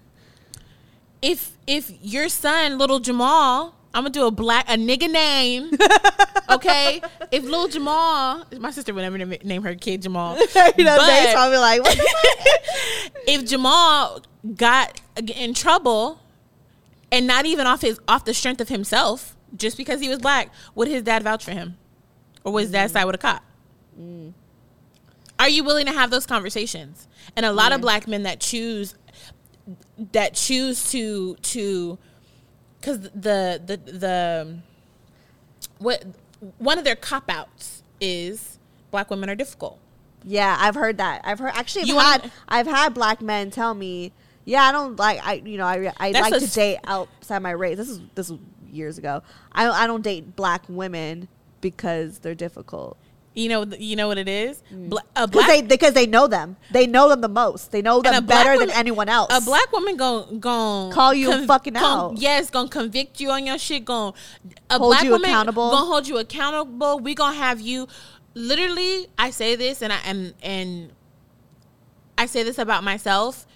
if 1.22 1.52
if 1.66 1.92
your 2.02 2.28
son, 2.28 2.78
little 2.78 2.98
Jamal, 2.98 3.74
I'm 3.94 4.02
gonna 4.02 4.10
do 4.10 4.26
a 4.26 4.30
black 4.30 4.68
a 4.68 4.74
nigga 4.74 5.10
name, 5.10 5.70
okay? 6.50 7.00
If 7.30 7.44
little 7.44 7.68
Jamal, 7.68 8.44
my 8.58 8.70
sister 8.70 8.92
would 8.92 9.02
never 9.02 9.18
name, 9.18 9.62
her 9.62 9.74
kid 9.74 10.02
Jamal. 10.02 10.36
you 10.36 10.84
know, 10.84 10.96
but 10.96 11.32
probably 11.32 11.58
like, 11.58 11.82
what 11.82 11.96
the 11.96 12.02
fuck? 12.02 13.22
if 13.26 13.46
Jamal 13.46 14.22
got 14.56 15.00
in 15.36 15.54
trouble, 15.54 16.20
and 17.12 17.26
not 17.26 17.46
even 17.46 17.66
off 17.66 17.82
his 17.82 18.00
off 18.08 18.24
the 18.24 18.34
strength 18.34 18.60
of 18.60 18.68
himself, 18.68 19.36
just 19.56 19.76
because 19.76 20.00
he 20.00 20.08
was 20.08 20.18
black, 20.18 20.50
would 20.74 20.88
his 20.88 21.02
dad 21.02 21.22
vouch 21.22 21.44
for 21.44 21.52
him, 21.52 21.76
or 22.44 22.52
was 22.52 22.64
his 22.64 22.72
dad 22.72 22.88
mm-hmm. 22.88 22.98
side 22.98 23.04
with 23.04 23.14
a 23.14 23.18
cop? 23.18 23.44
Mm. 24.00 24.32
Are 25.40 25.48
you 25.48 25.64
willing 25.64 25.86
to 25.86 25.92
have 25.92 26.10
those 26.10 26.26
conversations? 26.26 27.08
And 27.34 27.46
a 27.46 27.52
lot 27.52 27.72
of 27.72 27.80
black 27.80 28.06
men 28.06 28.22
that 28.24 28.40
choose 28.40 28.94
that 30.12 30.34
choose 30.34 30.90
to 30.92 31.34
to 31.36 31.98
because 32.78 33.00
the 33.00 33.60
the 33.64 33.76
the 33.90 34.58
what 35.78 36.04
one 36.58 36.78
of 36.78 36.84
their 36.84 36.96
cop 36.96 37.24
outs 37.30 37.82
is 38.00 38.58
black 38.90 39.10
women 39.10 39.30
are 39.30 39.34
difficult. 39.34 39.78
Yeah, 40.24 40.56
I've 40.60 40.74
heard 40.74 40.98
that. 40.98 41.22
I've 41.24 41.38
heard 41.38 41.52
actually. 41.54 41.82
I've 41.82 41.88
You 41.88 41.98
had 41.98 42.20
wanna- 42.22 42.32
I've 42.48 42.66
had 42.66 42.94
black 42.94 43.22
men 43.22 43.50
tell 43.50 43.72
me, 43.74 44.12
"Yeah, 44.44 44.64
I 44.64 44.72
don't 44.72 44.96
like 44.98 45.20
I 45.26 45.34
you 45.44 45.56
know 45.56 45.64
I 45.66 45.92
I 45.98 46.10
like 46.10 46.34
to 46.38 46.46
date 46.50 46.78
outside 46.84 47.38
my 47.40 47.50
race." 47.52 47.78
This 47.78 47.88
is 47.88 48.00
this 48.14 48.28
was 48.28 48.38
years 48.70 48.98
ago. 48.98 49.22
I 49.52 49.68
I 49.70 49.86
don't 49.86 50.02
date 50.02 50.36
black 50.36 50.64
women 50.68 51.28
because 51.62 52.18
they're 52.18 52.34
difficult. 52.34 52.96
You 53.32 53.48
know 53.48 53.64
you 53.78 53.94
know 53.94 54.08
what 54.08 54.18
it 54.18 54.28
is. 54.28 54.60
Mm. 54.74 54.88
Bla- 54.88 55.02
a 55.14 55.28
Because 55.28 55.46
black 55.46 55.48
they 55.48 55.62
because 55.62 55.94
they 55.94 56.06
know 56.06 56.26
them. 56.26 56.56
They 56.72 56.88
know 56.88 57.08
them 57.08 57.20
the 57.20 57.28
most. 57.28 57.70
They 57.70 57.80
know 57.80 58.02
them 58.02 58.26
better 58.26 58.58
than 58.58 58.70
anyone 58.70 59.08
else. 59.08 59.28
A 59.30 59.40
black 59.40 59.70
woman 59.72 59.96
gon' 59.96 60.40
gon' 60.40 60.92
Call 60.92 61.14
you 61.14 61.46
fucking 61.46 61.76
out. 61.76 62.16
Yes, 62.16 62.50
gonna 62.50 62.68
convict 62.68 63.20
you 63.20 63.30
on 63.30 63.46
your 63.46 63.56
shit. 63.56 63.84
Gon' 63.84 64.14
a 64.68 64.78
Hold 64.78 64.90
black 64.90 65.04
you 65.04 65.10
woman 65.12 65.30
accountable. 65.30 65.70
Gonna 65.70 65.86
hold 65.86 66.08
you 66.08 66.18
accountable. 66.18 66.98
We 66.98 67.14
gonna 67.14 67.36
have 67.36 67.60
you. 67.60 67.86
Literally, 68.34 69.06
I 69.16 69.30
say 69.30 69.54
this, 69.54 69.80
and 69.80 69.92
I 69.92 69.98
and 70.04 70.34
and 70.42 70.92
I 72.18 72.26
say 72.26 72.42
this 72.42 72.58
about 72.58 72.82
myself. 72.82 73.46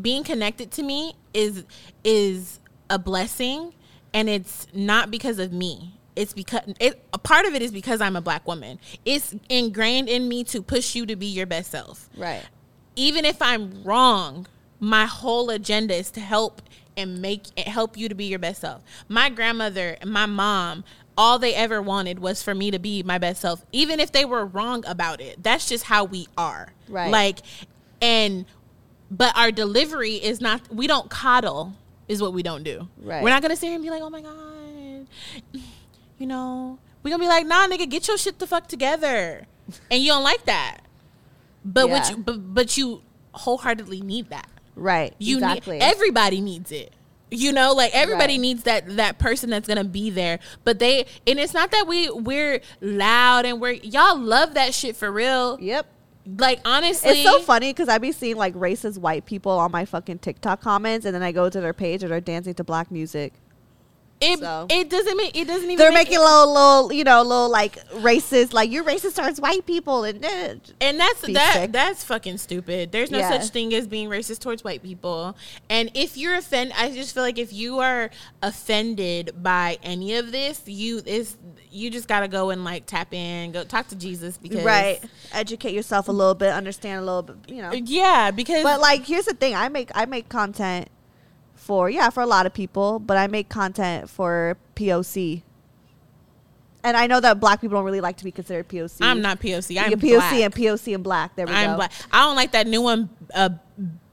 Being 0.00 0.24
connected 0.24 0.70
to 0.72 0.82
me 0.82 1.14
is 1.34 1.64
is 2.02 2.60
a 2.88 2.98
blessing, 2.98 3.74
and 4.14 4.30
it's 4.30 4.66
not 4.72 5.10
because 5.10 5.38
of 5.38 5.52
me. 5.52 5.97
It's 6.18 6.32
because 6.32 6.62
it, 6.80 7.02
a 7.12 7.18
part 7.18 7.46
of 7.46 7.54
it 7.54 7.62
is 7.62 7.70
because 7.70 8.00
I'm 8.00 8.16
a 8.16 8.20
black 8.20 8.46
woman. 8.46 8.80
It's 9.04 9.34
ingrained 9.48 10.08
in 10.08 10.28
me 10.28 10.42
to 10.44 10.62
push 10.62 10.94
you 10.96 11.06
to 11.06 11.14
be 11.14 11.26
your 11.26 11.46
best 11.46 11.70
self 11.70 12.08
right. 12.16 12.44
even 12.96 13.24
if 13.24 13.40
I'm 13.40 13.84
wrong, 13.84 14.46
my 14.80 15.06
whole 15.06 15.48
agenda 15.50 15.94
is 15.94 16.10
to 16.12 16.20
help 16.20 16.60
and 16.96 17.22
make 17.22 17.56
help 17.58 17.96
you 17.96 18.08
to 18.08 18.14
be 18.16 18.24
your 18.24 18.40
best 18.40 18.62
self. 18.62 18.82
My 19.08 19.30
grandmother 19.30 19.96
and 20.00 20.10
my 20.10 20.26
mom, 20.26 20.82
all 21.16 21.38
they 21.38 21.54
ever 21.54 21.80
wanted 21.80 22.18
was 22.18 22.42
for 22.42 22.54
me 22.54 22.72
to 22.72 22.80
be 22.80 23.04
my 23.04 23.18
best 23.18 23.40
self, 23.40 23.64
even 23.70 24.00
if 24.00 24.10
they 24.10 24.24
were 24.24 24.44
wrong 24.44 24.84
about 24.86 25.20
it. 25.20 25.40
That's 25.42 25.68
just 25.68 25.84
how 25.84 26.04
we 26.04 26.26
are. 26.36 26.72
Right. 26.88 27.10
Like, 27.10 27.38
and 28.02 28.44
but 29.10 29.36
our 29.36 29.52
delivery 29.52 30.14
is 30.14 30.40
not. 30.40 30.74
We 30.74 30.88
don't 30.88 31.08
coddle. 31.08 31.74
Is 32.08 32.22
what 32.22 32.32
we 32.32 32.42
don't 32.42 32.62
do. 32.62 32.88
Right. 32.96 33.22
We're 33.22 33.30
not 33.30 33.42
gonna 33.42 33.54
sit 33.54 33.66
here 33.66 33.74
and 33.74 33.84
be 33.84 33.90
like, 33.90 34.02
oh 34.02 34.10
my 34.10 34.22
god, 34.22 35.06
you 36.18 36.26
know. 36.26 36.78
We're 37.02 37.10
gonna 37.10 37.22
be 37.22 37.28
like, 37.28 37.46
nah, 37.46 37.66
nigga, 37.68 37.88
get 37.88 38.08
your 38.08 38.18
shit 38.18 38.38
the 38.38 38.46
fuck 38.46 38.66
together. 38.68 39.46
And 39.90 40.02
you 40.02 40.08
don't 40.12 40.24
like 40.24 40.44
that. 40.46 40.78
But 41.64 41.88
Yeah. 41.88 42.08
you 42.10 42.16
but, 42.18 42.54
but 42.54 42.76
you 42.78 43.02
wholeheartedly 43.32 44.00
need 44.00 44.30
that. 44.30 44.48
Right. 44.74 45.14
You 45.18 45.36
exactly. 45.36 45.78
need 45.78 45.84
everybody 45.84 46.40
needs 46.40 46.72
it. 46.72 46.92
You 47.30 47.52
know, 47.52 47.74
like 47.74 47.94
everybody 47.94 48.34
Right. 48.34 48.40
needs 48.40 48.62
that 48.62 48.96
that 48.96 49.18
person 49.18 49.50
that's 49.50 49.68
gonna 49.68 49.84
be 49.84 50.08
there. 50.08 50.38
But 50.64 50.78
they 50.78 51.04
and 51.26 51.38
it's 51.38 51.52
not 51.52 51.70
that 51.72 51.86
we 51.86 52.08
we're 52.08 52.60
loud 52.80 53.44
and 53.44 53.60
we're 53.60 53.72
y'all 53.72 54.18
love 54.18 54.54
that 54.54 54.72
shit 54.72 54.96
for 54.96 55.12
real. 55.12 55.58
yep. 55.60 55.86
Like 56.38 56.60
honestly, 56.64 57.10
It's 57.10 57.22
so 57.22 57.40
funny 57.40 57.70
because 57.72 57.88
I 57.88 57.98
be 57.98 58.12
seeing 58.12 58.36
like 58.36 58.54
racist 58.54 58.98
white 58.98 59.26
people 59.26 59.52
on 59.52 59.70
my 59.70 59.84
fucking 59.84 60.18
TikTok 60.20 60.60
comments, 60.62 61.04
and 61.06 61.14
then 61.14 61.22
I 61.22 61.32
go 61.32 61.48
to 61.50 61.60
their 61.60 61.72
page 61.74 62.02
and 62.02 62.10
they're 62.12 62.20
dancing 62.20 62.54
to 62.54 62.64
black 62.64 62.90
music. 62.90 63.32
It 64.20 64.40
So. 64.40 64.66
it 64.68 64.90
doesn't 64.90 65.16
mean 65.16 65.30
it 65.34 65.46
doesn't 65.46 65.64
even. 65.64 65.76
They're 65.76 65.90
make 65.92 66.08
making 66.08 66.16
it- 66.20 66.24
little, 66.24 66.52
little, 66.52 66.92
you 66.92 67.04
know, 67.04 67.22
little 67.22 67.48
like 67.48 67.76
racist, 67.90 68.52
like 68.52 68.70
you're 68.70 68.82
racist 68.84 69.14
towards 69.16 69.40
white 69.40 69.64
people, 69.64 70.04
and 70.04 70.24
uh, 70.24 70.54
And 70.80 70.98
that's 70.98 71.20
that 71.22 71.52
sick. 71.54 71.72
that's 71.72 72.02
fucking 72.04 72.38
stupid. 72.38 72.90
There's 72.92 73.10
no 73.10 73.18
Yeah. 73.18 73.30
such 73.40 73.50
thing 73.50 73.72
as 73.74 73.86
being 73.86 74.08
racist 74.08 74.40
towards 74.40 74.64
white 74.64 74.82
people. 74.82 75.36
And 75.70 75.90
if 75.94 76.16
you're 76.16 76.34
offended, 76.34 76.74
I 76.76 76.90
just 76.92 77.14
feel 77.14 77.22
like 77.22 77.38
if 77.38 77.52
you 77.52 77.78
are 77.78 78.10
offended 78.42 79.40
by 79.42 79.78
any 79.82 80.14
of 80.16 80.32
this, 80.32 80.62
you 80.66 81.00
is 81.06 81.36
you 81.70 81.90
just 81.90 82.08
got 82.08 82.20
to 82.20 82.28
go 82.28 82.50
and 82.50 82.64
like 82.64 82.86
tap 82.86 83.12
in, 83.14 83.52
go 83.52 83.62
talk 83.62 83.88
to 83.88 83.96
Jesus 83.96 84.36
because 84.38 84.64
right, 84.64 85.00
educate 85.32 85.74
yourself 85.74 86.08
a 86.08 86.12
little 86.12 86.34
bit, 86.34 86.50
understand 86.52 87.00
a 87.02 87.04
little 87.04 87.22
bit, 87.22 87.36
you 87.48 87.62
know. 87.62 87.72
Yeah, 87.72 88.30
because 88.30 88.62
But 88.62 88.80
like, 88.80 89.04
here's 89.04 89.26
the 89.26 89.34
thing: 89.34 89.54
I 89.54 89.68
make 89.68 89.90
I 89.94 90.06
make 90.06 90.28
content 90.28 90.88
for 91.68 91.90
yeah 91.90 92.08
for 92.08 92.22
a 92.22 92.26
lot 92.26 92.46
of 92.46 92.54
people, 92.54 92.98
but 92.98 93.18
I 93.18 93.26
make 93.26 93.50
content 93.50 94.08
for 94.08 94.56
POC. 94.74 95.42
And 96.82 96.96
I 96.96 97.06
know 97.06 97.20
that 97.20 97.38
black 97.40 97.60
people 97.60 97.76
don't 97.76 97.84
really 97.84 98.00
like 98.00 98.16
to 98.18 98.24
be 98.24 98.30
considered 98.32 98.68
POC. 98.68 98.98
I'm 99.02 99.20
not 99.20 99.38
POC. 99.38 99.78
I'm 99.78 99.90
You're 99.90 99.98
POC 99.98 100.30
black. 100.30 100.32
and 100.32 100.54
POC 100.54 100.94
and 100.94 101.04
black. 101.04 101.36
There 101.36 101.46
we 101.46 101.52
I'm 101.52 101.72
go. 101.72 101.76
black. 101.76 101.92
I 102.10 102.24
don't 102.24 102.36
like 102.36 102.52
that 102.52 102.66
new 102.66 102.80
one 102.80 103.10
uh 103.34 103.50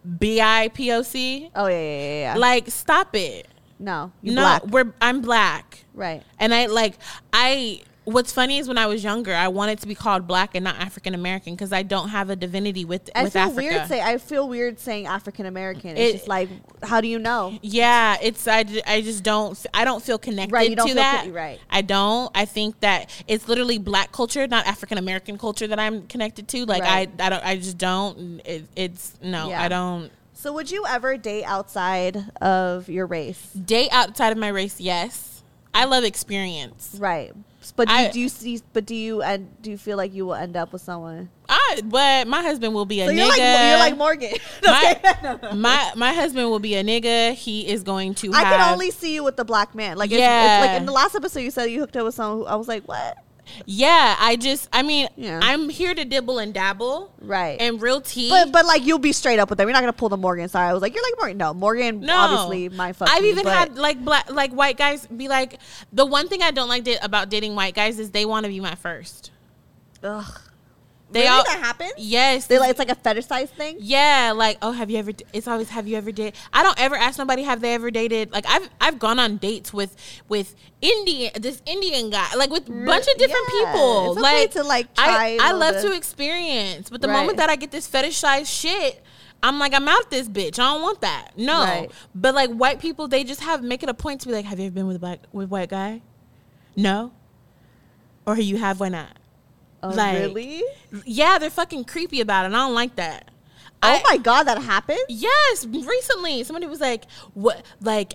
BI 0.04 0.68
POC. 0.76 1.52
Oh 1.56 1.68
yeah, 1.68 1.80
yeah, 1.80 1.80
yeah. 1.80 2.34
yeah. 2.34 2.38
Like 2.38 2.68
stop 2.70 3.16
it. 3.16 3.48
no, 3.80 4.12
you 4.22 4.34
no, 4.34 4.42
black. 4.42 4.66
we're 4.68 4.94
I'm 5.00 5.22
black. 5.22 5.86
Right. 5.94 6.24
And 6.38 6.54
I 6.54 6.66
like 6.66 6.96
I 7.32 7.84
what's 8.06 8.32
funny 8.32 8.58
is 8.60 8.68
when 8.68 8.78
I 8.78 8.86
was 8.86 9.04
younger, 9.04 9.34
I 9.34 9.48
wanted 9.50 9.80
to 9.82 9.88
be 9.88 9.96
called 9.96 10.26
black 10.28 10.56
and 10.56 10.64
not 10.64 10.78
African 10.78 11.14
American 11.14 11.54
because 11.56 11.74
I 11.74 11.84
don't 11.84 12.10
have 12.10 12.30
a 12.30 12.36
divinity 12.36 12.86
with 12.86 13.10
I 13.16 13.24
with 13.24 13.34
feel 13.34 13.42
Africa. 13.42 13.58
weird 13.58 13.88
say 13.88 14.02
I 14.02 14.18
feel 14.18 14.48
weird 14.48 14.80
saying 14.80 15.08
African 15.08 15.46
American. 15.46 15.92
It's 15.98 16.00
It- 16.00 16.18
just 16.18 16.28
like 16.28 16.50
how 16.84 17.02
do 17.02 17.08
you 17.08 17.20
know? 17.20 17.58
yeah, 17.62 18.18
it's 18.22 18.48
I, 18.48 18.64
I 18.88 19.02
just 19.02 19.24
don't 19.24 19.58
I 19.74 19.84
don't 19.86 20.04
feel 20.04 20.18
connected 20.18 20.54
Right, 20.54 20.70
you 20.70 20.76
don't 20.76 20.88
to 20.88 20.94
feel 20.94 21.02
that. 21.04 21.34
right. 21.34 21.60
I 21.70 21.82
don't. 21.82 22.32
I 22.36 22.46
think 22.46 22.80
that 22.82 23.10
it's 23.28 23.48
literally 23.48 23.78
black 23.80 24.12
culture, 24.12 24.48
not 24.48 24.66
African 24.68 24.98
American 24.98 25.38
culture 25.38 25.68
that 25.68 25.80
I'm 25.80 26.08
connected 26.08 26.48
to. 26.50 26.66
Like 26.66 26.84
Right. 26.84 27.10
I 27.20 27.26
I 27.26 27.30
don't 27.30 27.44
I 27.46 27.56
just 27.58 27.78
don't. 27.78 28.42
It, 28.46 28.66
it's 28.76 29.14
no, 29.22 29.50
Yeah. 29.50 29.62
I 29.64 29.68
don't 29.68 30.12
So 30.34 30.54
would 30.54 30.70
you 30.70 30.86
ever 30.88 31.18
date 31.18 31.44
outside 31.46 32.30
of 32.42 32.88
your 32.88 33.08
race? 33.08 33.42
date 33.54 33.90
outside 33.92 34.32
of 34.32 34.38
my 34.38 34.50
race. 34.50 34.80
Yes, 34.80 35.42
I 35.74 35.86
love 35.86 36.04
experience. 36.04 36.96
Right. 37.00 37.34
But 37.72 37.88
do, 37.88 37.94
I- 37.94 38.06
you, 38.08 38.12
do 38.12 38.20
you 38.20 38.30
see? 38.30 38.62
But 38.74 38.86
do 38.86 38.96
you 38.96 39.22
and 39.22 39.50
do 39.62 39.72
you 39.72 39.78
feel 39.78 39.98
like 39.98 40.14
you 40.14 40.26
will 40.26 40.36
end 40.36 40.56
up 40.58 40.74
with 40.74 40.82
someone? 40.82 41.30
I 41.48 41.82
but 41.86 42.28
my 42.28 42.42
husband 42.42 42.74
will 42.74 42.86
be 42.86 43.02
a 43.02 43.06
So 43.06 43.12
nigga. 43.12 43.18
you're 43.18 43.28
like 43.28 43.40
you're 43.40 43.78
like 43.80 43.98
Morgan. 43.98 44.34
my, 44.64 45.00
No, 45.24 45.40
no. 45.44 45.52
my 45.54 45.92
my 45.96 46.14
husband 46.14 46.50
will 46.50 46.60
be 46.60 46.76
a 46.76 46.84
nigga. 46.84 47.34
He 47.34 47.68
is 47.68 47.84
going 47.84 48.16
to. 48.16 48.34
I 48.34 48.44
have, 48.44 48.60
can 48.60 48.74
only 48.74 48.92
see 48.92 49.14
you 49.14 49.24
with 49.24 49.38
the 49.38 49.46
black 49.46 49.76
man. 49.76 49.98
Like, 49.98 50.10
if, 50.10 50.16
if, 50.16 50.20
Yeah. 50.22 50.60
like 50.66 50.80
in 50.80 50.86
the 50.86 50.92
last 50.92 51.16
episode, 51.16 51.42
you 51.42 51.52
said 51.52 51.66
you 51.66 51.80
hooked 51.82 51.96
up 51.98 52.06
with 52.06 52.16
someone. 52.16 52.40
Who, 52.40 52.46
I 52.46 52.56
was 52.56 52.68
like, 52.68 52.84
what? 52.88 53.18
Yeah, 53.66 54.16
I 54.20 54.36
just. 54.36 54.68
I 54.74 54.82
mean, 54.82 55.08
Yeah. 55.16 55.40
I'm 55.42 55.70
here 55.70 55.94
to 55.94 56.06
dibble 56.06 56.40
and 56.40 56.54
dabble. 56.54 57.14
Right. 57.22 57.60
And 57.60 57.82
real 57.82 58.02
tea. 58.02 58.30
But 58.30 58.52
but 58.52 58.66
like 58.66 58.86
you'll 58.86 59.00
be 59.00 59.12
straight 59.12 59.40
up 59.40 59.50
with 59.50 59.58
them. 59.58 59.68
You're 59.68 59.74
not 59.74 59.82
gonna 59.82 59.94
pull 59.94 60.10
the 60.10 60.18
Morgan. 60.18 60.50
Sorry, 60.50 60.68
I 60.68 60.74
was 60.74 60.82
like, 60.82 60.94
you're 60.94 61.04
like 61.04 61.14
Morgan. 61.18 61.38
No, 61.38 61.54
Morgan. 61.54 62.02
no, 62.02 62.16
obviously 62.16 62.70
my 62.70 62.94
fuck. 62.94 63.10
I've 63.10 63.24
you, 63.24 63.32
even 63.32 63.46
had 63.46 63.78
like 63.78 64.04
black, 64.04 64.30
like 64.32 64.52
white 64.52 64.78
guys 64.78 65.06
be 65.08 65.28
like. 65.28 65.60
The 65.94 66.06
one 66.06 66.28
thing 66.28 66.42
I 66.42 66.52
don't 66.52 66.70
like 66.70 66.84
da- 66.84 67.00
about 67.02 67.30
dating 67.30 67.56
white 67.56 67.76
guys 67.76 68.00
is 68.00 68.12
they 68.12 68.26
want 68.26 68.46
to 68.46 68.50
be 68.50 68.60
my 68.60 68.76
first. 68.76 69.32
Ugh. 70.04 70.42
They 71.16 71.22
really 71.22 71.32
all 71.32 71.44
that 71.46 71.60
happens? 71.60 71.94
yes. 71.98 72.46
They 72.48 72.60
like 72.60 72.70
it's 72.72 72.80
like 72.80 72.92
a 72.92 72.96
fetishized 72.96 73.50
thing. 73.50 73.78
Yeah, 73.80 74.34
like 74.36 74.58
oh, 74.62 74.72
have 74.74 74.92
you 74.92 74.98
ever? 75.00 75.12
It's 75.34 75.48
always 75.48 75.70
have 75.70 75.88
you 75.88 75.98
ever 75.98 76.12
dated? 76.12 76.36
I 76.54 76.62
don't 76.62 76.80
ever 76.80 76.96
ask 76.96 77.18
nobody 77.18 77.44
have 77.44 77.62
they 77.62 77.74
ever 77.74 77.90
dated. 77.90 78.32
Like 78.32 78.46
I've 78.48 78.70
I've 78.80 79.00
gone 79.00 79.18
on 79.18 79.38
dates 79.38 79.74
with 79.74 79.96
with 80.30 80.56
Indian 80.82 81.32
this 81.40 81.62
Indian 81.66 82.10
guy, 82.12 82.28
like 82.36 82.50
with 82.52 82.68
a 82.70 82.72
bunch 82.72 83.08
of 83.08 83.18
different 83.18 83.46
Yeah, 83.54 83.72
people. 83.74 84.12
okay 84.12 84.22
like 84.22 84.52
to, 84.52 84.64
like, 84.64 84.94
try 84.94 85.38
I 85.42 85.50
I 85.50 85.52
love 85.54 85.76
bit. 85.76 85.82
to 85.90 85.94
experience, 85.96 86.90
but 86.90 87.02
the 87.02 87.08
Right. 87.08 87.20
moment 87.22 87.38
that 87.38 87.50
I 87.50 87.56
get 87.56 87.72
this 87.72 87.88
fetishized 87.90 88.48
shit. 88.48 89.02
I'm 89.44 89.60
like, 89.60 89.74
I'm 89.76 89.88
out 89.88 90.10
this 90.10 90.28
bitch. 90.28 90.58
I 90.60 90.74
don't 90.74 90.82
want 90.82 91.02
that. 91.02 91.32
No, 91.38 91.60
Right. 91.60 91.92
but 92.16 92.34
like 92.34 92.50
white 92.50 92.80
people, 92.80 93.08
they 93.08 93.24
just 93.24 93.42
have 93.42 93.62
make 93.62 93.84
it 93.84 93.90
a 93.90 93.94
point 93.94 94.22
to 94.22 94.28
be 94.28 94.34
like, 94.34 94.46
have 94.46 94.60
you 94.60 94.66
ever 94.68 94.74
been 94.74 94.88
with 94.88 94.96
a 94.96 95.00
black 95.00 95.20
with 95.34 95.50
white 95.50 95.70
guy? 95.70 96.02
No, 96.76 97.12
or 98.26 98.38
you 98.38 98.58
have, 98.58 98.80
why 98.80 98.90
not? 98.90 99.10
Oh, 99.94 99.96
Like, 99.96 100.18
really? 100.20 100.64
Yeah, 101.06 101.38
they're 101.40 101.50
fucking 101.50 101.86
creepy 101.86 102.22
about 102.22 102.44
it. 102.44 102.48
and 102.48 102.56
I 102.56 102.60
don't 102.60 102.74
like 102.76 102.96
that. 102.96 103.30
Oh 103.84 103.90
I- 103.90 104.02
my 104.04 104.18
god, 104.18 104.44
that 104.44 104.58
happened. 104.62 105.00
Yes, 105.10 105.66
recently 105.66 106.44
somebody 106.44 106.68
was 106.68 106.80
like, 106.82 107.06
"What?" 107.34 107.64
Like, 107.82 108.14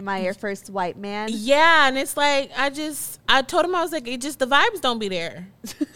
your 0.00 0.32
first 0.34 0.70
white 0.70 0.96
man? 0.96 1.28
yeah, 1.32 1.86
and 1.88 1.98
it's 1.98 2.16
like 2.16 2.50
I 2.56 2.70
just 2.70 3.20
I 3.28 3.42
told 3.42 3.64
him 3.66 3.74
I 3.74 3.82
was 3.82 3.92
like, 3.92 4.08
it 4.08 4.20
just 4.20 4.38
the 4.38 4.46
vibes 4.46 4.80
don't 4.80 4.98
be 4.98 5.08
there. 5.08 5.48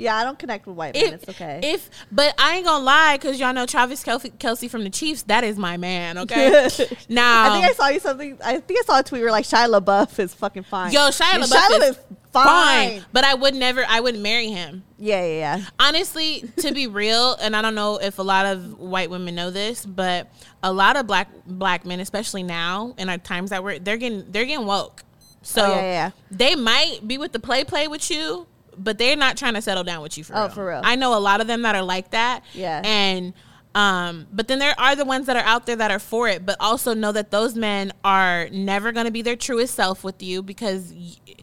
Yeah, 0.00 0.16
I 0.16 0.22
don't 0.22 0.38
connect 0.38 0.64
with 0.68 0.76
white 0.76 0.94
men. 0.94 1.06
If, 1.06 1.12
it's 1.14 1.28
okay. 1.30 1.58
If 1.60 1.90
but 2.12 2.32
I 2.38 2.56
ain't 2.58 2.64
gonna 2.64 2.84
lie, 2.84 3.18
cause 3.20 3.40
y'all 3.40 3.52
know 3.52 3.66
Travis 3.66 4.04
Kelce, 4.04 4.30
Kelce 4.38 4.70
from 4.70 4.84
the 4.84 4.90
Chiefs. 4.90 5.24
That 5.24 5.42
is 5.42 5.56
my 5.56 5.76
man. 5.76 6.16
Okay. 6.28 6.68
now, 7.08 7.50
I 7.52 7.54
think 7.60 7.66
I 7.68 7.72
saw 7.74 7.88
you 7.88 7.98
something. 7.98 8.38
I 8.44 8.60
think 8.60 8.78
I 8.78 8.82
saw 8.86 9.00
a 9.00 9.02
tweet 9.02 9.22
where 9.22 9.32
like 9.32 9.44
Shia 9.44 9.68
LaBeouf 9.80 10.16
is 10.20 10.34
fucking 10.34 10.62
fine. 10.64 10.92
yo, 10.92 11.08
Shia 11.08 11.42
LaBeouf 11.42 11.90
is, 11.90 11.98
fine. 12.32 13.00
fine, 13.00 13.04
but 13.12 13.24
I 13.24 13.34
would 13.34 13.54
never. 13.54 13.84
I 13.88 14.00
wouldn't 14.00 14.22
marry 14.22 14.48
him. 14.48 14.84
Yeah, 14.98 15.22
yeah, 15.24 15.38
yeah. 15.58 15.64
honestly, 15.80 16.44
to 16.58 16.72
be 16.72 16.86
real, 16.86 17.34
and 17.40 17.54
I 17.56 17.62
don't 17.62 17.74
know 17.74 17.98
if 17.98 18.18
a 18.18 18.22
lot 18.22 18.46
of 18.46 18.78
white 18.78 19.10
women 19.10 19.34
know 19.34 19.50
this, 19.50 19.84
but 19.86 20.28
a 20.62 20.72
lot 20.72 20.96
of 20.96 21.06
black 21.06 21.28
black 21.46 21.84
men, 21.86 22.00
especially 22.00 22.42
now 22.42 22.94
in 22.98 23.08
our 23.08 23.18
times 23.18 23.50
that 23.50 23.62
we're 23.64 23.78
they're 23.78 23.96
getting 23.96 24.24
they're 24.30 24.44
getting 24.44 24.66
woke. 24.66 25.02
So 25.42 25.64
Oh, 25.64 25.68
yeah, 25.76 25.80
yeah. 25.82 26.10
they 26.30 26.54
might 26.56 27.00
be 27.06 27.16
with 27.16 27.32
the 27.32 27.38
play 27.38 27.64
play 27.64 27.86
with 27.88 28.10
you, 28.10 28.46
but 28.76 28.98
they're 28.98 29.16
not 29.16 29.36
trying 29.36 29.54
to 29.54 29.62
settle 29.62 29.84
down 29.84 30.02
with 30.02 30.18
you 30.18 30.24
for 30.24 30.34
Oh, 30.36 30.40
real. 30.42 30.48
for 30.50 30.66
real. 30.68 30.80
I 30.84 30.96
know 30.96 31.16
a 31.16 31.20
lot 31.20 31.40
of 31.40 31.46
them 31.46 31.62
that 31.62 31.74
are 31.76 31.82
like 31.82 32.10
that. 32.10 32.42
Yeah. 32.54 32.82
And 32.84 33.32
um, 33.74 34.26
but 34.32 34.48
then 34.48 34.58
there 34.58 34.74
are 34.78 34.96
the 34.96 35.04
ones 35.04 35.26
that 35.26 35.36
are 35.36 35.44
out 35.44 35.66
there 35.66 35.76
that 35.76 35.90
are 35.92 36.00
for 36.00 36.26
it, 36.28 36.44
but 36.44 36.56
also 36.58 36.94
know 36.94 37.12
that 37.12 37.30
those 37.30 37.54
men 37.54 37.92
are 38.02 38.48
never 38.50 38.90
going 38.90 39.06
to 39.06 39.12
be 39.12 39.22
their 39.22 39.36
truest 39.36 39.74
self 39.74 40.02
with 40.02 40.20
you 40.22 40.42
because 40.42 40.92
y- 40.92 41.34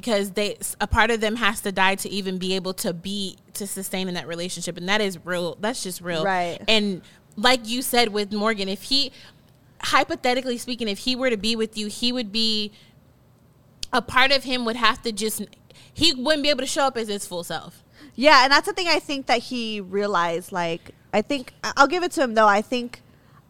because 0.00 0.32
they 0.32 0.58
a 0.78 0.86
part 0.86 1.10
of 1.10 1.22
them 1.22 1.36
has 1.36 1.62
to 1.62 1.72
die 1.72 1.94
to 1.94 2.08
even 2.10 2.36
be 2.36 2.52
able 2.54 2.74
to 2.74 2.92
be 2.92 3.34
to 3.54 3.66
sustain 3.66 4.08
in 4.08 4.14
that 4.14 4.26
relationship 4.28 4.76
and 4.76 4.86
that 4.86 5.00
is 5.00 5.18
real 5.24 5.56
that's 5.58 5.82
just 5.82 6.02
real 6.02 6.22
Right. 6.22 6.58
and 6.68 7.00
like 7.36 7.66
you 7.66 7.80
said 7.80 8.10
with 8.10 8.30
morgan 8.30 8.68
if 8.68 8.82
he 8.82 9.10
hypothetically 9.80 10.58
speaking 10.58 10.86
if 10.88 10.98
he 11.00 11.16
were 11.16 11.30
to 11.30 11.36
be 11.38 11.56
with 11.56 11.78
you 11.78 11.86
he 11.86 12.12
would 12.12 12.30
be 12.30 12.72
a 13.90 14.02
part 14.02 14.32
of 14.32 14.44
him 14.44 14.64
would 14.66 14.76
have 14.76 15.00
to 15.02 15.12
just 15.12 15.42
he 15.94 16.12
wouldn't 16.12 16.42
be 16.42 16.50
able 16.50 16.60
to 16.60 16.66
show 16.66 16.82
up 16.84 16.96
as 16.98 17.08
his 17.08 17.26
full 17.26 17.42
self 17.44 17.82
Yeah, 18.14 18.44
and 18.44 18.52
that's 18.52 18.66
the 18.66 18.72
thing 18.74 18.88
I 18.88 18.98
think 18.98 19.26
that 19.26 19.38
he 19.44 19.80
realized. 19.80 20.52
Like, 20.52 20.90
I 21.12 21.22
think 21.22 21.52
I'll 21.64 21.86
give 21.86 22.02
it 22.02 22.12
to 22.12 22.22
him 22.22 22.34
though. 22.34 22.46
I 22.48 22.60
think 22.62 23.00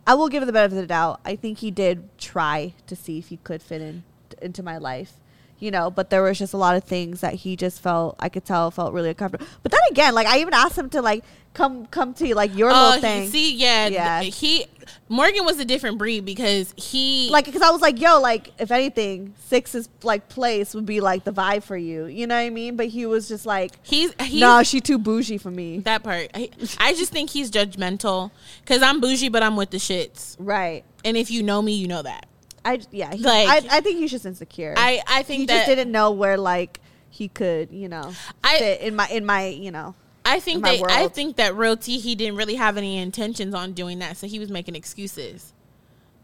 I 0.07 0.15
will 0.15 0.29
give 0.29 0.43
him 0.43 0.47
the 0.47 0.53
benefit 0.53 0.77
of 0.77 0.83
the 0.83 0.87
doubt. 0.87 1.21
I 1.25 1.35
think 1.37 1.59
he 1.59 1.71
did 1.73 1.97
try 2.19 2.75
to 2.87 2.95
see 2.95 3.19
if 3.19 3.29
he 3.29 3.37
could 3.39 3.63
fit 3.63 3.81
in 3.81 4.05
into 4.41 4.63
my 4.63 4.79
life, 4.79 5.15
you 5.59 5.71
know. 5.71 5.91
But 5.91 6.11
there 6.11 6.23
was 6.23 6.39
just 6.39 6.53
a 6.55 6.57
lot 6.59 6.77
of 6.77 6.85
things 6.85 7.21
that 7.21 7.35
he 7.35 7.57
just 7.57 7.81
felt. 7.81 8.17
I 8.19 8.29
could 8.29 8.45
tell 8.45 8.71
felt 8.71 8.93
really 8.93 9.11
uncomfortable. 9.11 9.47
But 9.63 9.73
then 9.73 9.81
again, 9.91 10.15
like 10.15 10.27
I 10.27 10.39
even 10.39 10.55
asked 10.55 10.77
him 10.79 10.91
to 10.91 11.03
like 11.03 11.25
come 11.55 11.87
come 11.87 12.13
to 12.13 12.35
like 12.35 12.55
your 12.55 12.71
oh 12.71 12.75
little 12.75 13.01
thing. 13.01 13.29
see 13.31 13.55
yeah, 13.57 13.87
Yeah. 13.89 14.21
he 14.23 14.67
morgan 15.09 15.45
was 15.45 15.59
a 15.59 15.65
different 15.65 15.97
breed 15.97 16.25
because 16.25 16.75
he 16.77 17.29
like 17.31 17.47
because 17.47 17.63
I 17.63 17.71
was 17.71 17.81
like, 17.81 17.99
yo, 18.01 18.21
like 18.21 18.53
if 18.59 18.71
anything, 18.71 19.33
six's 19.47 19.89
like 20.03 20.29
place 20.29 20.75
would 20.75 20.85
be 20.85 21.01
like 21.01 21.25
the 21.25 21.33
vibe 21.33 21.63
for 21.63 21.77
you. 21.77 22.05
You 22.07 22.27
know 22.27 22.35
what 22.35 22.43
I 22.43 22.51
mean? 22.51 22.77
But 22.77 22.89
he 22.89 23.07
was 23.07 23.27
just 23.27 23.47
like, 23.47 23.73
he's 23.83 24.13
he's 24.21 24.39
no, 24.41 24.63
she 24.65 24.81
too 24.83 24.99
bougie 24.99 25.39
for 25.39 25.51
me. 25.51 25.79
that 25.81 26.03
part 26.03 26.31
I, 26.35 26.51
I 26.79 26.93
just 26.93 27.11
think 27.11 27.31
he's 27.31 27.51
judgmental 27.51 28.31
because 28.61 28.83
i'm 28.83 29.01
bougie 29.01 29.29
but 29.31 29.43
i'm 29.43 29.57
with 29.57 29.71
the 29.71 29.79
shits 29.79 30.37
right. 30.41 30.85
and 31.05 31.17
if 31.17 31.31
you 31.31 31.43
know 31.43 31.63
me 31.63 31.73
you 31.75 31.89
know 31.89 32.03
that 32.03 32.27
I 32.67 32.81
yeah. 32.91 33.15
He, 33.15 33.23
Like- 33.23 33.49
I 33.49 33.77
I 33.79 33.81
think 33.81 33.99
he's 33.99 34.11
just 34.11 34.27
insecure. 34.27 34.75
i 34.77 35.01
i 35.07 35.23
think 35.23 35.41
he 35.41 35.47
just 35.47 35.67
didn't 35.67 35.91
know 35.93 36.11
where 36.11 36.37
like 36.37 36.81
he 37.11 37.29
could 37.29 37.71
you 37.73 37.89
know 37.89 38.13
I- 38.45 38.59
fit 38.59 38.81
in 38.83 38.97
my 38.97 39.07
in 39.09 39.25
my 39.25 39.47
you 39.49 39.71
know 39.71 39.95
I 40.29 40.41
think 40.41 40.65
that 40.65 40.83
I 40.91 41.07
think 41.07 41.37
that 41.37 41.55
real 41.55 41.77
T 41.77 41.99
he 42.01 42.17
didn't 42.17 42.35
really 42.37 42.57
have 42.57 42.77
any 42.77 42.99
intentions 42.99 43.55
on 43.55 43.73
doing 43.75 44.01
that, 44.01 44.17
so 44.17 44.27
he 44.27 44.41
was 44.41 44.51
making 44.51 44.75
excuses 44.75 45.53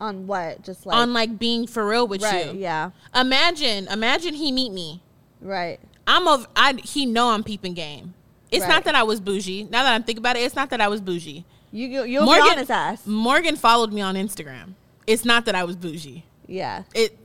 on 0.00 0.26
what 0.26 0.62
just 0.64 0.84
like 0.86 0.96
on 0.96 1.12
like 1.12 1.38
being 1.38 1.68
for 1.68 1.86
real 1.88 2.08
with 2.08 2.20
right 2.22 2.46
you. 2.52 2.60
yeah 2.60 2.90
Imagine, 3.14 3.86
imagine 3.86 4.34
he 4.34 4.50
meet 4.50 4.72
me. 4.72 5.00
right 5.40 5.78
I'm 6.08 6.26
of 6.26 6.48
I 6.56 6.74
he 6.82 7.06
know 7.06 7.28
I'm 7.30 7.44
peeping 7.44 7.74
game. 7.74 8.14
It's 8.50 8.62
Right. 8.64 8.68
not 8.70 8.84
that 8.84 8.96
I 8.96 9.04
was 9.04 9.20
bougie. 9.20 9.62
Now 9.70 9.84
that 9.84 9.94
I 9.94 10.04
think 10.04 10.18
about 10.18 10.36
it, 10.36 10.40
it's 10.40 10.56
not 10.56 10.68
that 10.70 10.80
I 10.80 10.88
was 10.88 11.00
bougie. 11.00 11.44
you 11.70 11.86
you- 11.86 12.02
you'll 12.02 12.24
Morgan- 12.24 12.44
be 12.46 12.50
on 12.50 12.58
his 12.58 12.70
ass 12.70 13.06
Morgan 13.06 13.54
followed 13.54 13.92
me 13.92 14.00
on 14.00 14.16
Instagram. 14.16 14.74
It's 15.06 15.24
not 15.24 15.44
that 15.44 15.54
I 15.54 15.62
was 15.62 15.76
bougie. 15.76 16.24
Yeah 16.52 16.82
It 16.94 17.18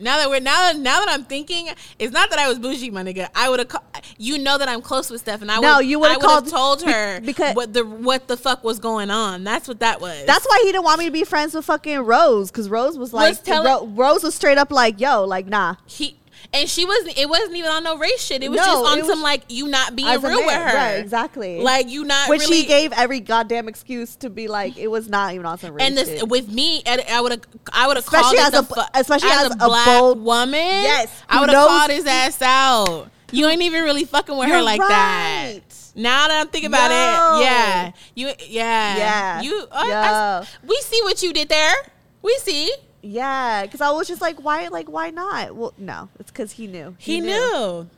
Now 0.00 0.18
that 0.18 0.28
we're 0.28 0.40
now 0.40 0.58
that 0.72 0.76
now 0.76 0.98
that 1.00 1.08
I'm 1.08 1.24
thinking, 1.24 1.68
it's 2.00 2.12
not 2.12 2.28
that 2.30 2.38
I 2.38 2.48
was 2.48 2.58
bougie, 2.58 2.90
my 2.90 3.04
nigga. 3.04 3.28
I 3.34 3.48
would 3.48 3.60
have, 3.60 3.70
you 4.18 4.38
know, 4.38 4.58
that 4.58 4.68
I'm 4.68 4.82
close 4.82 5.08
with 5.08 5.20
Steph, 5.20 5.40
and 5.40 5.50
I 5.52 5.60
No, 5.60 5.76
would, 5.76 5.86
you 5.86 6.00
would've 6.00 6.18
called- 6.18 6.48
told 6.48 6.82
her 6.82 7.20
because- 7.20 7.54
what 7.54 7.72
the 7.72 7.84
what 7.84 8.26
the 8.26 8.36
fuck 8.36 8.64
was 8.64 8.80
going 8.80 9.10
on. 9.10 9.44
That's 9.44 9.68
what 9.68 9.78
that 9.80 10.00
was. 10.00 10.24
That's 10.26 10.44
why 10.46 10.58
he 10.64 10.72
didn't 10.72 10.84
want 10.84 10.98
me 10.98 11.04
to 11.06 11.12
be 11.12 11.22
friends 11.24 11.54
with 11.54 11.64
fucking 11.64 12.00
Rose, 12.00 12.50
because 12.50 12.68
Rose 12.68 12.98
was 12.98 13.12
like, 13.12 13.40
telling- 13.44 13.66
Ro- 13.72 13.86
Rose 13.86 14.24
was 14.24 14.34
straight 14.34 14.58
up 14.58 14.72
like, 14.72 15.00
yo, 15.00 15.24
like, 15.24 15.46
nah. 15.46 15.76
he 15.86 16.16
and 16.54 16.68
she 16.70 16.84
wasn't. 16.86 17.18
It 17.18 17.28
wasn't 17.28 17.56
even 17.56 17.70
on 17.70 17.84
no 17.84 17.98
race 17.98 18.24
shit. 18.24 18.42
It 18.42 18.48
was 18.50 18.56
No, 18.58 18.64
just 18.64 18.84
on 18.92 18.98
was- 19.00 19.06
some 19.08 19.20
like 19.22 19.42
you 19.48 19.68
not 19.68 19.94
being 19.96 20.08
As 20.08 20.22
real 20.22 20.38
with 20.44 20.54
her. 20.54 20.74
right, 20.74 20.92
exactly. 20.94 21.60
Like 21.60 21.88
you 21.90 22.04
not 22.04 22.28
Which 22.30 22.40
really. 22.42 22.58
he 22.62 22.66
gave 22.66 22.92
every 22.92 23.20
goddamn 23.20 23.68
excuse 23.68 24.16
to 24.16 24.30
be 24.30 24.48
like, 24.48 24.78
it 24.78 24.88
was 24.88 25.08
not 25.08 25.34
even 25.34 25.44
on 25.46 25.58
some 25.58 25.74
race 25.74 25.86
and 25.86 25.96
this 25.96 26.08
shit. 26.08 26.28
with 26.28 26.48
me, 26.48 26.82
I 26.86 27.20
would 27.20 27.32
have, 27.32 27.40
I 27.72 27.86
would 27.86 27.96
have 27.96 28.06
called 28.06 28.36
as 28.36 28.54
a- 28.54 28.62
fu- 28.62 28.80
especially 28.94 29.28
as 29.30 29.50
a 29.52 29.56
black 29.56 29.86
bold- 29.86 30.22
woman. 30.22 30.54
Yes, 30.60 31.08
I 31.28 31.40
would 31.40 31.50
have 31.50 31.66
called 31.68 31.90
his 31.90 32.06
ass 32.06 32.40
out. 32.40 33.08
You 33.32 33.46
ain't 33.48 33.62
even 33.62 33.82
really 33.82 34.04
fucking 34.04 34.36
with 34.36 34.46
her 34.48 34.54
You're 34.54 34.62
like 34.62 34.80
that. 34.80 35.58
Now 35.96 36.28
that 36.28 36.40
I'm 36.40 36.48
thinking 36.48 36.68
about 36.68 36.90
Yo. 36.90 37.40
it, 37.40 37.44
yeah, 37.44 37.90
you, 38.14 38.26
yeah, 38.48 38.96
Yeah. 38.96 39.40
you. 39.42 39.66
Oh, 39.70 39.92
I- 39.92 40.40
I- 40.40 40.46
we 40.66 40.76
see 40.82 41.00
what 41.02 41.22
you 41.22 41.32
did 41.32 41.48
there. 41.48 41.74
We 42.22 42.36
see. 42.42 42.72
Yeah, 43.04 43.62
because 43.66 43.80
I 43.80 43.90
was 43.90 44.08
just 44.08 44.20
like, 44.22 44.42
why, 44.42 44.66
like, 44.68 44.88
why 44.88 45.10
not? 45.10 45.54
Well, 45.54 45.74
no, 45.78 46.08
it's 46.18 46.30
because 46.30 46.52
he 46.52 46.66
knew. 46.66 46.96
He, 46.98 47.20
knew. 47.20 47.88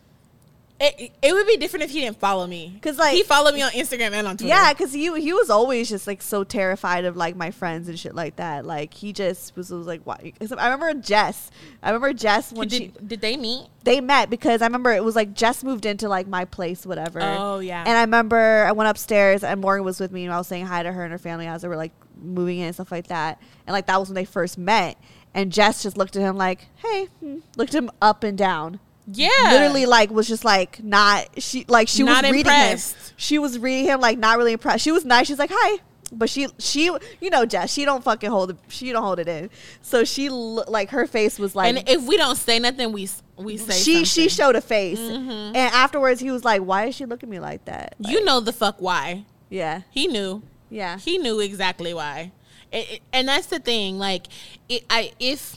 It, 0.78 1.10
it 1.22 1.32
would 1.32 1.46
be 1.46 1.56
different 1.56 1.84
if 1.84 1.90
he 1.90 2.00
didn't 2.00 2.18
follow 2.18 2.46
me, 2.46 2.78
cause 2.82 2.98
like- 2.98 3.14
he 3.14 3.22
followed 3.22 3.54
me 3.54 3.62
on 3.62 3.70
Instagram 3.70 4.12
and 4.12 4.26
on 4.26 4.36
Twitter. 4.36 4.48
Yeah, 4.54 4.74
because 4.74 4.92
he 4.92 5.04
he 5.22 5.32
was 5.32 5.48
always 5.48 5.88
just 5.88 6.06
like 6.06 6.20
so 6.20 6.44
terrified 6.44 7.06
of 7.06 7.16
like 7.16 7.34
my 7.34 7.50
friends 7.50 7.88
and 7.88 7.98
shit 7.98 8.14
like 8.14 8.36
that. 8.36 8.66
Like 8.66 8.92
he 8.92 9.14
just 9.14 9.56
was, 9.56 9.70
was 9.70 9.86
like, 9.86 10.02
why? 10.04 10.34
'cause 10.38 10.52
I 10.52 10.68
remember 10.68 10.92
Jess. 11.00 11.50
I 11.82 11.88
remember 11.88 12.12
Jess 12.12 12.52
when 12.52 12.68
did, 12.68 12.76
she 12.76 12.92
did 13.06 13.22
they 13.22 13.38
meet? 13.38 13.68
they 13.84 14.02
met 14.02 14.28
because 14.28 14.60
I 14.60 14.66
remember 14.66 14.92
it 14.92 15.02
was 15.02 15.16
like 15.16 15.32
Jess 15.32 15.64
moved 15.64 15.86
into 15.86 16.10
like 16.10 16.26
my 16.28 16.44
place, 16.44 16.84
whatever. 16.84 17.20
Oh, 17.22 17.60
yeah. 17.60 17.82
And 17.86 17.96
I 17.96 18.02
remember 18.02 18.66
I 18.68 18.72
went 18.72 18.90
upstairs 18.90 19.42
and 19.42 19.62
Morgan 19.62 19.82
was 19.82 19.98
with 19.98 20.12
me 20.12 20.24
and 20.26 20.34
I 20.34 20.36
was 20.36 20.46
saying 20.46 20.66
hi 20.66 20.82
to 20.82 20.92
her 20.92 21.04
and 21.04 21.10
her 21.12 21.16
family 21.18 21.46
as 21.46 21.62
they 21.62 21.68
were 21.68 21.76
like 21.76 21.92
moving 22.16 22.58
in 22.58 22.66
and 22.66 22.74
stuff 22.74 22.90
like 22.90 23.08
that. 23.08 23.40
And 23.66 23.72
like 23.74 23.86
that 23.86 23.98
was 24.00 24.08
when 24.08 24.14
they 24.14 24.24
first 24.24 24.58
met. 24.58 24.96
And 25.34 25.52
Jess 25.52 25.82
just 25.82 25.96
looked 25.98 26.16
at 26.16 26.22
him 26.22 26.36
like, 26.36 26.66
hey, 26.76 27.08
looked 27.56 27.74
him 27.74 27.90
up 28.00 28.24
and 28.24 28.38
down. 28.38 28.80
Yeah, 29.08 29.28
Literally 29.52 29.86
like 29.86 30.10
was 30.10 30.26
just 30.26 30.44
like 30.44 30.82
not 30.82 31.28
she 31.40 31.64
like 31.68 31.86
she 31.88 32.02
Not 32.02 32.24
was 32.24 32.32
reading 32.32 32.50
impressed. 32.52 32.94
him. 33.10 33.14
She 33.16 33.38
was 33.38 33.56
reading 33.58 33.84
him 33.84 34.00
like 34.00 34.18
not 34.18 34.36
really 34.36 34.52
impressed. 34.52 34.82
She 34.82 34.90
was 34.90 35.04
nice. 35.04 35.28
She's 35.28 35.38
like 35.38 35.50
hi, 35.52 35.78
but 36.10 36.28
she 36.28 36.48
she 36.58 36.86
you 37.20 37.30
know 37.30 37.46
Jess 37.46 37.72
she 37.72 37.84
don't 37.84 38.02
fucking 38.02 38.30
hold 38.30 38.50
it. 38.50 38.56
She 38.66 38.90
don't 38.90 39.04
hold 39.04 39.20
it 39.20 39.28
in. 39.28 39.48
So 39.80 40.02
she 40.04 40.28
like 40.28 40.90
her 40.90 41.06
face 41.06 41.38
was 41.38 41.54
like 41.54 41.68
and 41.76 41.88
if 41.88 42.02
we 42.04 42.16
don't 42.16 42.34
say 42.34 42.58
nothing, 42.58 42.90
we 42.90 43.08
we 43.36 43.58
say 43.58 43.74
she 43.74 44.04
she 44.04 44.28
showed 44.28 44.56
a 44.56 44.60
face, 44.60 44.98
Mhm. 44.98 45.48
and 45.54 45.56
afterwards 45.56 46.20
he 46.20 46.32
was 46.32 46.44
like, 46.44 46.62
"Why 46.62 46.86
is 46.86 46.96
she 46.96 47.04
looking 47.04 47.28
at 47.28 47.30
me 47.30 47.38
like 47.38 47.64
that?" 47.66 47.94
you 48.00 48.24
know 48.24 48.40
the 48.40 48.52
fuck 48.52 48.76
why. 48.80 49.24
yeah, 49.50 49.82
He 49.92 50.08
knew. 50.08 50.42
Yeah, 50.70 50.98
He 50.98 51.18
knew 51.18 51.40
exactly 51.40 51.92
why. 51.94 52.32
It, 52.72 52.90
it- 52.90 53.02
and 53.12 53.28
that's 53.28 53.46
the 53.46 53.58
thing. 53.58 53.98
Like, 53.98 54.26
it, 54.68 54.84
I 54.90 55.12
if 55.20 55.56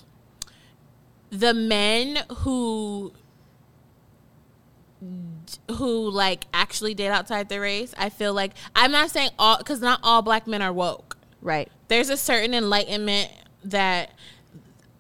the 1.32 1.54
men 1.54 2.20
who 2.40 3.14
who 5.78 6.10
like 6.10 6.46
actually 6.54 6.94
date 6.94 7.08
outside 7.10 7.48
their 7.50 7.62
race, 7.62 7.94
I 7.98 8.10
feel 8.10 8.34
like 8.34 8.52
I'm 8.76 8.92
not 8.92 9.10
saying 9.12 9.30
all 9.40 9.58
because 9.58 9.82
not 9.82 10.00
all 10.04 10.22
black 10.22 10.46
men 10.48 10.62
are 10.62 10.74
woke. 10.74 11.18
right, 11.42 11.70
There's 11.88 12.10
a 12.10 12.18
certain 12.18 12.54
enlightenment 12.54 13.32
that 13.64 14.12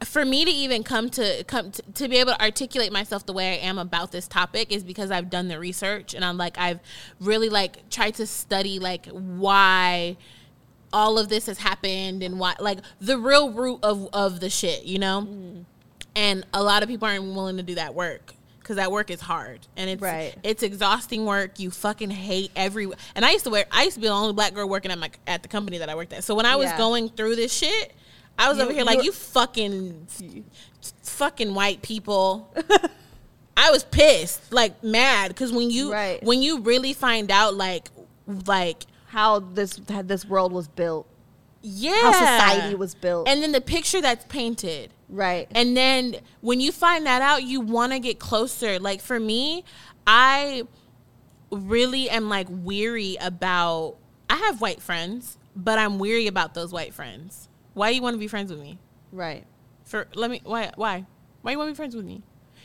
for 0.03 0.23
me 0.23 0.45
to 0.45 0.51
even 0.51 0.83
come 0.83 1.09
to 1.09 1.43
come 1.45 1.71
to, 1.71 1.81
to 1.93 2.07
be 2.07 2.17
able 2.17 2.31
to 2.33 2.41
articulate 2.41 2.91
myself 2.91 3.25
the 3.25 3.33
way 3.33 3.53
I 3.53 3.65
am 3.67 3.77
about 3.77 4.11
this 4.11 4.27
topic 4.27 4.71
is 4.71 4.83
because 4.83 5.11
I've 5.11 5.29
done 5.29 5.47
the 5.49 5.59
research 5.59 6.13
and 6.13 6.23
I'm 6.23 6.37
like 6.37 6.57
I've 6.57 6.79
really 7.19 7.49
like 7.49 7.89
tried 7.89 8.15
to 8.15 8.25
study 8.25 8.79
like 8.79 9.07
why 9.07 10.15
all 10.93 11.19
of 11.19 11.29
this 11.29 11.45
has 11.47 11.57
happened 11.59 12.23
and 12.23 12.39
why 12.39 12.55
like 12.59 12.79
the 13.01 13.17
real 13.17 13.51
root 13.51 13.79
of 13.83 14.07
of 14.13 14.39
the 14.39 14.49
shit, 14.49 14.85
you 14.85 14.99
know? 14.99 15.27
Mm. 15.29 15.65
And 16.15 16.45
a 16.53 16.63
lot 16.63 16.81
of 16.81 16.89
people 16.89 17.07
aren't 17.07 17.23
willing 17.35 17.57
to 17.57 17.63
do 17.63 17.75
that 17.75 17.93
work 17.93 18.33
because 18.59 18.77
that 18.77 18.91
work 18.91 19.09
is 19.11 19.19
hard 19.21 19.59
and 19.77 19.89
it's 19.89 20.01
Right. 20.01 20.33
it's 20.43 20.63
exhausting 20.63 21.25
work. 21.25 21.59
You 21.59 21.71
fucking 21.71 22.09
hate 22.09 22.51
every. 22.55 22.87
And 23.15 23.25
I 23.25 23.31
used 23.31 23.43
to 23.45 23.51
wear. 23.51 23.65
I 23.71 23.83
used 23.83 23.95
to 23.95 24.01
be 24.01 24.07
the 24.07 24.13
only 24.13 24.33
black 24.33 24.53
girl 24.53 24.67
working 24.69 24.91
at 24.91 24.97
my 24.97 25.11
at 25.27 25.43
the 25.43 25.49
company 25.49 25.77
that 25.79 25.89
I 25.89 25.95
worked 25.95 26.13
at. 26.13 26.23
So 26.23 26.35
when 26.35 26.45
I 26.45 26.55
was 26.55 26.67
Yeah. 26.67 26.77
going 26.77 27.09
through 27.09 27.35
this 27.35 27.53
shit, 27.53 27.93
I 28.39 28.49
was 28.49 28.57
You- 28.57 28.63
over 28.63 28.73
here 28.73 28.83
like 28.85 29.03
you- 29.03 29.11
fucking 29.11 30.07
fucking 31.03 31.53
white 31.53 31.81
people. 31.81 32.53
I 33.57 33.71
was 33.71 33.83
pissed, 33.83 34.53
like 34.53 34.81
mad, 34.83 35.27
because 35.29 35.51
when 35.51 35.69
you 35.69 35.91
Right. 35.91 36.23
when 36.23 36.41
you 36.41 36.61
really 36.61 36.93
find 36.93 37.29
out 37.29 37.55
like 37.55 37.91
like 38.47 38.85
how 39.07 39.39
this 39.39 39.81
how 39.89 40.01
this 40.01 40.23
world 40.25 40.53
was 40.53 40.67
built, 40.69 41.05
yeah 41.61 42.01
how 42.03 42.11
society 42.13 42.75
was 42.75 42.95
built, 42.95 43.27
and 43.27 43.43
then 43.43 43.51
the 43.51 43.59
picture 43.59 43.99
that's 44.01 44.23
painted 44.29 44.93
right, 45.09 45.47
and 45.51 45.75
then 45.75 46.15
when 46.39 46.61
you 46.61 46.71
find 46.71 47.05
that 47.05 47.21
out, 47.21 47.43
you 47.43 47.59
want 47.59 47.91
to 47.91 47.99
get 47.99 48.17
closer. 48.19 48.79
Like 48.79 49.01
for 49.01 49.19
me, 49.19 49.65
I 50.07 50.63
really 51.51 52.09
am 52.09 52.29
like 52.29 52.47
weary 52.49 53.17
about. 53.19 53.97
I 54.29 54.37
have 54.37 54.61
white 54.61 54.81
friends, 54.81 55.37
but 55.55 55.77
I'm 55.79 55.99
weary 55.99 56.27
about 56.27 56.53
those 56.53 56.71
white 56.71 56.93
friends. 56.93 57.48
Why 57.79 57.89
you 57.91 58.01
want 58.01 58.13
to 58.15 58.19
be 58.19 58.27
friends 58.27 58.51
with 58.51 58.59
me? 58.61 58.77
right, 59.13 59.45
For 59.85 60.07
let 60.13 60.29
me 60.29 60.41
why 60.43 60.71
why 60.75 61.05
why 61.41 61.51
you 61.51 61.57
want 61.57 61.69
to 61.69 61.73
be 61.73 61.77
friends 61.77 61.95
with 61.95 62.03
me? 62.05 62.21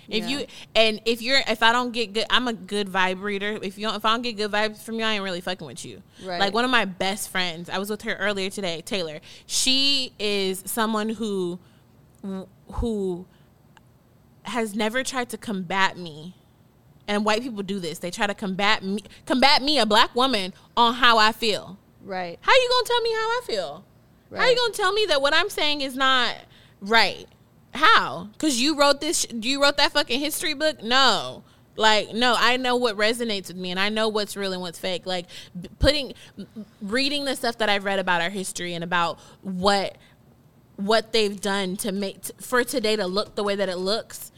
If 0.09 0.25
Yeah. 0.25 0.39
you 0.41 0.47
and 0.75 1.01
if 1.05 1.23
you're 1.23 1.39
if 1.47 1.63
I 1.63 1.71
don't 1.73 1.93
get 1.93 2.13
good, 2.13 2.27
I'm 2.31 2.49
a 2.49 2.53
good 2.53 2.89
vibe 2.89 3.23
reader. 3.23 3.57
If 3.63 3.79
you 3.79 3.87
don't, 3.87 3.95
if 3.97 4.05
I 4.05 4.11
don't 4.13 4.23
get 4.23 4.37
good 4.37 4.51
vibes 4.51 4.83
from 4.83 4.97
you, 4.99 5.05
I 5.05 5.13
ain't 5.13 5.23
really 5.23 5.41
fucking 5.41 5.67
with 5.67 5.85
you. 5.85 6.03
Right. 6.23 6.41
Like 6.41 6.53
one 6.53 6.65
of 6.65 6.71
my 6.73 6.85
best 6.85 7.31
friends, 7.31 7.71
I 7.71 7.79
was 7.79 7.89
with 7.91 8.03
her 8.03 8.15
earlier 8.17 8.51
today, 8.51 8.83
Taylor. 8.83 9.21
She 9.47 10.13
is 10.19 10.63
someone 10.67 11.11
who 11.11 11.59
who 12.73 13.27
has 14.43 14.75
never 14.75 15.03
tried 15.05 15.29
to 15.31 15.39
combat 15.39 15.97
me. 15.97 16.35
And 17.07 17.25
white 17.25 17.43
people 17.43 17.63
do 17.63 17.79
this. 17.79 17.99
They 18.01 18.11
try 18.11 18.27
to 18.27 18.35
combat 18.35 18.83
me, 18.83 19.01
combat 19.27 19.63
me, 19.63 19.79
a 19.79 19.85
black 19.87 20.15
woman, 20.15 20.55
on 20.77 20.95
how 20.95 21.19
I 21.19 21.33
feel. 21.33 21.79
right, 22.03 22.39
How 22.41 22.53
you 22.53 22.69
gonna 22.71 22.87
tell 22.87 23.01
me 23.03 23.11
how 23.13 23.29
I 23.29 23.41
feel? 23.47 23.85
How 24.35 24.49
you 24.49 24.57
gonna 24.57 24.73
tell 24.73 24.93
me 24.93 25.07
that 25.07 25.23
what 25.23 25.35
I'm 25.35 25.51
saying 25.51 25.81
is 25.81 25.97
not 25.97 26.37
right? 26.81 27.27
How? 27.75 28.29
Because 28.33 28.61
you 28.61 28.79
wrote 28.79 29.01
this, 29.01 29.27
you 29.33 29.61
wrote 29.63 29.77
that 29.79 29.93
fucking 29.93 30.21
history 30.21 30.55
book? 30.55 30.83
No. 30.83 31.43
Like, 31.77 32.13
no, 32.13 32.37
I 32.39 32.57
know 32.57 32.77
what 32.77 32.97
resonates 32.97 33.49
with 33.49 33.57
me 33.57 33.73
and 33.73 33.81
I 33.81 33.89
know 33.89 34.09
what's 34.09 34.37
real 34.37 34.53
and 34.53 34.63
what's 34.63 34.79
fake. 34.79 35.07
Like, 35.07 35.27
putting, 35.81 36.15
reading 36.81 37.25
the 37.25 37.35
stuff 37.35 37.59
that 37.59 37.69
I've 37.69 37.85
read 37.85 37.99
about 37.99 38.21
our 38.21 38.31
history 38.31 38.75
and 38.75 38.85
about 38.85 39.19
what, 39.43 39.99
what 40.77 41.13
they've 41.13 41.41
done 41.41 41.77
to 41.79 41.91
make, 41.91 42.25
for 42.41 42.63
today 42.63 42.95
to 42.95 43.07
look 43.07 43.35
the 43.35 43.43
way 43.43 43.57
that 43.57 43.69
it 43.69 43.79
looks 43.79 44.31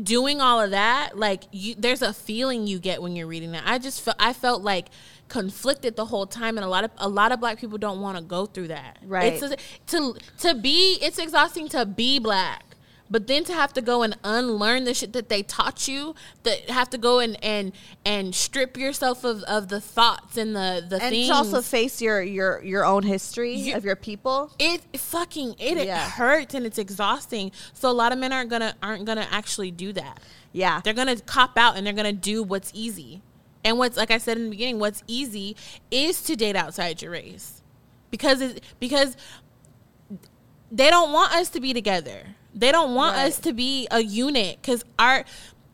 doing 0.00 0.40
all 0.40 0.60
of 0.60 0.70
that 0.70 1.18
like 1.18 1.44
you 1.52 1.74
there's 1.76 2.00
a 2.00 2.12
feeling 2.12 2.66
you 2.66 2.78
get 2.78 3.02
when 3.02 3.16
you're 3.16 3.26
reading 3.26 3.52
that. 3.52 3.64
I 3.66 3.78
just 3.78 4.00
felt 4.00 4.16
i 4.18 4.32
felt 4.32 4.62
like 4.62 4.88
conflicted 5.28 5.96
the 5.96 6.06
whole 6.06 6.26
time 6.26 6.56
and 6.58 6.64
a 6.64 6.68
lot 6.68 6.84
of 6.84 6.90
a 6.98 7.08
lot 7.08 7.32
of 7.32 7.40
black 7.40 7.58
people 7.58 7.78
don't 7.78 8.00
want 8.00 8.16
to 8.16 8.22
go 8.22 8.46
through 8.46 8.68
that. 8.68 8.98
Right. 9.04 9.32
it's 9.32 9.54
to 9.88 10.14
to 10.38 10.54
be 10.54 10.98
it's 11.00 11.18
exhausting 11.18 11.68
to 11.70 11.86
be 11.86 12.18
black 12.18 12.64
but 13.12 13.26
then 13.28 13.44
to 13.44 13.52
have 13.52 13.72
to 13.74 13.80
go 13.82 14.02
and 14.02 14.16
unlearn 14.24 14.84
the 14.84 14.94
shit 14.94 15.12
that 15.12 15.28
they 15.28 15.42
taught 15.42 15.86
you 15.86 16.14
that 16.42 16.68
have 16.70 16.90
to 16.90 16.98
go 16.98 17.20
and 17.20 17.36
and 17.44 17.70
and 18.04 18.34
strip 18.34 18.76
yourself 18.76 19.22
of 19.22 19.42
of 19.44 19.68
the 19.68 19.80
thoughts 19.80 20.36
and 20.36 20.56
the 20.56 20.84
the 20.88 20.96
and 21.00 21.10
things 21.10 21.28
to 21.28 21.34
also 21.34 21.60
face 21.62 22.00
your 22.02 22.22
your 22.22 22.60
your 22.64 22.84
own 22.84 23.02
history 23.04 23.54
You- 23.54 23.76
of 23.76 23.84
your 23.84 23.96
people. 23.96 24.50
it 24.58 24.80
fucking 24.98 25.54
it, 25.60 25.76
it 25.76 25.88
hurts 25.90 26.54
and 26.54 26.66
it's 26.66 26.78
exhausting 26.78 27.52
so 27.74 27.88
a 27.90 27.92
lot 27.92 28.10
of 28.12 28.18
men 28.18 28.32
aren't 28.32 28.50
gonna 28.50 28.74
aren't 28.82 29.04
gonna 29.04 29.28
actually 29.30 29.70
do 29.70 29.92
that 29.92 30.18
Yeah, 30.52 30.80
they're 30.82 30.94
gonna 30.94 31.20
cop 31.20 31.56
out 31.56 31.76
and 31.76 31.86
they're 31.86 31.92
gonna 31.94 32.12
do 32.12 32.42
what's 32.42 32.70
easy. 32.74 33.22
And 33.64 33.78
what's 33.78 33.96
like 33.96 34.10
I 34.10 34.18
said 34.18 34.36
in 34.38 34.44
the 34.44 34.50
beginning, 34.50 34.80
what's 34.80 35.04
easy 35.06 35.54
is 35.90 36.20
to 36.22 36.34
date 36.34 36.56
outside 36.56 37.00
your 37.00 37.12
race, 37.12 37.62
because 38.10 38.40
it, 38.40 38.60
because 38.80 39.16
they 40.70 40.90
don't 40.90 41.12
want 41.12 41.32
us 41.34 41.48
to 41.50 41.60
be 41.60 41.72
together. 41.72 42.34
They 42.54 42.72
don't 42.72 42.94
want 42.94 43.16
Right. 43.16 43.26
us 43.26 43.38
to 43.40 43.52
be 43.52 43.86
a 43.90 44.00
unit. 44.02 44.58
Because 44.60 44.84
our 44.98 45.24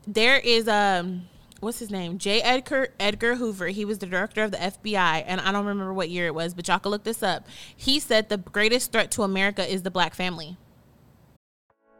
there 0.07 0.37
is 0.37 0.67
um 0.67 1.23
what's 1.59 1.79
his 1.79 1.91
name 1.91 2.17
J 2.17 2.41
Edgar 2.41 2.89
Edgar 2.99 3.35
Hoover. 3.35 3.67
He 3.67 3.85
was 3.85 3.99
the 3.99 4.05
director 4.05 4.43
of 4.43 4.51
the 4.51 4.57
FBI, 4.57 5.23
and 5.27 5.41
I 5.41 5.51
don't 5.51 5.65
remember 5.65 5.93
what 5.93 6.09
year 6.09 6.25
it 6.27 6.33
was, 6.35 6.53
but 6.53 6.67
y'all 6.67 6.79
can 6.79 6.91
look 6.91 7.03
this 7.03 7.21
up. 7.21 7.45
He 7.75 7.99
said 7.99 8.29
the 8.29 8.37
greatest 8.37 8.91
threat 8.91 9.11
to 9.11 9.23
America 9.23 9.69
is 9.71 9.83
the 9.83 9.91
black 9.91 10.13
family. 10.15 10.57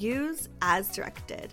Use 0.00 0.48
as 0.62 0.88
directed. 0.90 1.52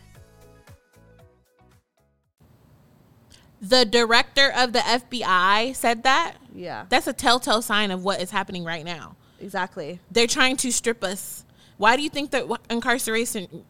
The 3.59 3.85
director 3.85 4.51
of 4.55 4.71
the 4.73 4.79
FBI 4.79 5.75
said 5.75 6.03
that. 6.03 6.35
Yeah. 6.53 6.85
That's 6.89 7.07
a 7.07 7.13
telltale 7.13 7.61
sign 7.61 7.91
of 7.91 8.03
what 8.03 8.21
is 8.21 8.29
happening 8.31 8.63
right 8.63 8.85
now. 8.85 9.15
Exactly. 9.41 9.99
They're 10.11 10.27
trying 10.27 10.57
to 10.57 10.71
strip 10.71 11.03
us. 11.03 11.43
Why 11.77 11.95
do 11.95 12.03
you 12.03 12.09
think 12.09 12.31
that 12.31 12.45
incarceration 12.69 13.65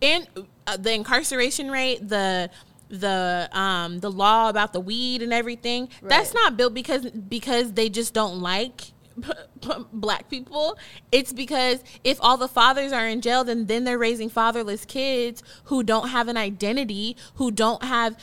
and 0.00 0.26
uh, 0.66 0.76
the 0.76 0.92
incarceration 0.92 1.70
rate, 1.70 2.08
the 2.08 2.50
the 2.88 3.48
um 3.52 3.98
the 3.98 4.10
law 4.10 4.48
about 4.48 4.72
the 4.72 4.78
weed 4.80 5.20
and 5.22 5.32
everything, 5.32 5.88
Right. 6.00 6.08
that's 6.08 6.32
not 6.34 6.56
built 6.56 6.72
because 6.74 7.04
because 7.10 7.72
they 7.72 7.88
just 7.88 8.14
don't 8.14 8.40
like 8.40 8.92
black 9.92 10.28
people 10.28 10.76
it's 11.10 11.32
because 11.32 11.82
if 12.04 12.18
all 12.20 12.36
the 12.36 12.48
fathers 12.48 12.92
are 12.92 13.06
in 13.06 13.20
jail 13.20 13.44
then 13.44 13.66
then 13.66 13.84
they're 13.84 13.98
raising 13.98 14.28
fatherless 14.28 14.84
kids 14.84 15.42
who 15.64 15.82
don't 15.82 16.08
have 16.10 16.28
an 16.28 16.36
identity 16.36 17.16
who 17.36 17.50
don't 17.50 17.82
have 17.82 18.16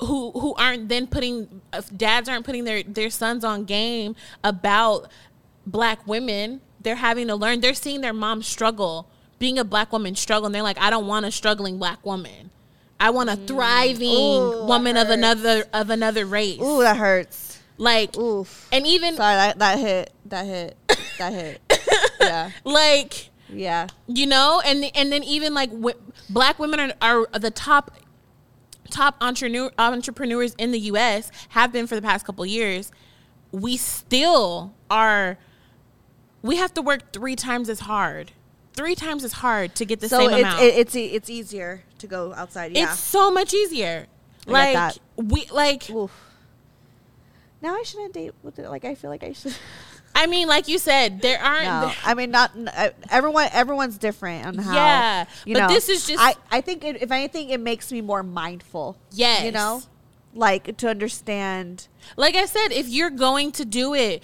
who 0.00 0.32
who 0.32 0.54
aren't 0.54 0.88
then 0.88 1.06
putting 1.06 1.60
dads 1.96 2.28
aren't 2.28 2.44
putting 2.44 2.64
their 2.64 2.82
their 2.82 3.10
sons 3.10 3.44
on 3.44 3.64
game 3.64 4.16
about 4.42 5.08
black 5.66 6.04
women 6.06 6.60
they're 6.84 6.96
having 6.96 7.26
to 7.26 7.34
learn 7.34 7.60
they're 7.60 7.74
seeing 7.74 8.02
their 8.02 8.12
mom 8.12 8.42
struggle. 8.42 9.08
Being 9.40 9.58
a 9.58 9.64
black 9.64 9.92
woman 9.92 10.14
struggle 10.14 10.46
and 10.46 10.54
they're 10.54 10.62
like 10.62 10.78
i 10.80 10.90
don't 10.90 11.06
want 11.06 11.26
a 11.26 11.32
struggling 11.32 11.78
black 11.78 12.04
woman. 12.06 12.50
I 13.00 13.10
want 13.10 13.28
a 13.28 13.32
mm. 13.32 13.46
thriving 13.46 14.08
Ooh, 14.08 14.64
woman 14.66 14.96
of 14.96 15.10
another 15.10 15.64
of 15.72 15.90
another 15.90 16.24
race. 16.24 16.60
Ooh, 16.62 16.80
that 16.80 16.96
hurts. 16.96 17.53
Like 17.76 18.16
Oof. 18.16 18.68
and 18.72 18.86
even 18.86 19.16
Sorry, 19.16 19.34
that, 19.36 19.58
that 19.58 19.78
hit. 19.78 20.12
That 20.26 20.46
hit. 20.46 20.76
That 21.18 21.32
hit. 21.32 21.60
yeah. 22.20 22.50
like 22.64 23.30
Yeah. 23.48 23.88
you 24.06 24.26
know 24.26 24.62
and 24.64 24.84
and 24.96 25.10
then 25.12 25.22
even 25.24 25.54
like 25.54 25.70
w- 25.70 25.98
black 26.30 26.58
women 26.58 26.92
are, 27.02 27.26
are 27.32 27.38
the 27.38 27.50
top 27.50 27.90
top 28.90 29.16
entrepreneur 29.20 29.70
entrepreneurs 29.78 30.54
in 30.56 30.70
the 30.70 30.78
US 30.80 31.30
have 31.50 31.72
been 31.72 31.86
for 31.86 31.94
the 31.96 32.02
past 32.02 32.24
couple 32.24 32.44
years 32.46 32.92
we 33.50 33.76
still 33.76 34.72
are 34.90 35.36
we 36.42 36.56
have 36.56 36.72
to 36.74 36.82
work 36.82 37.12
3 37.12 37.34
times 37.36 37.68
as 37.68 37.80
hard 37.80 38.32
3 38.74 38.94
times 38.94 39.24
as 39.24 39.32
hard 39.34 39.74
to 39.76 39.84
get 39.84 40.00
the 40.00 40.08
so 40.08 40.18
same 40.18 40.30
it's 40.30 40.38
amount 40.40 40.62
it, 40.62 40.74
it's 40.76 40.94
it's 40.96 41.30
easier 41.30 41.82
to 41.98 42.06
go 42.06 42.32
outside. 42.34 42.72
Yeah. 42.76 42.84
it's 42.84 42.98
so 43.00 43.30
much 43.30 43.52
easier 43.54 44.06
I 44.46 44.50
like 44.50 44.74
that. 44.74 44.98
we 45.16 45.46
like 45.52 45.88
Oof. 45.90 46.12
Now 47.64 47.74
I 47.74 47.82
shouldn't 47.82 48.12
date 48.12 48.34
with 48.42 48.58
it. 48.58 48.68
Like 48.68 48.84
I 48.84 48.94
feel 48.94 49.08
like 49.08 49.24
I 49.24 49.32
should. 49.32 49.56
I 50.14 50.26
mean 50.26 50.48
like 50.48 50.68
you 50.68 50.78
said 50.78 51.22
there 51.22 51.40
aren't 51.42 51.64
No, 51.64 51.92
I 52.04 52.12
mean 52.12 52.30
not 52.30 52.52
uh, 52.76 52.90
everyone. 53.10 53.48
Everyone's 53.52 53.96
different 53.96 54.46
on 54.46 54.58
how. 54.58 54.74
Yeah, 54.74 55.24
you 55.46 55.54
but 55.54 55.60
know. 55.60 55.68
this 55.68 55.88
is 55.88 56.06
just- 56.06 56.22
I 56.22 56.34
I 56.50 56.60
think 56.60 56.84
it, 56.84 57.00
if 57.02 57.10
anything, 57.10 57.48
it 57.48 57.60
makes 57.60 57.90
me 57.90 58.02
more 58.02 58.22
mindful. 58.22 58.98
Yes. 59.12 59.44
You 59.44 59.52
know, 59.52 59.82
like 60.34 60.76
to 60.76 60.88
understand. 60.90 61.88
like 62.18 62.36
I 62.36 62.44
said, 62.44 62.68
if 62.70 62.86
you're 62.86 63.08
going 63.08 63.50
to 63.52 63.64
do 63.64 63.94
it, 63.94 64.22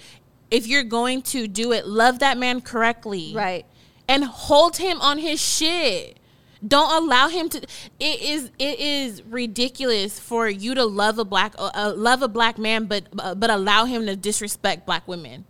if 0.51 0.67
you're 0.67 0.83
going 0.83 1.23
to 1.23 1.47
do 1.47 1.71
it, 1.71 1.87
love 1.87 2.19
that 2.19 2.37
man 2.37 2.61
correctly. 2.61 3.33
Right. 3.33 3.65
And 4.07 4.23
hold 4.25 4.77
him 4.77 5.01
on 5.01 5.17
his 5.17 5.41
shit. 5.41 6.19
Don't 6.65 7.03
allow 7.03 7.27
him 7.27 7.49
to 7.49 7.59
it 7.99 8.21
is 8.21 8.51
it 8.59 8.79
is 8.79 9.23
ridiculous 9.23 10.19
for 10.19 10.47
you 10.47 10.75
to 10.75 10.85
love 10.85 11.17
a 11.17 11.25
black 11.25 11.55
uh, 11.57 11.71
uh, 11.73 11.93
love 11.95 12.21
a 12.21 12.27
black 12.27 12.57
man 12.59 12.85
but 12.85 13.05
uh, 13.17 13.33
but 13.33 13.49
allow 13.49 13.85
him 13.85 14.05
to 14.05 14.15
disrespect 14.15 14.85
black 14.85 15.07
women. 15.07 15.45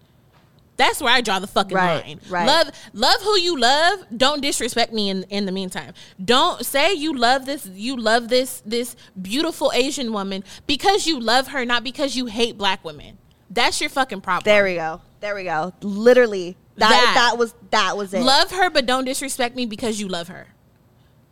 That's 0.78 1.00
where 1.02 1.14
I 1.14 1.22
draw 1.22 1.38
the 1.38 1.46
fucking 1.48 1.76
Right, 1.78 2.04
line. 2.06 2.20
right. 2.30 2.48
Love 2.48 2.70
love 2.94 3.22
who 3.22 3.38
you 3.38 3.60
love. 3.60 4.00
Don't 4.16 4.42
disrespect 4.42 4.94
me 4.94 5.10
in 5.10 5.24
in 5.24 5.46
the 5.46 5.52
meantime. 5.52 5.94
Don't 6.24 6.66
say 6.66 6.94
you 6.94 7.14
love 7.14 7.46
this 7.46 7.68
you 7.74 7.98
love 7.98 8.30
this 8.30 8.64
this 8.66 8.96
beautiful 9.22 9.72
Asian 9.76 10.14
woman 10.14 10.44
because 10.66 11.06
you 11.06 11.20
love 11.20 11.50
her, 11.50 11.66
not 11.66 11.84
because 11.84 12.16
you 12.16 12.28
hate 12.28 12.58
black 12.58 12.84
women. 12.86 13.18
That's 13.50 13.82
your 13.82 13.90
fucking 13.90 14.22
problem. 14.22 14.46
There 14.46 14.64
we 14.64 14.76
go. 14.76 15.02
There 15.20 15.36
we 15.36 15.44
go. 15.44 15.74
Literally, 15.82 16.56
that 16.78 16.90
That. 16.90 17.14
that, 17.32 17.38
was 17.38 17.54
that 17.70 17.98
was 17.98 18.14
it. 18.14 18.24
Love 18.24 18.50
her, 18.52 18.70
but 18.72 18.86
don't 18.86 19.04
disrespect 19.06 19.56
me 19.58 19.66
because 19.66 20.00
you 20.00 20.08
love 20.08 20.30
her. 20.30 20.48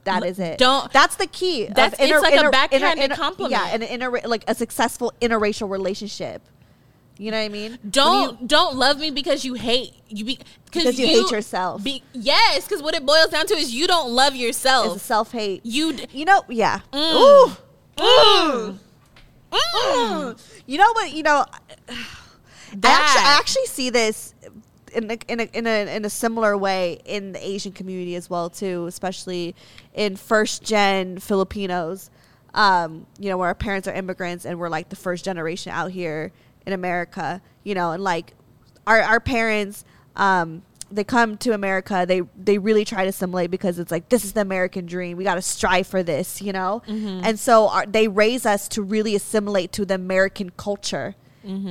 That 0.10 0.26
is 0.26 0.39
it. 0.39 0.57
Don't- 0.57 0.91
That's 0.91 1.16
the 1.16 1.28
key. 1.28 1.66
That's- 1.66 1.93
it's 1.99 2.22
like 2.22 2.34
a 2.36 2.49
backhanded 2.49 3.12
compliment. 3.12 3.51
Yeah, 3.51 3.74
an 3.76 3.84
inter 3.84 4.20
like 4.26 4.43
a 4.47 4.55
successful 4.55 5.14
interracial 5.22 5.70
relationship. 5.70 6.41
You 7.18 7.32
know 7.32 7.38
what 7.38 7.43
I 7.43 7.49
mean? 7.49 7.78
Don't 7.89 8.39
you- 8.41 8.47
don't 8.47 8.76
love 8.78 8.97
me 8.97 9.12
because 9.12 9.43
you 9.43 9.55
hate 9.55 9.93
you 10.07 10.24
be, 10.26 10.39
Because 10.66 10.97
you 10.97 11.05
hate 11.07 11.30
yourself. 11.32 11.84
Be, 11.84 12.01
yes, 12.14 12.64
because 12.66 12.82
what 12.82 12.95
it 12.95 13.05
boils 13.05 13.28
down 13.28 13.45
to 13.47 13.55
is 13.55 13.74
you 13.74 13.88
don't 13.88 14.10
love 14.12 14.34
it's 14.34 14.41
yourself. 14.41 15.01
self 15.01 15.32
hate. 15.34 15.62
You 15.66 15.93
d- 15.93 16.07
You 16.14 16.26
know, 16.26 16.43
yeah. 16.47 16.80
Mm. 16.93 17.14
Ooh. 17.16 17.57
Mm. 17.97 18.80
Mm. 19.51 20.39
You 20.66 20.78
know 20.78 20.91
what? 20.93 21.12
You 21.12 21.24
know, 21.24 21.45
I 21.89 21.93
actually, 22.84 23.26
I 23.26 23.36
actually 23.39 23.66
see 23.66 23.89
this 23.89 24.34
in 24.90 25.12
a, 25.12 25.18
in 25.28 25.40
a 25.40 25.50
in 25.54 25.68
a 25.68 25.96
in 25.96 26.06
a 26.06 26.10
similar 26.10 26.58
way 26.58 27.00
in 27.06 27.32
the 27.32 27.46
Asian 27.46 27.72
community 27.72 28.16
as 28.16 28.30
well 28.30 28.50
too, 28.50 28.86
especially 28.88 29.56
in 29.94 30.16
first 30.16 30.64
gen 30.64 31.20
Filipinos. 31.20 32.10
Um, 32.54 33.06
you 33.20 33.30
know, 33.30 33.38
where 33.38 33.48
our 33.48 33.56
parents 33.56 33.88
are 33.88 33.94
immigrants 33.94 34.46
and 34.46 34.60
we're 34.60 34.70
like 34.70 34.90
the 34.90 34.96
first 34.96 35.24
generation 35.24 35.72
out 35.72 35.92
here 35.92 36.32
in 36.66 36.74
America. 36.74 37.42
You 37.64 37.76
know, 37.76 37.92
and 37.92 38.04
like 38.04 38.34
our 38.88 39.02
our 39.02 39.20
parents. 39.20 39.86
Um, 40.16 40.64
they 40.92 41.04
come 41.04 41.38
to 41.38 41.54
America. 41.54 42.06
They 42.08 42.22
they 42.36 42.58
really 42.58 42.84
try 42.84 43.04
to 43.04 43.10
assimilate 43.10 43.52
because 43.52 43.78
it's 43.78 43.92
like 43.92 44.10
this 44.10 44.26
is 44.26 44.34
the 44.34 44.42
American 44.42 44.88
dream. 44.88 45.18
We 45.18 45.24
got 45.24 45.36
to 45.36 45.42
strive 45.44 45.86
for 45.86 46.02
this, 46.02 46.42
you 46.42 46.52
know. 46.52 46.82
And 47.24 47.40
so 47.40 47.70
our, 47.70 47.86
they 47.86 48.08
raise 48.08 48.46
us 48.48 48.68
to 48.70 48.82
really 48.82 49.14
assimilate 49.16 49.72
to 49.74 49.86
the 49.86 49.94
American 49.94 50.50
culture. 50.58 51.16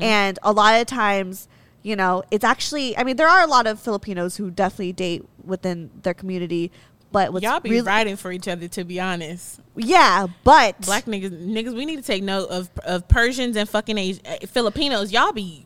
And 0.03 0.39
a 0.43 0.53
lot 0.53 0.81
of 0.81 0.87
times, 0.87 1.49
you 1.89 1.97
know, 1.97 2.23
it's 2.31 2.45
actually. 2.45 2.97
I 2.97 3.05
mean, 3.05 3.17
there 3.17 3.29
are 3.29 3.43
a 3.43 3.47
lot 3.47 3.67
of 3.67 3.81
Filipinos 3.81 4.37
who 4.37 4.51
definitely 4.51 4.93
date 4.93 5.25
within 5.45 5.91
their 6.03 6.15
community, 6.15 6.71
But 7.11 7.33
what's 7.33 7.43
Y'all 7.43 7.61
be 7.61 7.71
really, 7.71 7.87
riding 7.87 8.17
for 8.17 8.31
each 8.31 8.47
other, 8.49 8.69
to 8.69 8.85
be 8.85 9.01
honest. 9.01 9.61
yeah, 9.77 10.27
but 10.45 10.79
Black 10.83 11.07
niggas, 11.07 11.31
niggas, 11.47 11.75
we 11.75 11.87
need 11.87 11.97
to 11.97 12.03
take 12.03 12.23
note 12.23 12.49
of 12.51 12.69
of 12.85 13.09
Persians 13.09 13.57
and 13.57 13.67
fucking 13.69 13.99
Asi- 13.99 14.21
uh, 14.27 14.47
Filipinos. 14.47 15.11
Y'all 15.13 15.33
be 15.33 15.65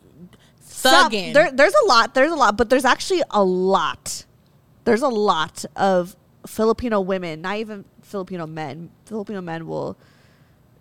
thugging. 0.65 1.33
there, 1.33 1.51
there's 1.51 1.73
a 1.83 1.85
lot. 1.87 2.13
There's 2.13 2.31
a 2.31 2.35
lot, 2.35 2.57
but 2.57 2.69
there's 2.69 2.85
actually 2.85 3.23
a 3.29 3.43
lot. 3.43 4.25
There's 4.85 5.01
a 5.01 5.07
lot 5.09 5.65
of 5.75 6.15
Filipino 6.47 6.99
women, 7.01 7.41
not 7.41 7.57
even 7.57 7.85
Filipino 8.01 8.47
men. 8.47 8.89
Filipino 9.05 9.41
men 9.41 9.67
will. 9.67 9.97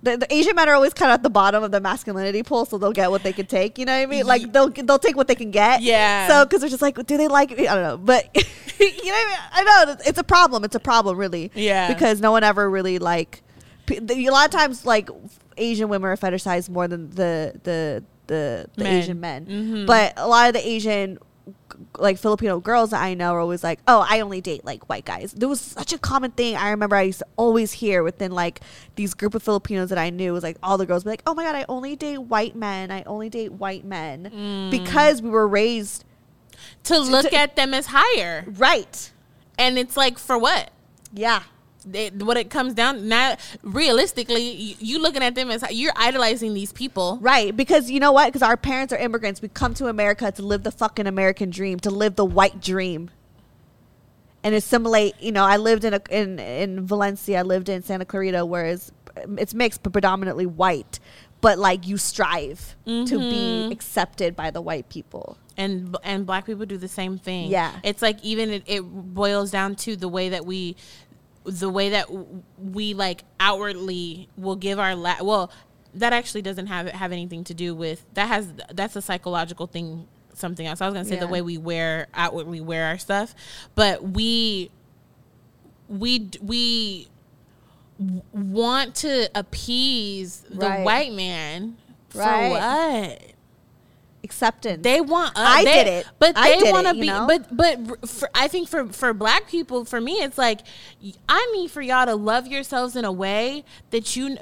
The, 0.04 0.16
the 0.16 0.34
Asian 0.34 0.56
men 0.56 0.68
are 0.68 0.74
always 0.74 0.92
kind 0.94 1.12
of 1.12 1.14
at 1.14 1.22
the 1.22 1.30
bottom 1.30 1.62
of 1.62 1.70
the 1.70 1.80
masculinity 1.80 2.42
pool, 2.42 2.64
so 2.64 2.76
they'll 2.76 2.90
get 2.92 3.10
what 3.12 3.22
they 3.22 3.32
can 3.32 3.46
take. 3.46 3.78
You 3.78 3.84
know 3.84 3.92
what 3.96 4.02
I 4.02 4.06
mean? 4.06 4.26
Like 4.26 4.52
they'll 4.52 4.68
they'll 4.68 4.98
take 4.98 5.16
what 5.16 5.28
they 5.28 5.36
can 5.36 5.52
get. 5.52 5.80
Yeah. 5.82 6.26
So 6.26 6.44
because 6.44 6.60
they're 6.60 6.70
just 6.70 6.82
like, 6.82 6.96
do 7.06 7.16
they 7.16 7.28
like 7.28 7.56
me? 7.56 7.68
I 7.68 7.74
don't 7.74 7.84
know, 7.84 7.96
but 7.98 8.28
you 8.34 8.40
know 8.86 9.12
what 9.12 9.26
I 9.26 9.28
mean? 9.28 9.38
I 9.52 9.62
know 9.86 9.96
it's 10.04 10.18
a 10.18 10.24
problem. 10.24 10.64
It's 10.64 10.74
a 10.74 10.80
problem, 10.80 11.16
really. 11.16 11.52
Yeah. 11.54 11.86
Because 11.92 12.20
no 12.20 12.32
one 12.32 12.42
ever 12.42 12.68
really 12.68 12.98
like. 12.98 13.42
A 13.90 14.30
lot 14.30 14.46
of 14.46 14.50
times, 14.50 14.84
like 14.86 15.08
Asian 15.56 15.88
women 15.88 16.10
are 16.10 16.16
fetishized 16.16 16.68
more 16.68 16.88
than 16.88 17.10
the 17.10 17.52
the 17.62 18.04
the, 18.26 18.66
the 18.76 18.84
Men. 18.84 18.94
Asian 18.94 19.20
men. 19.20 19.46
Mhm. 19.46 19.86
But 19.86 20.14
a 20.16 20.26
lot 20.26 20.48
of 20.48 20.54
the 20.54 20.66
Asian 20.66 21.18
like 21.98 22.18
Filipino 22.18 22.60
girls 22.60 22.90
that 22.90 23.02
I 23.02 23.14
know 23.14 23.32
are 23.34 23.40
always 23.40 23.62
like, 23.64 23.80
"Oh, 23.88 24.06
I 24.08 24.20
only 24.20 24.40
date 24.40 24.64
like 24.64 24.88
white 24.88 25.04
guys." 25.04 25.32
There 25.32 25.48
was 25.48 25.60
such 25.60 25.92
a 25.92 25.98
common 25.98 26.30
thing. 26.32 26.56
I 26.56 26.70
remember 26.70 26.96
I 26.96 27.02
used 27.02 27.20
to 27.20 27.26
always 27.36 27.72
hear 27.72 28.02
within 28.02 28.32
like 28.32 28.60
these 28.96 29.14
group 29.14 29.34
of 29.34 29.42
Filipinos 29.42 29.88
that 29.90 29.98
I 29.98 30.10
knew 30.10 30.32
was 30.32 30.42
like 30.42 30.56
all 30.62 30.78
the 30.78 30.86
girls 30.86 31.04
be 31.04 31.10
like, 31.10 31.22
"Oh 31.26 31.34
my 31.34 31.44
god, 31.44 31.54
I 31.54 31.64
only 31.68 31.96
date 31.96 32.18
white 32.18 32.54
men. 32.56 32.90
I 32.90 33.02
only 33.04 33.28
date 33.28 33.52
white 33.52 33.84
men," 33.84 34.30
Mm. 34.34 34.70
because 34.70 35.20
we 35.22 35.30
were 35.30 35.46
raised 35.48 36.04
to 36.84 36.98
look 36.98 37.30
to- 37.30 37.34
at 37.34 37.56
them 37.56 37.74
as 37.74 37.86
higher, 37.90 38.44
right. 38.56 39.10
and 39.58 39.78
it's 39.78 39.96
like 39.96 40.18
for 40.18 40.38
what? 40.38 40.70
Yeah, 41.12 41.42
It, 41.92 42.22
what 42.22 42.36
it 42.36 42.50
comes 42.50 42.74
down 42.74 43.08
now, 43.08 43.36
realistically, 43.62 44.42
you, 44.50 44.74
you 44.78 44.98
looking 45.02 45.22
at 45.22 45.34
them 45.34 45.50
as 45.50 45.64
you're 45.70 45.92
idolizing 45.96 46.54
these 46.54 46.72
people. 46.72 47.18
right. 47.20 47.56
Because 47.56 47.90
you 47.90 48.00
know 48.00 48.12
what? 48.12 48.26
Because 48.26 48.42
our 48.42 48.56
parents 48.56 48.92
are 48.92 48.98
immigrants. 48.98 49.42
We 49.42 49.48
come 49.48 49.74
to 49.74 49.86
America 49.86 50.30
to 50.32 50.42
live 50.42 50.62
the 50.62 50.70
fucking 50.70 51.06
American 51.06 51.50
dream, 51.50 51.80
to 51.80 51.90
live 51.90 52.16
the 52.16 52.24
white 52.24 52.60
dream. 52.60 53.10
And 54.44 54.54
assimilate, 54.56 55.14
you 55.20 55.30
know, 55.30 55.44
I 55.44 55.56
lived 55.56 55.84
in 55.84 55.94
a, 55.94 56.00
in 56.10 56.40
in 56.40 56.84
Valencia, 56.84 57.38
I 57.38 57.42
lived 57.42 57.68
in 57.68 57.82
Santa 57.82 58.04
Clarita, 58.04 58.44
whereas 58.44 58.90
it's 59.38 59.54
mixed 59.54 59.84
but 59.84 59.92
predominantly 59.92 60.46
white. 60.46 60.98
But 61.40 61.58
like 61.58 61.86
you 61.86 61.96
strive 61.96 62.76
to 62.84 63.04
be 63.04 63.06
mm-hmm. 63.08 63.72
accepted 63.72 64.34
by 64.34 64.50
the 64.50 64.60
white 64.60 64.88
people. 64.88 65.38
and 65.56 65.96
and 66.02 66.26
black 66.26 66.46
people 66.46 66.66
do 66.66 66.76
the 66.76 66.88
same 66.88 67.18
thing. 67.18 67.50
Yeah. 67.50 67.72
it's 67.82 68.02
like 68.02 68.18
even 68.22 68.50
it, 68.50 68.62
it 68.66 68.80
boils 68.82 69.50
down 69.50 69.74
to 69.76 69.96
the 69.96 70.08
way 70.08 70.30
that 70.30 70.46
we, 70.46 70.76
the 71.44 71.68
way 71.70 71.90
that 71.90 72.08
we 72.58 72.94
like 72.94 73.24
outwardly 73.40 74.28
will 74.36 74.56
give 74.56 74.78
our 74.78 74.94
la- 74.94 75.22
well. 75.22 75.50
That 75.94 76.12
actually 76.14 76.40
doesn't 76.42 76.68
have 76.68 76.88
have 76.88 77.12
anything 77.12 77.44
to 77.44 77.54
do 77.54 77.74
with 77.74 78.04
that 78.14 78.28
has 78.28 78.48
that's 78.72 78.96
a 78.96 79.02
psychological 79.02 79.66
thing 79.66 80.06
something 80.32 80.66
else. 80.66 80.80
I 80.80 80.86
was 80.86 80.94
gonna 80.94 81.04
say 81.04 81.16
the 81.16 81.26
way 81.28 81.42
we 81.42 81.58
wear 81.58 82.06
outwardly 82.14 82.60
wear 82.62 82.86
our 82.86 82.96
stuff, 82.98 83.34
but 83.74 84.02
we 84.02 84.70
we 85.88 86.30
we 86.40 87.08
want 88.32 88.94
to 88.96 89.28
appease 89.34 90.40
the 90.48 90.66
Right. 90.66 90.84
white 90.84 91.12
man 91.12 91.76
for 92.08 92.18
Right. 92.20 92.50
what? 92.50 93.31
Acceptance. 94.24 94.82
They 94.82 95.00
want. 95.00 95.36
Uh, 95.36 95.42
I 95.44 95.64
they- 95.64 95.74
did 95.74 95.86
it. 95.88 96.06
but 96.18 96.36
I 96.36 96.60
they 96.60 96.70
want 96.70 96.86
to 96.86 96.94
you 96.94 97.00
be. 97.02 97.06
know? 97.08 97.26
But 97.26 97.56
but 97.56 98.08
for, 98.08 98.30
I 98.34 98.46
think 98.48 98.68
for 98.68 98.86
for 98.86 99.12
black 99.12 99.48
people, 99.48 99.84
for 99.84 100.00
me, 100.00 100.12
it's 100.22 100.38
like 100.38 100.60
I 101.28 101.50
need 101.54 101.70
for 101.72 101.82
y'all 101.82 102.06
to 102.06 102.14
love 102.14 102.46
yourselves 102.46 102.94
in 102.96 103.04
a 103.04 103.12
way 103.12 103.64
that 103.90 104.14
you. 104.16 104.38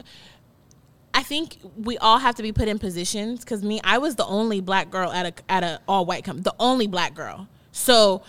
I 1.13 1.23
think 1.25 1.57
we 1.77 1.99
all 1.99 2.19
have 2.19 2.37
to 2.37 2.43
be 2.43 2.53
put 2.53 2.69
in 2.69 2.79
positions 2.79 3.41
because 3.41 3.63
me, 3.65 3.81
I 3.83 3.99
was 3.99 4.15
the 4.15 4.25
only 4.27 4.61
black 4.61 4.91
girl 4.91 5.11
at 5.11 5.27
a 5.27 5.33
at 5.53 5.65
a 5.65 5.81
all 5.89 6.05
white 6.05 6.25
company, 6.25 6.43
the 6.45 6.55
only 6.61 6.87
black 6.87 7.15
girl. 7.15 7.49
So, 7.73 8.23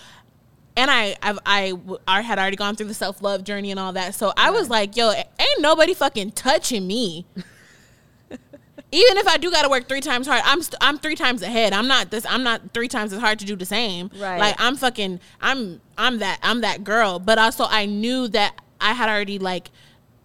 and 0.78 0.89
I 0.89 1.16
I've, 1.22 1.38
I 1.45 1.74
I 2.08 2.22
had 2.22 2.39
already 2.39 2.56
gone 2.56 2.76
through 2.78 2.88
the 2.88 2.93
self 2.93 3.22
love 3.22 3.43
journey 3.43 3.72
and 3.72 3.80
all 3.80 3.93
that. 3.93 4.16
So 4.16 4.34
I 4.38 4.49
was 4.52 4.70
like, 4.70 4.95
yo, 4.97 5.12
ain't 5.12 5.60
nobody 5.60 5.93
fucking 5.93 6.32
touching 6.32 6.88
me. 6.88 7.26
Even 8.93 9.17
if 9.17 9.27
I 9.27 9.37
do 9.37 9.49
got 9.49 9.61
to 9.61 9.69
work 9.69 9.87
three 9.87 10.01
times 10.01 10.27
hard, 10.27 10.41
I'm 10.45 10.61
st- 10.61 10.77
I'm 10.81 10.97
three 10.97 11.15
times 11.15 11.41
ahead. 11.41 11.71
I'm 11.71 11.87
not 11.87 12.11
this. 12.11 12.25
I'm 12.25 12.43
not 12.43 12.73
three 12.73 12.89
times 12.89 13.13
as 13.13 13.19
hard 13.21 13.39
to 13.39 13.45
do 13.45 13.55
the 13.55 13.65
same. 13.65 14.09
Right. 14.17 14.37
Like 14.37 14.55
I'm 14.59 14.75
fucking. 14.75 15.21
I'm 15.39 15.79
I'm 15.97 16.19
that 16.19 16.39
I'm 16.43 16.61
that 16.61 16.83
girl. 16.83 17.17
But 17.19 17.37
also 17.37 17.65
I 17.67 17.85
knew 17.85 18.27
that 18.29 18.55
I 18.81 18.93
had 18.93 19.07
already 19.09 19.39
like 19.39 19.71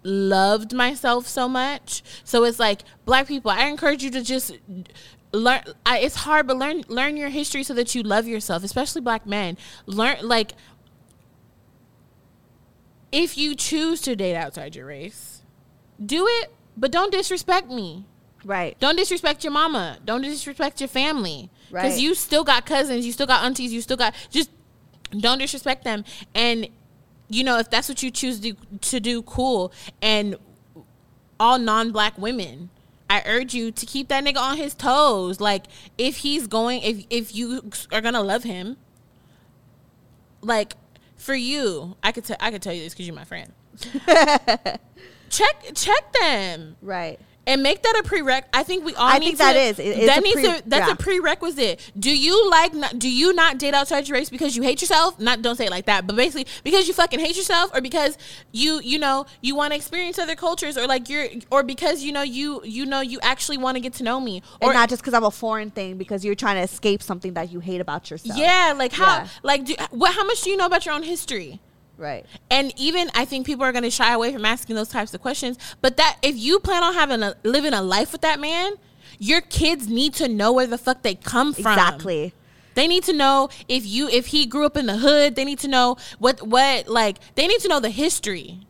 loved 0.03 0.73
myself 0.73 1.29
so 1.29 1.49
much. 1.49 2.03
So 2.25 2.45
it's 2.45 2.59
like 2.59 2.83
black 3.05 3.29
people. 3.29 3.51
I 3.53 3.67
encourage 3.67 4.03
you 4.03 4.11
to 4.11 4.23
just 4.23 4.59
learn. 5.33 5.63
I, 5.85 5.99
it's 5.99 6.17
hard, 6.17 6.49
but 6.49 6.57
learn 6.57 6.83
learn 6.89 7.17
your 7.17 7.29
history 7.29 7.63
so 7.63 7.75
that 7.75 7.95
you 7.95 8.03
love 8.03 8.27
yourself, 8.27 8.65
especially 8.65 9.01
black 9.01 9.27
men. 9.27 9.57
Learn 9.87 10.17
like 10.23 10.53
if 13.13 13.39
you 13.39 13.55
choose 13.55 14.01
to 14.03 14.17
date 14.17 14.37
outside 14.37 14.75
your 14.75 14.87
race, 14.87 15.43
do 16.05 16.27
it, 16.29 16.53
but 16.77 16.91
don't 16.91 17.13
disrespect 17.13 17.69
me. 17.71 18.07
Right. 18.47 18.79
Don't 18.81 18.97
disrespect 18.97 19.45
your 19.45 19.53
mama. 19.53 19.99
Don't 20.05 20.23
disrespect 20.23 20.81
your 20.81 20.89
family. 20.89 21.51
Right. 21.71 21.83
Because 21.83 22.01
you 22.01 22.15
still 22.15 22.45
got 22.45 22.65
cousins, 22.65 23.05
you 23.05 23.13
still 23.13 23.27
got 23.27 23.45
aunties, 23.45 23.73
you 23.73 23.81
still 23.81 23.97
got 23.97 24.15
just 24.31 24.51
don't 25.11 25.39
disrespect 25.39 25.85
them. 25.85 26.05
And 26.35 26.69
you 27.29 27.45
know, 27.45 27.59
if 27.59 27.71
that's 27.71 27.89
what 27.89 28.03
you 28.03 28.11
choose 28.11 28.41
to, 28.41 28.55
to 28.83 29.01
do, 29.01 29.23
cool. 29.23 29.73
And 30.01 30.37
all 31.41 31.59
non-black 31.59 32.17
women, 32.19 32.71
I 33.11 33.23
urge 33.27 33.53
you 33.55 33.71
to 33.73 33.87
keep 33.87 34.09
that 34.09 34.25
nigga 34.25 34.39
on 34.39 34.57
his 34.57 34.75
toes. 34.75 35.41
Like 35.41 35.67
if 35.99 36.19
he's 36.19 36.47
going, 36.47 36.83
if 36.83 37.05
if 37.11 37.35
you 37.35 37.71
are 37.93 38.01
gonna 38.01 38.23
love 38.23 38.45
him, 38.45 38.77
like 40.41 40.75
for 41.17 41.35
you, 41.35 41.97
I 42.03 42.13
could 42.13 42.25
tell 42.25 42.37
I 42.41 42.51
could 42.51 42.63
tell 42.63 42.73
you 42.73 42.83
this 42.83 42.95
because 42.95 43.07
you're 43.07 43.17
my 43.17 43.25
friend. 43.25 43.53
check 45.29 45.65
check 45.75 46.13
them 46.21 46.77
Right. 46.81 47.21
And 47.47 47.63
make 47.63 47.83
that 47.83 48.03
a 48.05 48.09
prereq. 48.09 48.43
I 48.53 48.63
think 48.63 48.85
we 48.85 48.95
all 48.95 49.07
I 49.09 49.19
need 49.19 49.27
think 49.27 49.39
to. 49.39 49.45
that 49.45 49.57
is. 49.57 49.79
It- 49.79 50.07
that 50.07 50.23
needs 50.23 50.35
pre- 50.41 50.45
to. 50.45 50.63
That's 50.67 50.87
yeah. 50.89 50.93
a 50.93 50.97
prerequisite. 50.97 51.93
Do 51.99 52.17
you 52.17 52.51
like? 52.51 52.75
Not, 52.75 52.99
do 52.99 53.09
you 53.09 53.33
not 53.33 53.59
date 53.59 53.75
outside 53.75 54.09
your 54.09 54.17
race 54.19 54.31
because 54.31 54.57
you 54.57 54.63
hate 54.63 54.81
yourself? 54.81 55.19
Not 55.21 55.43
don't 55.43 55.57
say 55.57 55.67
it 55.67 55.71
like 55.71 55.87
that, 55.87 56.07
but 56.07 56.17
basically 56.17 56.47
because 56.65 56.89
you 56.89 56.95
fucking 56.95 57.21
hate 57.21 57.37
yourself, 57.37 57.71
or 57.75 57.81
because 57.81 58.19
you 58.53 58.81
you 58.83 58.99
know 58.99 59.27
you 59.41 59.55
want 59.55 59.73
to 59.73 59.77
experience 59.77 60.19
other 60.19 60.35
cultures, 60.37 60.77
or 60.77 60.87
like 60.87 61.09
you're, 61.09 61.27
or 61.51 61.63
because 61.63 62.03
you 62.03 62.13
know 62.13 62.23
you 62.23 62.61
you 62.65 62.85
know 62.87 63.01
you 63.01 63.19
actually 63.23 63.59
want 63.59 63.77
to 63.77 63.81
get 63.81 63.93
to 63.95 64.03
know 64.03 64.21
me, 64.21 64.43
or 64.61 64.69
and 64.71 64.75
not 64.75 64.89
just 64.89 65.03
because 65.03 65.15
I'm 65.15 65.25
a 65.25 65.31
foreign 65.31 65.71
thing, 65.71 65.97
because 65.99 66.25
you're 66.25 66.35
trying 66.35 66.57
to 66.57 66.63
escape 66.63 67.03
something 67.03 67.35
that 67.35 67.53
you 67.53 67.61
hate 67.61 67.81
about 67.81 68.11
yourself. 68.11 68.39
yeah, 68.39 68.75
like 68.77 68.93
how 68.93 69.19
Yeah. 69.19 69.29
like 69.43 69.65
do, 69.65 69.75
what? 69.91 70.15
How 70.15 70.25
much 70.25 70.43
do 70.43 70.51
you 70.51 70.57
know 70.57 70.67
about 70.67 70.85
your 70.87 70.95
own 70.95 71.03
history? 71.03 71.61
Right. 71.99 72.27
and 72.51 72.73
even 72.77 73.11
I 73.15 73.25
think 73.25 73.47
people 73.47 73.65
are 73.65 73.73
going 73.73 73.85
to 73.85 73.91
shy 73.91 74.13
away 74.13 74.33
from 74.33 74.45
asking 74.45 74.77
those 74.77 74.89
types 74.89 75.15
of 75.15 75.23
questions. 75.23 75.59
But 75.81 75.97
that 75.97 76.19
if 76.23 76.37
you 76.37 76.59
plan 76.61 76.83
on 76.83 76.95
having 76.95 77.23
a 77.23 77.35
living 77.43 77.73
a 77.73 77.83
life 77.83 78.13
with 78.13 78.21
that 78.21 78.39
man, 78.39 78.75
your 79.19 79.41
kids 79.41 79.89
need 79.89 80.15
to 80.15 80.29
know 80.29 80.53
where 80.53 80.67
the 80.67 80.79
fuck 80.79 81.03
they 81.03 81.15
come 81.15 81.55
from. 81.55 81.73
Exactly. 81.73 82.35
They 82.75 82.87
need 82.87 83.05
to 83.05 83.15
know 83.15 83.49
if 83.69 83.87
you 83.87 84.09
if 84.09 84.27
he 84.27 84.45
grew 84.45 84.67
up 84.67 84.77
in 84.77 84.87
the 84.87 84.99
hood. 84.99 85.35
They 85.35 85.45
need 85.45 85.59
to 85.61 85.69
know 85.69 85.97
what 86.19 86.47
what 86.47 86.89
like 86.89 87.19
they 87.35 87.47
need 87.47 87.61
to 87.61 87.69
know 87.69 87.81
the 87.81 87.91
history. 87.91 88.61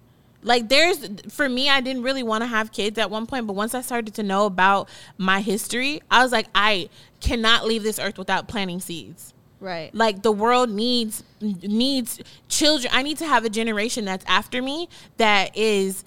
Like 0.42 0.68
there's 0.68 1.08
for 1.28 1.48
me, 1.48 1.68
I 1.68 1.80
didn't 1.80 2.04
really 2.04 2.22
want 2.22 2.42
to 2.42 2.46
have 2.46 2.70
kids 2.70 2.98
at 2.98 3.10
one 3.10 3.26
point, 3.26 3.48
but 3.48 3.54
once 3.54 3.74
I 3.74 3.80
started 3.80 4.14
to 4.14 4.22
know 4.22 4.46
about 4.46 4.88
my 5.18 5.40
history, 5.40 6.00
I 6.08 6.22
was 6.22 6.30
like, 6.30 6.46
I 6.54 6.88
cannot 7.20 7.64
leave 7.64 7.82
this 7.82 7.98
earth 7.98 8.16
without 8.16 8.46
planting 8.46 8.78
seeds 8.80 9.34
Right. 9.58 9.94
like 9.94 10.22
the 10.22 10.32
world 10.32 10.68
needs 10.70 11.24
needs 11.40 12.20
children. 12.48 12.92
I 12.94 13.02
need 13.02 13.16
to 13.18 13.26
have 13.26 13.44
a 13.44 13.48
generation 13.48 14.04
that's 14.04 14.24
after 14.26 14.60
me 14.60 14.88
that 15.16 15.56
is 15.56 16.04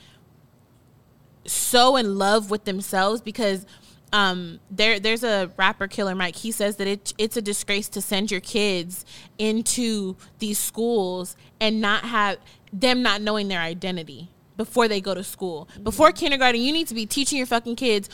so 1.46 1.96
in 1.96 2.18
love 2.18 2.52
with 2.52 2.66
themselves 2.66 3.22
because 3.22 3.66
um 4.14 4.60
there 4.70 5.00
there's 5.00 5.24
a 5.24 5.52
rapper 5.58 5.88
killer 5.88 6.16
mike. 6.16 6.36
He 6.36 6.52
says 6.52 6.76
that 6.78 6.88
it, 6.88 7.14
it's 7.18 7.38
a 7.38 7.42
disgrace 7.42 7.90
to 7.90 8.02
send 8.02 8.32
your 8.32 8.42
kids 8.42 9.06
into 9.38 10.16
these 10.40 10.60
schools 10.60 11.36
and 11.60 11.82
not 11.82 12.06
have 12.06 12.38
them 12.72 13.02
not 13.02 13.22
knowing 13.22 13.48
their 13.48 13.62
identity 13.62 14.30
before 14.58 14.88
they 14.88 15.00
go 15.02 15.14
to 15.16 15.24
school. 15.24 15.68
Before 15.82 16.12
kindergarten 16.12 16.62
you 16.62 16.72
need 16.74 16.88
to 16.88 16.94
be 16.96 17.06
teaching 17.06 17.38
your 17.38 17.48
fucking 17.48 17.78
kids 17.78 18.10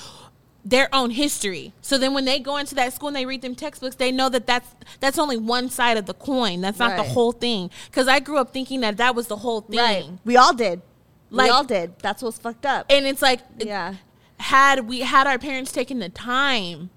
their 0.65 0.89
own 0.93 1.11
history. 1.11 1.71
So 1.81 1.97
then 1.97 2.13
when 2.15 2.25
they 2.25 2.39
go 2.39 2.57
into 2.57 2.73
that 2.75 2.91
school 2.93 3.07
and 3.09 3.15
they 3.15 3.25
read 3.25 3.43
them 3.43 3.53
textbooks, 3.53 3.95
they 3.95 4.11
know 4.11 4.29
that 4.29 4.47
that's 4.47 4.67
that's 4.99 5.19
only 5.19 5.37
one 5.37 5.69
side 5.69 5.95
of 5.95 6.07
the 6.07 6.15
coin. 6.15 6.61
That's 6.61 6.79
not 6.79 6.97
the 6.97 7.03
whole 7.03 7.31
thing. 7.31 7.69
Cuz 7.91 8.07
I 8.07 8.19
grew 8.19 8.37
up 8.39 8.51
thinking 8.51 8.81
that 8.81 8.97
that 8.97 9.13
was 9.15 9.27
the 9.27 9.37
whole 9.37 9.61
thing. 9.61 9.77
Right. 9.79 10.09
We 10.25 10.35
all 10.35 10.53
did. 10.53 10.81
Like- 11.29 11.45
we 11.45 11.49
all 11.51 11.63
did. 11.63 11.97
That's 11.99 12.23
what's 12.23 12.39
fucked 12.39 12.65
up. 12.65 12.87
And 12.89 13.05
it's 13.05 13.21
like 13.21 13.41
yeah. 13.59 13.95
had 14.39 14.87
we 14.87 15.01
had 15.01 15.27
our 15.27 15.37
parents 15.37 15.71
taken 15.71 15.99
the 15.99 16.09
time 16.09 16.89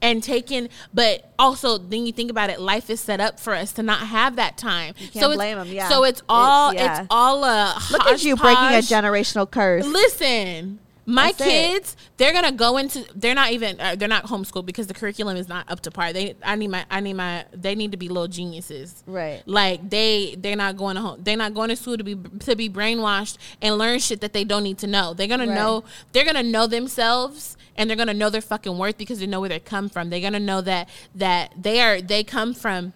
and 0.00 0.22
taking 0.22 0.68
but 0.94 1.32
also 1.40 1.76
then 1.76 2.06
you 2.06 2.12
think 2.12 2.30
about 2.30 2.50
it 2.50 2.60
life 2.60 2.88
is 2.88 3.00
set 3.00 3.18
up 3.20 3.40
for 3.40 3.52
us 3.52 3.72
to 3.72 3.82
not 3.82 3.98
have 3.98 4.36
that 4.36 4.56
time 4.56 4.94
can't 4.94 5.12
so 5.14 5.30
it's, 5.30 5.36
blame 5.36 5.58
'em, 5.58 5.66
yeah. 5.66 5.88
so 5.88 6.04
it's 6.04 6.22
all 6.28 6.70
It's- 6.70 6.84
yeah. 6.86 7.00
it's 7.00 7.06
all 7.10 7.42
a 7.42 7.74
Look 7.90 8.06
at 8.06 8.22
you 8.22 8.36
breaking 8.36 8.62
a 8.62 8.78
generational 8.78 9.50
curse. 9.50 9.84
Listen, 9.84 10.78
my 11.10 11.32
That's 11.32 11.40
it. 11.40 11.44
kids, 11.44 11.96
they're 12.18 12.34
gonna 12.34 12.52
go 12.52 12.76
into. 12.76 13.02
They're 13.14 13.34
not 13.34 13.50
even. 13.52 13.80
Uh, 13.80 13.94
they're 13.96 14.08
not 14.08 14.26
homeschooled 14.26 14.66
because 14.66 14.88
the 14.88 14.94
curriculum 14.94 15.38
is 15.38 15.48
not 15.48 15.70
up 15.70 15.80
to 15.80 15.90
par. 15.90 16.12
They. 16.12 16.34
I 16.42 16.54
need 16.54 16.68
my. 16.68 16.84
I 16.90 17.00
need 17.00 17.14
my. 17.14 17.46
They 17.52 17.74
need 17.74 17.92
to 17.92 17.96
be 17.96 18.08
little 18.08 18.28
geniuses. 18.28 19.02
Right. 19.06 19.42
Like 19.46 19.88
they. 19.88 20.36
They're 20.38 20.54
not 20.54 20.76
going 20.76 20.96
to 20.96 21.00
home. 21.00 21.20
They're 21.22 21.36
not 21.38 21.54
going 21.54 21.70
to 21.70 21.76
school 21.76 21.96
to 21.96 22.04
be 22.04 22.14
to 22.40 22.54
be 22.54 22.68
brainwashed 22.68 23.38
and 23.62 23.78
learn 23.78 24.00
shit 24.00 24.20
that 24.20 24.34
they 24.34 24.44
don't 24.44 24.62
need 24.62 24.76
to 24.78 24.86
know. 24.86 25.14
They're 25.14 25.26
gonna 25.28 25.46
Right. 25.46 25.54
know. 25.54 25.84
They're 26.12 26.26
gonna 26.26 26.42
know 26.42 26.66
themselves. 26.66 27.56
And 27.74 27.88
they're 27.88 27.96
gonna 27.96 28.12
know 28.12 28.28
their 28.28 28.40
fucking 28.40 28.76
worth 28.76 28.98
because 28.98 29.20
they 29.20 29.26
know 29.26 29.40
where 29.40 29.48
they 29.48 29.60
come 29.60 29.88
from. 29.88 30.10
They're 30.10 30.20
gonna 30.20 30.40
know 30.40 30.60
that 30.60 30.88
that 31.14 31.54
they 31.56 31.80
are 31.80 32.00
they 32.02 32.22
come 32.24 32.52
from 32.52 32.92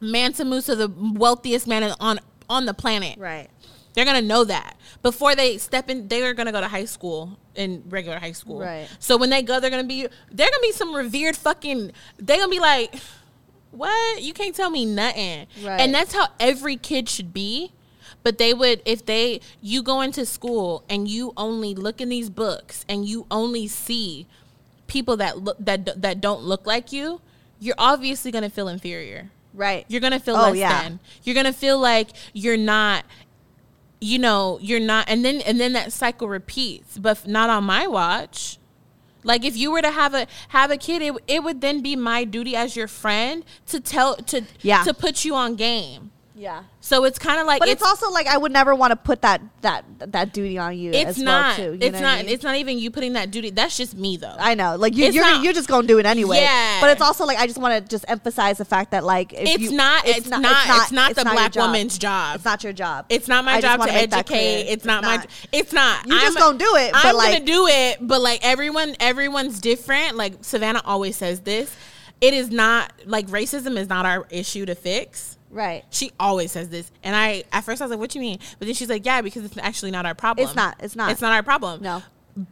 Mansa 0.00 0.44
Musa, 0.44 0.74
the 0.74 0.88
wealthiest 0.88 1.66
man 1.66 1.94
on 2.00 2.18
on 2.48 2.64
the 2.66 2.74
planet. 2.74 3.18
Right. 3.18 3.48
They're 3.96 4.04
gonna 4.04 4.22
know 4.22 4.44
that 4.44 4.76
before 5.02 5.34
they 5.34 5.58
step 5.58 5.90
in. 5.90 6.06
They 6.06 6.22
are 6.22 6.34
gonna 6.34 6.52
go 6.52 6.60
to 6.60 6.68
high 6.68 6.84
school 6.84 7.38
in 7.56 7.82
regular 7.88 8.18
high 8.20 8.32
school. 8.32 8.60
Right. 8.60 8.86
So 9.00 9.16
when 9.16 9.30
they 9.30 9.42
go, 9.42 9.58
they're 9.58 9.70
gonna 9.70 9.84
be. 9.84 10.02
They're 10.30 10.50
gonna 10.50 10.60
be 10.62 10.70
some 10.72 10.94
revered 10.94 11.34
fucking. 11.36 11.90
They're 12.18 12.36
gonna 12.36 12.50
be 12.50 12.60
like, 12.60 12.94
what? 13.70 14.22
You 14.22 14.32
can't 14.32 14.54
tell 14.54 14.70
me 14.70 14.84
nothing. 14.84 15.46
Right. 15.62 15.80
And 15.80 15.92
that's 15.94 16.14
how 16.14 16.28
every 16.38 16.76
kid 16.76 17.08
should 17.08 17.32
be. 17.32 17.72
But 18.22 18.38
they 18.38 18.52
would 18.54 18.82
if 18.84 19.06
they 19.06 19.40
you 19.62 19.82
go 19.82 20.00
into 20.00 20.26
school 20.26 20.84
and 20.90 21.08
you 21.08 21.32
only 21.36 21.74
look 21.74 22.00
in 22.00 22.08
these 22.08 22.28
books 22.28 22.84
and 22.88 23.06
you 23.06 23.26
only 23.30 23.66
see 23.68 24.26
people 24.88 25.16
that 25.18 25.38
look 25.38 25.56
that 25.60 26.02
that 26.02 26.20
don't 26.20 26.42
look 26.42 26.66
like 26.66 26.92
you, 26.92 27.20
you're 27.60 27.74
obviously 27.78 28.30
gonna 28.30 28.50
feel 28.50 28.68
inferior. 28.68 29.30
Right. 29.54 29.86
You're 29.88 30.00
gonna 30.02 30.20
feel 30.20 30.36
Oh, 30.36 30.42
less 30.50 30.56
yeah. 30.56 30.82
than. 30.82 31.00
You're 31.22 31.34
gonna 31.34 31.52
feel 31.52 31.78
like 31.78 32.10
you're 32.34 32.56
not. 32.58 33.04
You 34.00 34.18
know, 34.18 34.58
you're 34.60 34.80
not, 34.80 35.08
and 35.08 35.24
then 35.24 35.40
and 35.40 35.58
then 35.58 35.72
that 35.72 35.92
cycle 35.92 36.28
repeats, 36.28 36.98
but 36.98 37.26
not 37.26 37.48
on 37.50 37.64
my 37.64 37.86
watch. 37.86 38.58
Like 39.24 39.44
if 39.44 39.56
you 39.56 39.70
were 39.72 39.82
to 39.82 39.90
have 39.90 40.14
a 40.14 40.26
have 40.48 40.70
a 40.70 40.76
kid, 40.76 41.02
it, 41.02 41.14
it 41.26 41.42
would 41.42 41.60
then 41.60 41.80
be 41.82 41.96
my 41.96 42.24
duty 42.24 42.54
as 42.54 42.76
your 42.76 42.88
friend 42.88 43.44
to 43.66 43.80
tell 43.80 44.16
to 44.16 44.42
Yeah. 44.60 44.82
to 44.84 44.92
put 44.94 45.24
you 45.24 45.34
on 45.34 45.56
game. 45.56 46.10
Yeah. 46.38 46.64
So 46.80 47.04
it's 47.04 47.18
kind 47.18 47.40
of 47.40 47.46
like 47.46 47.60
But 47.60 47.70
it's, 47.70 47.82
also 47.82 48.10
like 48.10 48.26
I 48.26 48.36
would 48.36 48.52
never 48.52 48.74
want 48.74 48.90
to 48.90 48.96
put 48.96 49.22
that 49.22 49.40
that 49.62 49.84
that 50.12 50.34
duty 50.34 50.58
on 50.58 50.76
you. 50.76 50.90
it's 50.92 51.12
as 51.12 51.18
not 51.18 51.56
Well 51.58 51.68
too, 51.72 51.72
you 51.72 51.78
it's 51.80 51.98
not 51.98 52.18
I 52.18 52.22
mean? 52.22 52.30
it's 52.30 52.44
not 52.44 52.56
even 52.56 52.78
you 52.78 52.90
putting 52.90 53.14
that 53.14 53.30
duty. 53.30 53.48
That's 53.48 53.74
just 53.74 53.96
me 53.96 54.18
though. 54.18 54.36
I 54.38 54.54
know, 54.54 54.76
like 54.76 54.94
you, 54.94 55.06
It's 55.06 55.14
you're 55.14 55.24
not- 55.24 55.42
you're 55.42 55.54
just 55.54 55.66
gonna 55.66 55.86
do 55.88 55.98
it 55.98 56.04
anyway. 56.04 56.40
Yeah. 56.40 56.80
But 56.82 56.90
it's 56.90 57.00
also 57.00 57.24
like 57.24 57.38
I 57.38 57.46
just 57.46 57.58
want 57.58 57.82
to 57.82 57.88
just 57.88 58.04
emphasize 58.06 58.58
the 58.58 58.66
fact 58.66 58.90
that 58.90 59.02
like 59.02 59.32
if 59.32 59.40
it's, 59.48 59.58
you- 59.60 59.72
not, 59.72 60.06
it's, 60.06 60.28
not, 60.28 60.42
it's 60.82 60.92
not 60.92 61.14
the 61.14 61.22
your 61.24 61.32
black 61.32 61.52
job. 61.52 61.68
woman's 61.70 61.96
job. 61.96 62.36
It's 62.36 62.44
not 62.44 62.62
your 62.62 62.74
job. 62.74 63.06
It's 63.08 63.28
not 63.28 63.44
my 63.46 63.54
I 63.54 63.60
job 63.62 63.80
to 63.82 63.90
educate. 63.90 64.24
clear. 64.26 64.64
It's, 64.68 64.84
not, 64.84 65.02
my. 65.04 65.24
It's 65.52 65.72
not. 65.72 66.06
You're 66.06 66.20
just 66.20 66.36
gonna 66.36 66.58
do 66.58 66.76
it, 66.76 66.90
I'm 66.94 67.16
like- 67.16 67.32
gonna 67.32 67.44
do 67.46 67.66
it, 67.66 67.96
but 68.02 68.20
like 68.20 68.40
everyone, 68.44 68.94
everyone's 69.00 69.58
different. 69.58 70.16
Like 70.16 70.34
Savannah 70.44 70.82
always 70.84 71.16
says 71.16 71.40
this. 71.40 71.74
It 72.20 72.34
is 72.34 72.50
not 72.50 72.92
like 73.06 73.26
racism 73.28 73.78
is 73.78 73.88
not 73.88 74.04
our 74.04 74.26
issue 74.30 74.66
to 74.66 74.74
fix. 74.74 75.35
Right. 75.50 75.84
She 75.90 76.12
always 76.18 76.52
says 76.52 76.68
this, 76.68 76.90
and 77.02 77.14
I 77.16 77.44
at 77.52 77.64
first 77.64 77.80
I 77.80 77.84
was 77.84 77.90
like, 77.90 78.00
"What 78.00 78.10
do 78.10 78.18
you 78.18 78.24
mean?" 78.24 78.38
But 78.58 78.66
then 78.66 78.74
she's 78.74 78.88
like, 78.88 79.04
"Yeah, 79.06 79.20
because 79.22 79.44
it's 79.44 79.56
actually 79.58 79.90
not 79.90 80.06
our 80.06 80.14
problem. 80.14 80.46
It's 80.46 80.56
not. 80.56 80.76
It's 80.80 80.96
not. 80.96 81.10
It's 81.12 81.20
not 81.20 81.32
our 81.32 81.42
problem. 81.42 81.82
No. 81.82 82.02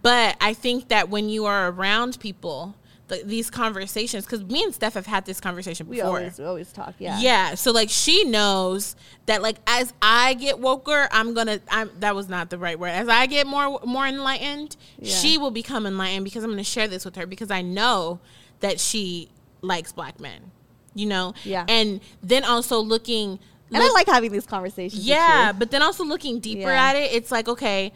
But 0.03 0.37
I 0.41 0.55
think 0.55 0.89
that 0.89 1.09
when 1.11 1.29
you 1.29 1.45
are 1.45 1.69
around 1.71 2.19
people, 2.19 2.75
th- 3.11 3.27
these 3.27 3.51
conversations, 3.51 4.25
because 4.25 4.43
me 4.43 4.63
and 4.63 4.75
Steph 4.75 4.95
have 4.95 5.05
had 5.05 5.27
this 5.27 5.41
conversation 5.41 5.87
We 5.89 5.97
before. 5.97 6.09
always 6.17 6.39
we 6.39 6.45
always 6.47 6.73
talk. 6.73 6.95
Yeah. 6.99 7.19
Yeah. 7.21 7.55
So 7.55 7.71
like 7.71 7.91
she 7.91 8.25
knows 8.25 8.97
that 9.27 9.43
like 9.43 9.57
as 9.67 9.93
I 10.01 10.33
get 10.35 10.57
woker, 10.59 11.07
I'm 11.11 11.35
gonna 11.35 11.61
I'm 11.71 11.91
that 12.01 12.15
was 12.15 12.31
not 12.31 12.49
the 12.49 12.57
right 12.57 12.79
word. 12.79 12.89
As 12.93 13.09
I 13.09 13.27
get 13.27 13.47
more 13.47 13.79
more 13.85 14.07
enlightened, 14.07 14.77
Yeah. 14.99 15.15
she 15.15 15.37
will 15.37 15.51
become 15.51 15.85
enlightened 15.85 16.25
because 16.25 16.45
I'm 16.45 16.51
gonna 16.51 16.65
share 16.65 16.89
this 16.89 17.05
with 17.05 17.17
her 17.17 17.27
because 17.27 17.51
I 17.51 17.61
know 17.61 18.21
that 18.61 18.81
she 18.81 19.29
likes 19.61 19.93
black 19.93 20.19
men. 20.19 20.51
You 20.95 21.07
know? 21.07 21.35
Yeah. 21.45 21.65
And 21.69 22.01
then 22.23 22.45
also 22.45 22.79
looking 22.81 23.39
And 23.73 23.83
I 23.83 23.89
like 23.93 24.07
having 24.07 24.31
these 24.33 24.47
conversations. 24.47 25.05
yeah, 25.05 25.53
but 25.53 25.71
then 25.71 25.83
also 25.83 26.05
looking 26.05 26.39
deeper 26.41 26.69
Yeah. 26.71 26.91
at 26.91 26.97
it, 26.97 27.13
it's 27.13 27.31
like 27.33 27.49
okay, 27.49 27.93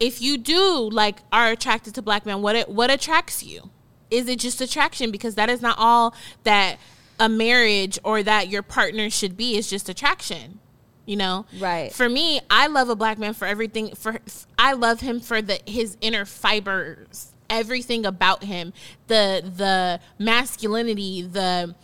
if 0.00 0.20
you 0.20 0.36
do 0.38 0.88
like 0.90 1.18
are 1.32 1.50
attracted 1.50 1.94
to 1.94 2.02
black 2.02 2.26
men, 2.26 2.42
what 2.42 2.56
it, 2.56 2.68
what 2.68 2.90
attracts 2.90 3.42
you? 3.44 3.70
Is 4.10 4.28
it 4.28 4.38
just 4.40 4.60
attraction? 4.60 5.10
Because 5.10 5.34
that 5.36 5.48
is 5.48 5.62
not 5.62 5.76
all 5.78 6.14
that 6.42 6.78
a 7.20 7.28
marriage 7.28 7.98
or 8.04 8.22
that 8.24 8.48
your 8.48 8.62
partner 8.62 9.08
should 9.10 9.36
be. 9.36 9.56
Is 9.56 9.70
just 9.70 9.88
attraction. 9.88 10.58
You 11.06 11.16
know, 11.16 11.44
Right. 11.60 11.92
For 11.92 12.08
me, 12.08 12.40
I 12.50 12.66
love 12.66 12.88
a 12.88 12.96
black 12.96 13.18
man 13.18 13.34
for 13.34 13.46
everything. 13.46 13.94
For 13.94 14.18
I 14.58 14.72
love 14.72 15.00
him 15.00 15.20
for 15.20 15.42
the 15.42 15.60
his 15.66 15.96
inner 16.00 16.24
fibers, 16.24 17.32
everything 17.50 18.06
about 18.06 18.44
him, 18.44 18.72
the 19.06 19.42
the 19.56 20.00
masculinity, 20.18 21.22
the 21.22 21.74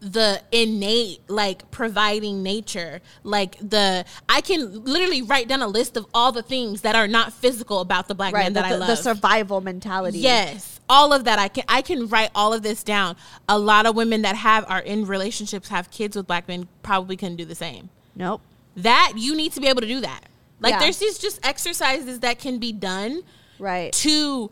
the 0.00 0.42
innate 0.50 1.20
like 1.28 1.70
providing 1.70 2.42
nature 2.42 3.00
like 3.22 3.56
the 3.58 4.04
i 4.28 4.40
can 4.40 4.84
literally 4.84 5.22
write 5.22 5.46
down 5.46 5.62
a 5.62 5.66
list 5.68 5.96
of 5.96 6.04
all 6.12 6.32
the 6.32 6.42
things 6.42 6.80
that 6.80 6.96
are 6.96 7.06
not 7.06 7.32
physical 7.32 7.78
about 7.80 8.08
the 8.08 8.14
black 8.14 8.34
right. 8.34 8.42
man 8.42 8.52
The, 8.52 8.62
that 8.62 8.72
i 8.72 8.74
love 8.74 8.88
the 8.88 8.96
survival 8.96 9.60
mentality. 9.60 10.18
yes 10.18 10.80
all 10.88 11.12
of 11.12 11.24
that 11.24 11.38
i 11.38 11.46
can 11.46 11.62
i 11.68 11.82
can 11.82 12.08
write 12.08 12.30
all 12.34 12.52
of 12.52 12.62
this 12.62 12.82
down 12.82 13.14
a 13.48 13.56
lot 13.58 13.86
of 13.86 13.94
women 13.94 14.22
that 14.22 14.34
have 14.34 14.64
are 14.68 14.80
in 14.80 15.06
relationships 15.06 15.68
have 15.68 15.88
kids 15.92 16.16
with 16.16 16.26
black 16.26 16.48
men 16.48 16.66
probably 16.82 17.16
couldn't 17.16 17.36
do 17.36 17.44
the 17.44 17.54
same 17.54 17.90
Nope. 18.16 18.40
that 18.76 19.12
you 19.16 19.36
need 19.36 19.52
to 19.52 19.60
be 19.60 19.68
able 19.68 19.82
to 19.82 19.86
do 19.86 20.00
that 20.00 20.24
like 20.58 20.72
Yeah. 20.72 20.78
there's 20.80 20.98
these 20.98 21.16
just 21.18 21.44
exercises 21.46 22.20
that 22.20 22.38
can 22.40 22.58
be 22.58 22.72
done 22.72 23.22
Right. 23.60 23.92
to 23.92 24.50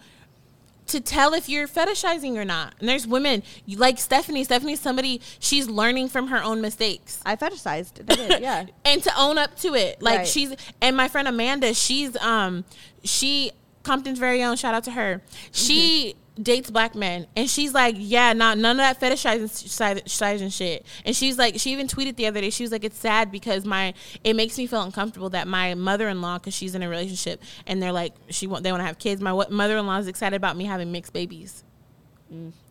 to 0.88 1.00
tell 1.00 1.34
if 1.34 1.48
you're 1.48 1.68
fetishizing 1.68 2.36
or 2.36 2.44
not. 2.44 2.74
And 2.80 2.88
there's 2.88 3.06
women 3.06 3.42
like 3.76 3.98
Stephanie. 3.98 4.44
Stephanie's 4.44 4.80
somebody 4.80 5.20
she's 5.38 5.68
learning 5.68 6.08
from 6.08 6.28
her 6.28 6.42
own 6.42 6.60
mistakes. 6.60 7.20
I 7.24 7.36
fetishized. 7.36 8.04
Did. 8.06 8.40
Yeah. 8.42 8.66
and 8.84 9.02
to 9.02 9.12
own 9.18 9.38
up 9.38 9.56
to 9.60 9.74
it. 9.74 10.02
Like 10.02 10.18
Right. 10.18 10.26
she's 10.28 10.54
and 10.80 10.96
my 10.96 11.08
friend 11.08 11.28
Amanda, 11.28 11.74
she's 11.74 12.16
um 12.18 12.64
she 13.04 13.52
Compton's 13.84 14.18
very 14.18 14.42
own, 14.42 14.56
shout 14.56 14.74
out 14.74 14.84
to 14.84 14.90
her. 14.90 15.22
She 15.52 16.14
dates 16.42 16.70
black 16.70 16.94
men 16.94 17.26
and 17.36 17.48
she's 17.48 17.74
like, 17.74 17.94
Yeah, 17.98 18.32
not 18.32 18.58
none 18.58 18.78
of 18.78 18.98
that 18.98 19.00
fetishizing 19.00 19.48
side 19.50 20.08
side 20.08 20.40
and 20.40 20.52
shit. 20.52 20.84
And 21.04 21.14
she's 21.14 21.38
like 21.38 21.58
she 21.58 21.72
even 21.72 21.86
tweeted 21.86 22.16
the 22.16 22.26
other 22.26 22.40
day, 22.40 22.50
she 22.50 22.62
was 22.62 22.72
like, 22.72 22.84
It's 22.84 22.98
sad 22.98 23.30
because 23.30 23.64
my 23.64 23.94
it 24.24 24.34
makes 24.34 24.58
me 24.58 24.66
feel 24.66 24.82
uncomfortable 24.82 25.30
that 25.30 25.48
my 25.48 25.74
mother 25.74 26.08
in 26.08 26.20
law, 26.20 26.38
because 26.38 26.54
she's 26.54 26.74
in 26.74 26.82
a 26.82 26.88
relationship 26.88 27.42
and 27.66 27.82
they're 27.82 27.92
like 27.92 28.14
she 28.30 28.46
want 28.46 28.64
they 28.64 28.72
want 28.72 28.80
to 28.80 28.86
have 28.86 28.98
kids, 28.98 29.20
my 29.20 29.32
mother 29.50 29.78
in 29.78 29.86
law 29.86 29.98
is 29.98 30.08
excited 30.08 30.36
about 30.36 30.56
me 30.56 30.64
having 30.64 30.92
mixed 30.92 31.12
babies 31.12 31.64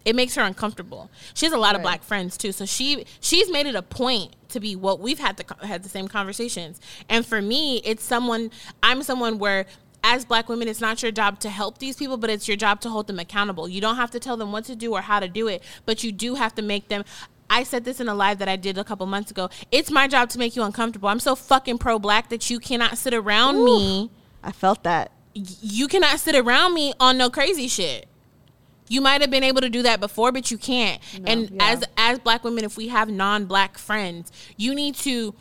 it 0.05 0.15
makes 0.15 0.36
her 0.36 0.41
uncomfortable. 0.41 1.09
She 1.34 1.45
has 1.45 1.53
a 1.53 1.57
lot 1.57 1.76
of 1.76 1.82
black 1.82 2.03
friends 2.03 2.38
too, 2.38 2.51
so 2.51 2.65
she 2.65 3.05
she's 3.20 3.51
made 3.51 3.65
it 3.65 3.76
a 3.76 3.82
point 3.82 4.36
to 4.49 4.59
be 4.59 4.76
what 4.76 4.99
we've 4.99 5.20
had 5.20 5.38
the 5.38 5.65
had 5.65 5.84
the 5.84 5.89
same 5.89 6.07
conversations. 6.07 6.80
And 7.09 7.26
for 7.26 7.41
me, 7.41 7.82
it's 7.84 8.03
someone 8.03 8.51
I'm 8.84 9.03
someone 9.03 9.39
where 9.39 9.65
as 10.08 10.24
black 10.24 10.47
women, 10.47 10.70
it's 10.70 10.80
not 10.80 11.03
your 11.03 11.12
job 11.12 11.39
to 11.41 11.49
help 11.49 11.80
these 11.80 11.97
people, 11.97 12.16
but 12.16 12.30
it's 12.30 12.47
your 12.47 12.55
job 12.55 12.80
to 12.82 12.89
hold 12.89 13.08
them 13.08 13.20
accountable. 13.20 13.68
You 13.68 13.82
don't 13.82 13.97
have 13.97 14.10
to 14.12 14.20
tell 14.20 14.38
them 14.38 14.53
what 14.53 14.64
to 14.66 14.76
do 14.76 14.93
or 14.93 15.01
how 15.01 15.20
to 15.20 15.28
do 15.28 15.49
it, 15.49 15.62
but 15.86 16.01
you 16.01 16.14
do 16.14 16.36
have 16.36 16.55
to 16.55 16.62
make 16.62 16.88
them. 16.88 17.03
I 17.49 17.64
said 17.64 17.84
this 17.84 17.99
in 17.99 18.08
a 18.08 18.16
live 18.16 18.39
that 18.39 18.47
I 18.47 18.55
did 18.55 18.78
a 18.78 18.86
couple 18.86 19.05
months 19.05 19.32
ago. 19.32 19.49
It's 19.70 19.91
my 19.91 20.08
job 20.08 20.30
to 20.30 20.39
make 20.39 20.55
you 20.55 20.64
uncomfortable. 20.64 21.10
I'm 21.10 21.20
so 21.20 21.36
fucking 21.36 21.78
pro 21.78 21.99
black 21.99 22.30
that 22.30 22.49
you 22.49 22.60
cannot 22.60 22.97
sit 22.97 23.14
around 23.14 23.64
me 23.66 24.10
I 24.43 24.53
felt 24.53 24.84
that. 24.84 25.12
you 25.34 25.88
cannot 25.89 26.20
sit 26.20 26.36
around 26.36 26.74
me 26.74 26.93
on 27.01 27.18
no 27.18 27.30
crazy 27.30 27.68
shit. 27.68 28.08
You 28.88 29.01
might 29.01 29.20
have 29.20 29.30
been 29.30 29.43
able 29.43 29.60
to 29.60 29.70
do 29.70 29.82
that 29.82 29.99
before, 29.99 30.32
but 30.32 30.49
you 30.49 30.58
can't. 30.58 31.01
and 31.26 31.49
yeah. 31.49 31.72
as 31.72 31.84
as 31.97 32.20
black 32.20 32.45
women, 32.45 32.64
if 32.64 32.78
we 32.78 32.88
have 32.88 33.10
non-black 33.10 33.78
friends, 33.78 34.32
you 34.55 34.74
need 34.74 34.95
to 34.95 35.36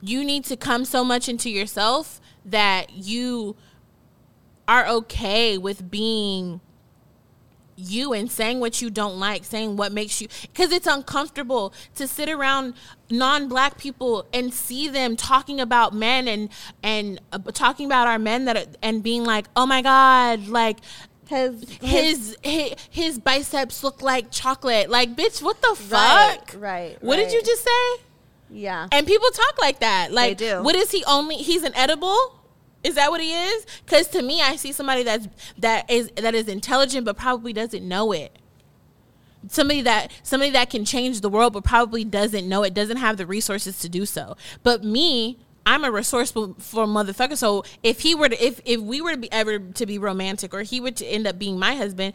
you 0.00 0.24
need 0.24 0.44
to 0.44 0.56
come 0.56 0.86
so 0.86 1.04
much 1.04 1.28
into 1.28 1.50
yourself 1.50 2.20
that 2.50 2.92
you 2.92 3.56
are 4.66 4.86
okay 4.86 5.56
with 5.58 5.90
being 5.90 6.60
you 7.80 8.12
and 8.12 8.30
saying 8.30 8.58
what 8.58 8.82
you 8.82 8.90
don't 8.90 9.18
like, 9.18 9.44
saying 9.44 9.76
what 9.76 9.92
makes 9.92 10.20
you 10.20 10.28
because 10.42 10.72
it's 10.72 10.86
uncomfortable 10.86 11.72
to 11.94 12.08
sit 12.08 12.28
around 12.28 12.74
non-black 13.08 13.78
people 13.78 14.26
and 14.32 14.52
see 14.52 14.88
them 14.88 15.16
talking 15.16 15.60
about 15.60 15.94
men 15.94 16.26
and 16.26 16.48
and 16.82 17.20
uh, 17.32 17.38
talking 17.52 17.86
about 17.86 18.08
our 18.08 18.18
men 18.18 18.46
that 18.46 18.56
are, 18.56 18.64
and 18.82 19.02
being 19.02 19.24
like, 19.24 19.46
"Oh 19.54 19.64
my 19.64 19.80
god, 19.80 20.48
like 20.48 20.78
His 21.28 21.78
his 21.80 22.36
his, 22.42 22.74
his 22.90 23.18
biceps 23.20 23.84
look 23.84 24.02
like 24.02 24.32
chocolate." 24.32 24.90
Like, 24.90 25.14
bitch, 25.14 25.40
what 25.40 25.62
the 25.62 25.76
fuck? 25.76 26.54
right, 26.58 26.96
What 27.00 27.16
did 27.16 27.32
you 27.32 27.42
just 27.42 27.62
say? 27.64 28.02
yeah. 28.50 28.88
And 28.90 29.06
people 29.06 29.28
talk 29.30 29.60
like 29.60 29.80
that. 29.80 30.10
Like, 30.10 30.38
do. 30.38 30.62
what 30.62 30.74
is 30.74 30.90
he 30.90 31.04
only? 31.04 31.36
He's 31.36 31.62
an 31.62 31.74
edible. 31.76 32.37
Is 32.84 32.94
that 32.94 33.10
what 33.10 33.20
he 33.20 33.32
is? 33.34 33.66
Because 33.84 34.08
to 34.08 34.22
me, 34.22 34.40
I 34.40 34.56
see 34.56 34.72
somebody 34.72 35.02
that's 35.02 35.28
that 35.58 35.90
is 35.90 36.10
that 36.16 36.34
is 36.34 36.48
intelligent, 36.48 37.04
but 37.04 37.16
probably 37.16 37.52
doesn't 37.52 37.86
know 37.86 38.12
it. 38.12 38.36
somebody 39.48 39.82
that 39.82 40.10
somebody 40.22 40.50
that 40.52 40.70
can 40.70 40.84
change 40.84 41.20
the 41.20 41.28
world 41.28 41.52
but 41.52 41.64
probably 41.64 42.04
doesn't 42.04 42.48
know 42.48 42.62
it 42.64 42.74
doesn't 42.74 42.98
have 42.98 43.16
the 43.16 43.26
resources 43.26 43.78
to 43.78 43.88
do 43.88 44.04
so 44.04 44.36
but 44.62 44.82
me 44.84 45.38
I'm 45.66 45.84
a 45.84 45.90
resourceful 45.90 46.54
for 46.58 46.86
motherfucker. 46.86 47.36
So 47.36 47.62
if 47.82 48.00
he 48.00 48.14
were 48.14 48.30
to, 48.30 48.42
if 48.42 48.58
if 48.64 48.80
we 48.80 49.02
were 49.02 49.10
to 49.12 49.18
be 49.18 49.30
ever 49.30 49.58
to 49.58 49.84
be 49.84 49.98
romantic, 49.98 50.54
or 50.54 50.62
he 50.62 50.80
were 50.80 50.92
to 50.92 51.04
end 51.04 51.26
up 51.26 51.38
being 51.38 51.58
my 51.58 51.74
husband, 51.74 52.14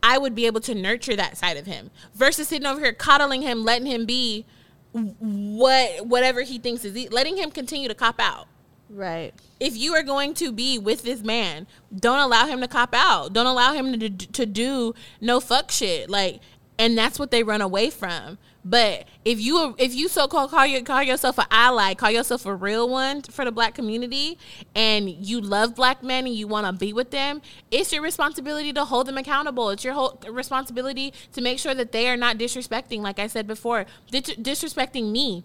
I 0.00 0.16
would 0.16 0.34
be 0.36 0.46
able 0.46 0.60
to 0.60 0.76
nurture 0.76 1.16
that 1.16 1.36
side 1.36 1.56
of 1.56 1.66
him 1.66 1.90
versus 2.14 2.46
sitting 2.46 2.66
over 2.66 2.78
here 2.80 2.92
coddling 2.92 3.42
him, 3.42 3.64
letting 3.64 3.86
him 3.88 4.06
be 4.06 4.46
what 4.92 6.06
whatever 6.06 6.42
he 6.42 6.58
thinks 6.58 6.84
is, 6.84 7.10
letting 7.10 7.36
him 7.36 7.50
continue 7.50 7.88
to 7.88 7.96
cop 7.96 8.20
out. 8.20 8.46
Right. 8.94 9.32
If 9.58 9.76
you 9.76 9.92
are 9.94 10.04
going 10.04 10.34
to 10.34 10.52
be 10.52 10.78
with 10.78 11.02
this 11.02 11.22
man, 11.22 11.66
don't 11.94 12.20
allow 12.20 12.46
him 12.46 12.60
to 12.60 12.68
cop 12.68 12.94
out. 12.94 13.32
Don't 13.32 13.46
allow 13.46 13.72
him 13.72 13.98
to 13.98 14.08
to 14.08 14.46
do 14.46 14.94
no 15.20 15.40
fuck 15.40 15.72
shit. 15.72 16.08
Like, 16.08 16.40
and 16.78 16.96
that's 16.96 17.18
what 17.18 17.32
they 17.32 17.42
run 17.42 17.60
away 17.60 17.90
from. 17.90 18.38
But 18.64 19.06
if 19.24 19.40
you 19.40 19.74
if 19.78 19.94
you 19.94 20.08
so 20.08 20.28
called 20.28 20.52
call 20.52 20.64
you 20.64 20.80
call 20.84 21.02
yourself 21.02 21.38
an 21.38 21.46
ally, 21.50 21.94
call 21.94 22.12
yourself 22.12 22.46
a 22.46 22.54
real 22.54 22.88
one 22.88 23.22
for 23.22 23.44
the 23.44 23.50
black 23.50 23.74
community, 23.74 24.38
and 24.76 25.10
you 25.10 25.40
love 25.40 25.74
black 25.74 26.04
men 26.04 26.26
and 26.26 26.34
you 26.34 26.46
want 26.46 26.66
to 26.68 26.72
be 26.72 26.92
with 26.92 27.10
them, 27.10 27.42
it's 27.72 27.92
your 27.92 28.00
responsibility 28.00 28.72
to 28.72 28.84
hold 28.84 29.06
them 29.06 29.18
accountable. 29.18 29.70
It's 29.70 29.82
your 29.82 29.94
whole 29.94 30.20
responsibility 30.30 31.12
to 31.32 31.40
make 31.40 31.58
sure 31.58 31.74
that 31.74 31.90
they 31.90 32.08
are 32.08 32.16
not 32.16 32.38
disrespecting, 32.38 33.00
like 33.00 33.18
I 33.18 33.26
said 33.26 33.48
before, 33.48 33.86
dis- 34.12 34.36
disrespecting 34.36 35.10
me. 35.10 35.42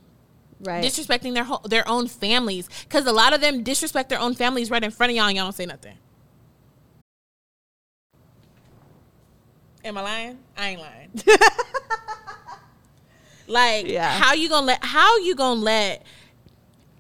Right. 0.62 0.84
Disrespecting 0.84 1.34
their 1.34 1.46
whole, 1.46 1.60
their 1.66 1.88
own 1.88 2.08
families, 2.08 2.68
because 2.84 3.06
a 3.06 3.14
lot 3.14 3.34
of 3.34 3.40
them 3.42 3.64
disrespect 3.64 4.10
their 4.10 4.20
own 4.20 4.36
families 4.36 4.70
right 4.70 4.84
in 4.84 4.92
front 4.92 5.12
of 5.12 5.16
y'all, 5.16 5.28
and 5.28 5.38
y'all 5.38 5.46
don't 5.46 5.54
say 5.56 5.66
nothing. 5.66 5.96
Am 9.86 9.98
I 9.98 10.02
lying? 10.02 10.38
I 10.58 10.70
ain't 10.70 10.82
lying. 10.82 11.12
Like, 13.48 13.88
Yeah. 13.88 14.12
how 14.12 14.34
you 14.34 14.48
gonna 14.48 14.68
let? 14.68 14.84
How 14.86 15.18
you 15.18 15.34
gonna 15.34 15.60
let? 15.60 16.06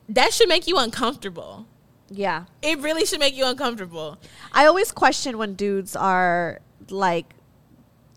That 0.07 0.33
should 0.33 0.49
make 0.49 0.65
you 0.65 0.77
uncomfortable. 0.79 1.67
yeah. 2.09 2.45
It 2.63 2.79
really 2.79 3.05
should 3.05 3.19
make 3.19 3.35
you 3.35 3.45
uncomfortable. 3.45 4.17
I 4.51 4.65
always 4.65 4.91
question 4.91 5.37
when 5.37 5.53
dudes 5.53 5.95
are 5.95 6.59
like 6.89 7.35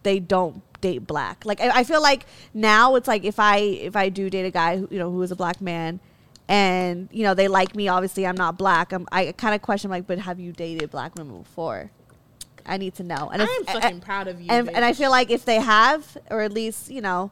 they 0.02 0.18
don't 0.18 0.62
date 0.82 1.06
black. 1.06 1.46
Like 1.46 1.62
I, 1.62 1.78
I 1.80 1.84
feel 1.84 2.02
like 2.02 2.26
now 2.52 2.96
it's 2.96 3.08
like 3.08 3.24
if 3.24 3.40
I 3.40 3.56
if 3.56 3.96
I 3.96 4.10
do 4.10 4.28
date 4.28 4.44
a 4.44 4.50
guy 4.50 4.76
who, 4.76 4.88
you 4.90 4.98
know 4.98 5.10
who 5.10 5.22
is 5.22 5.30
a 5.30 5.36
black 5.36 5.62
man 5.62 6.00
and 6.48 7.08
you 7.10 7.22
know 7.22 7.32
they 7.32 7.48
like 7.48 7.74
me 7.74 7.88
obviously 7.88 8.26
I'm 8.26 8.36
not 8.36 8.58
black. 8.58 8.92
I'm, 8.92 9.06
I 9.10 9.32
kind 9.32 9.54
of 9.54 9.62
question 9.62 9.90
like 9.90 10.06
but 10.06 10.18
have 10.18 10.38
you 10.38 10.52
dated 10.52 10.90
black 10.90 11.14
women 11.16 11.38
before? 11.42 11.90
I 12.66 12.76
need 12.76 12.94
to 12.96 13.02
know. 13.02 13.30
And 13.32 13.42
I 13.42 13.46
am 13.46 13.64
fucking 13.64 14.00
proud 14.02 14.28
of 14.28 14.40
you. 14.40 14.46
and, 14.50 14.68
and 14.68 14.84
I 14.84 14.92
feel 14.92 15.10
like 15.10 15.30
if 15.30 15.44
they 15.46 15.56
have 15.56 16.16
or 16.30 16.42
at 16.42 16.52
least, 16.52 16.90
you 16.90 17.00
know 17.00 17.30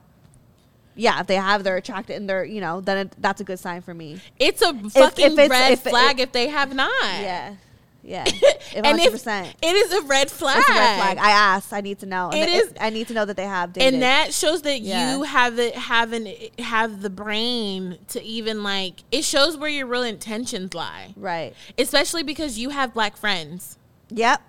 yeah, 0.96 1.20
if 1.20 1.26
they 1.26 1.36
have, 1.36 1.64
they're 1.64 1.76
attracted, 1.76 2.16
and 2.16 2.28
they're, 2.28 2.44
you 2.44 2.61
know, 2.61 2.80
then 2.80 3.07
it, 3.07 3.14
that's 3.18 3.40
a 3.40 3.44
good 3.44 3.59
sign 3.59 3.80
for 3.80 3.94
me. 3.94 4.20
it's 4.38 4.61
a 4.61 4.74
fucking 4.74 5.26
if 5.26 5.32
it's- 5.32 5.48
red 5.48 5.72
if 5.72 5.82
flag 5.82 6.20
if 6.20 6.32
they 6.32 6.48
have 6.48 6.74
not. 6.74 6.90
Yeah, 7.03 7.55
yeah, 8.03 8.24
and 8.74 8.86
hundred 8.86 9.03
if 9.07 9.12
percent. 9.12 9.55
it 9.62 9.76
is 9.76 9.92
a 9.92 10.03
red 10.07 10.30
flag, 10.30 10.59
It's 10.59 10.68
a 10.68 10.72
red 10.72 10.96
flag. 10.96 11.18
I 11.18 11.30
asked. 11.30 11.72
I 11.72 11.80
need 11.80 11.98
to 12.01 12.07
know. 12.07 12.30
And 12.32 12.40
It 12.40 12.48
is- 12.48 12.72
I 12.80 12.90
need 12.90 13.09
to 13.09 13.14
know 13.14 13.24
that 13.24 13.36
they 13.36 13.44
have 13.44 13.72
dated. 13.72 13.94
and 13.94 14.03
that 14.03 14.32
shows 14.32 14.62
that 14.62 14.80
Yeah. 14.80 15.14
you 15.16 15.22
have 15.24 15.59
it 15.59 15.74
have 15.74 16.12
an 16.12 16.28
have 16.59 17.03
the 17.03 17.11
brain 17.11 17.98
to 18.09 18.22
even 18.22 18.62
like 18.62 19.05
it 19.12 19.24
shows 19.24 19.57
where 19.57 19.68
your 19.70 19.86
real 19.86 20.03
intentions 20.03 20.72
lie 20.74 21.12
right. 21.16 21.55
especially 21.78 22.22
because 22.22 22.59
you 22.59 22.70
have 22.70 22.94
black 22.94 23.16
friends 23.16 23.76
Yep. 24.11 24.40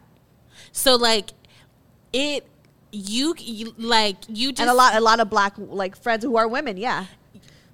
so 0.72 0.96
like 0.96 1.32
it 2.14 2.46
you, 2.94 3.36
you 3.38 3.74
like 3.78 4.18
you 4.28 4.52
just 4.52 4.62
and 4.62 4.70
a 4.70 4.74
lot, 4.74 4.96
a 4.96 5.00
lot 5.02 5.20
of 5.20 5.30
black 5.30 5.54
like 5.58 5.96
friends 5.96 6.24
who 6.26 6.36
are 6.36 6.46
women. 6.48 6.76
Yeah, 6.76 7.06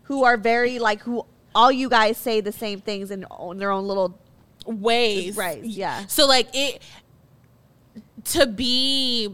who 0.03 0.23
are 0.23 0.37
very 0.37 0.77
like 0.77 1.01
who 1.01 1.25
all 1.55 1.71
you 1.71 1.89
guys 1.89 2.17
say 2.17 2.39
the 2.39 2.51
same 2.51 2.81
things 2.81 3.09
in, 3.09 3.25
in 3.49 3.57
their 3.57 3.71
own 3.71 3.87
little 3.87 4.19
ways. 4.67 5.35
Right, 5.35 5.63
yeah. 5.63 6.05
So 6.07 6.27
like 6.27 6.49
it 6.53 6.81
to 8.25 8.45
be 8.45 9.29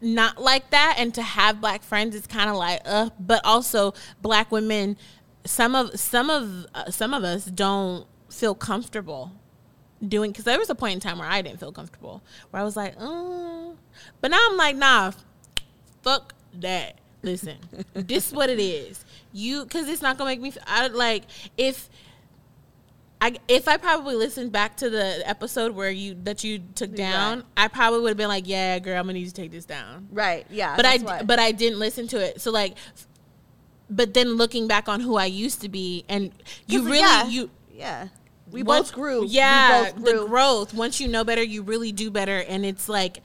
not 0.00 0.40
like 0.40 0.70
that 0.70 0.96
and 0.98 1.14
to 1.14 1.22
have 1.22 1.60
black 1.60 1.82
friends 1.82 2.14
is 2.14 2.26
kind 2.26 2.50
of 2.50 2.56
like 2.56 2.80
uh 2.84 3.08
but 3.18 3.40
also 3.44 3.94
black 4.20 4.52
women 4.52 4.96
some 5.46 5.74
of 5.74 5.98
some 5.98 6.28
of 6.28 6.66
uh, 6.74 6.90
some 6.90 7.14
of 7.14 7.24
us 7.24 7.46
don't 7.46 8.06
feel 8.28 8.54
comfortable 8.54 9.32
doing 10.06 10.30
because 10.30 10.44
there 10.44 10.58
was 10.58 10.68
a 10.68 10.74
point 10.74 10.94
in 10.94 11.00
time 11.00 11.18
where 11.18 11.28
I 11.28 11.40
didn't 11.40 11.58
feel 11.58 11.72
comfortable 11.72 12.22
where 12.50 12.60
I 12.60 12.64
was 12.64 12.76
like 12.76 12.94
oh 12.98 13.76
but 14.20 14.30
now 14.30 14.46
I'm 14.50 14.56
like 14.56 14.76
nah 14.76 15.12
fuck 16.02 16.34
that 16.54 16.98
listen 17.22 17.56
this 17.94 18.28
is 18.28 18.32
what 18.34 18.50
it 18.50 18.60
is 18.60 19.04
you 19.32 19.64
because 19.64 19.88
it's 19.88 20.02
not 20.02 20.18
gonna 20.18 20.30
make 20.30 20.40
me 20.40 20.52
I 20.66 20.88
like 20.88 21.24
if 21.56 21.88
I, 23.26 23.36
if 23.48 23.68
I 23.68 23.78
probably 23.78 24.16
listened 24.16 24.52
back 24.52 24.76
to 24.78 24.90
the 24.90 25.22
episode 25.26 25.74
where 25.74 25.90
you 25.90 26.14
that 26.24 26.44
you 26.44 26.58
took 26.74 26.94
down, 26.94 27.38
Right. 27.38 27.46
I 27.56 27.68
probably 27.68 28.00
would 28.00 28.10
have 28.10 28.16
been 28.18 28.28
like, 28.28 28.46
"Yeah, 28.46 28.78
girl, 28.80 28.98
I'm 28.98 29.06
gonna 29.06 29.14
need 29.14 29.28
to 29.28 29.32
take 29.32 29.50
this 29.50 29.64
down." 29.64 30.08
right. 30.12 30.46
Yeah, 30.50 30.76
but 30.76 30.84
I 30.84 30.98
what- 30.98 31.26
but 31.26 31.38
I 31.38 31.52
didn't 31.52 31.78
listen 31.78 32.06
to 32.08 32.18
it. 32.18 32.42
So 32.42 32.50
like, 32.50 32.76
but 33.88 34.12
then 34.12 34.34
looking 34.34 34.68
back 34.68 34.90
on 34.90 35.00
who 35.00 35.16
I 35.16 35.24
used 35.24 35.62
to 35.62 35.70
be, 35.70 36.04
and 36.06 36.32
you 36.66 36.82
really 36.84 36.98
yeah, 36.98 37.26
you 37.26 37.50
yeah. 37.72 38.08
We 38.50 38.62
once- 38.62 38.88
both 38.90 38.94
grew. 38.94 39.24
Yeah, 39.26 39.84
we 39.84 39.92
both 39.92 40.04
grew. 40.04 40.20
the 40.20 40.26
growth. 40.26 40.74
Once 40.74 41.00
you 41.00 41.08
know 41.08 41.24
better, 41.24 41.42
you 41.42 41.62
really 41.62 41.92
do 41.92 42.10
better, 42.10 42.40
and 42.40 42.66
it's 42.66 42.90
like 42.90 43.22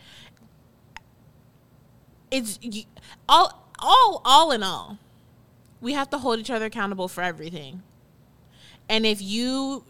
it's 2.32 2.58
you, 2.62 2.84
all 3.28 3.68
all 3.80 4.22
all 4.24 4.52
in 4.52 4.64
all, 4.64 4.98
we 5.82 5.92
have 5.94 6.10
to 6.12 6.20
hold 6.20 6.40
each 6.40 6.50
other 6.50 6.66
accountable 6.66 7.08
for 7.10 7.22
everything. 7.22 7.84
And 8.90 9.06
if 9.06 9.22
you 9.22 9.86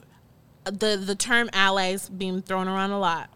the 0.66 1.02
the 1.04 1.16
term 1.16 1.50
allies 1.54 2.10
being 2.10 2.42
thrown 2.42 2.68
around 2.68 2.92
a 2.92 3.00
lot, 3.00 3.30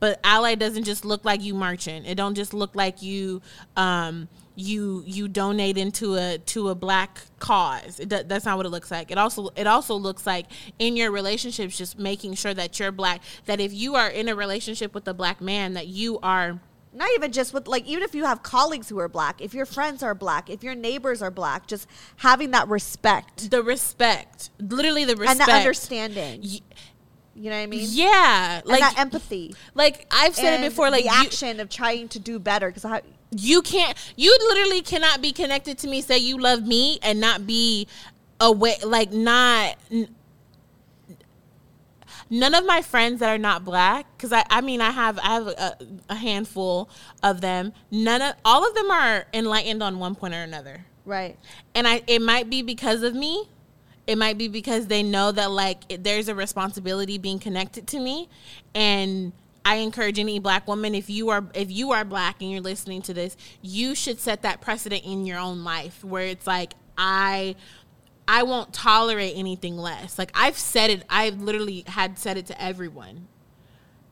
but 0.00 0.18
ally 0.24 0.54
doesn't 0.54 0.84
just 0.84 1.04
look 1.04 1.24
like 1.24 1.42
you 1.42 1.54
marching. 1.54 2.04
It 2.04 2.16
don't 2.16 2.34
just 2.34 2.52
look 2.52 2.74
like 2.74 3.02
you 3.02 3.42
um 3.76 4.28
you 4.56 5.04
you 5.06 5.28
donate 5.28 5.76
into 5.76 6.14
a 6.14 6.38
to 6.38 6.70
a 6.70 6.74
black 6.74 7.20
cause. 7.38 8.00
It, 8.00 8.08
that's 8.08 8.46
not 8.46 8.56
what 8.56 8.66
it 8.66 8.70
looks 8.70 8.90
like. 8.90 9.10
It 9.10 9.18
also 9.18 9.50
it 9.54 9.66
also 9.66 9.94
looks 9.94 10.26
like 10.26 10.46
in 10.78 10.96
your 10.96 11.10
relationships 11.10 11.76
just 11.76 11.98
making 11.98 12.34
sure 12.34 12.54
that 12.54 12.78
you're 12.80 12.90
black 12.90 13.20
that 13.44 13.60
if 13.60 13.72
you 13.72 13.94
are 13.94 14.08
in 14.08 14.28
a 14.28 14.34
relationship 14.34 14.94
with 14.94 15.06
a 15.06 15.14
black 15.14 15.40
man 15.40 15.74
that 15.74 15.86
you 15.86 16.18
are 16.22 16.58
not 16.96 17.08
even 17.14 17.30
just 17.30 17.52
with 17.54 17.68
like 17.68 17.84
even 17.86 18.02
if 18.02 18.14
you 18.14 18.24
have 18.24 18.42
colleagues 18.42 18.88
who 18.88 18.98
are 18.98 19.08
black 19.08 19.40
if 19.40 19.54
your 19.54 19.66
friends 19.66 20.02
are 20.02 20.14
black 20.14 20.48
if 20.50 20.62
your 20.64 20.74
neighbors 20.74 21.20
are 21.22 21.30
black 21.30 21.66
just 21.66 21.86
having 22.16 22.50
that 22.52 22.68
respect. 22.68 23.50
The 23.50 23.62
respect, 23.62 24.50
literally 24.58 25.04
the 25.04 25.16
respect 25.16 25.40
and 25.40 25.48
that 25.48 25.58
understanding. 25.58 26.40
Y- 26.42 26.60
you 27.38 27.50
know 27.50 27.56
what 27.56 27.62
i 27.64 27.66
mean? 27.66 27.86
Yeah, 27.90 28.60
and 28.60 28.66
like 28.66 28.80
that 28.80 28.98
empathy. 28.98 29.54
like 29.74 30.06
I've 30.10 30.34
said 30.34 30.54
and 30.54 30.64
it 30.64 30.70
before 30.70 30.90
like 30.90 31.04
the 31.04 31.10
you- 31.10 31.16
action 31.16 31.60
of 31.60 31.68
trying 31.68 32.08
to 32.08 32.18
do 32.18 32.38
better 32.38 32.70
because 32.72 33.02
you 33.36 33.60
can't 33.60 33.96
you 34.16 34.34
literally 34.48 34.80
cannot 34.80 35.20
be 35.20 35.32
connected 35.32 35.76
to 35.78 35.88
me 35.88 36.00
say 36.00 36.16
you 36.16 36.38
love 36.38 36.66
me 36.66 36.98
and 37.02 37.20
not 37.20 37.46
be 37.46 37.86
away 38.40 38.76
like 38.84 39.12
not 39.12 39.76
none 42.28 42.54
of 42.54 42.64
my 42.66 42.82
friends 42.82 43.20
that 43.20 43.28
are 43.28 43.38
not 43.38 43.64
black 43.64 44.06
because 44.16 44.32
I, 44.32 44.44
I 44.50 44.60
mean 44.60 44.80
i 44.80 44.90
have 44.90 45.18
i 45.20 45.34
have 45.34 45.46
a, 45.46 45.76
a 46.10 46.14
handful 46.14 46.88
of 47.22 47.40
them 47.40 47.72
none 47.90 48.22
of 48.22 48.34
all 48.44 48.66
of 48.66 48.74
them 48.74 48.90
are 48.90 49.26
enlightened 49.32 49.82
on 49.82 49.98
one 49.98 50.14
point 50.14 50.34
or 50.34 50.42
another. 50.42 50.86
Right. 51.04 51.38
And 51.74 51.86
I 51.86 52.02
it 52.06 52.20
might 52.20 52.50
be 52.50 52.62
because 52.62 53.02
of 53.02 53.14
me. 53.14 53.48
It 54.06 54.18
might 54.18 54.38
be 54.38 54.48
because 54.48 54.86
they 54.86 55.02
know 55.02 55.32
that 55.32 55.50
like 55.50 55.82
it, 55.88 56.04
there's 56.04 56.28
a 56.28 56.34
responsibility 56.34 57.18
being 57.18 57.38
connected 57.38 57.86
to 57.88 58.00
me, 58.00 58.28
and 58.74 59.32
I 59.64 59.76
encourage 59.76 60.18
any 60.18 60.38
black 60.38 60.68
woman 60.68 60.94
if 60.94 61.10
you 61.10 61.28
are 61.30 61.44
if 61.54 61.70
you 61.70 61.92
are 61.92 62.04
black 62.04 62.40
and 62.40 62.50
you're 62.50 62.60
listening 62.60 63.02
to 63.02 63.14
this, 63.14 63.36
you 63.62 63.94
should 63.94 64.20
set 64.20 64.42
that 64.42 64.60
precedent 64.60 65.04
in 65.04 65.26
your 65.26 65.38
own 65.38 65.64
life 65.64 66.04
where 66.04 66.26
it's 66.26 66.46
like 66.46 66.74
I 66.98 67.56
I 68.28 68.42
won't 68.42 68.72
tolerate 68.72 69.34
anything 69.36 69.76
less. 69.76 70.18
Like 70.18 70.30
I've 70.34 70.58
said 70.58 70.90
it, 70.90 71.04
I've 71.08 71.40
literally 71.40 71.84
had 71.86 72.18
said 72.18 72.36
it 72.36 72.46
to 72.46 72.60
everyone. 72.60 73.28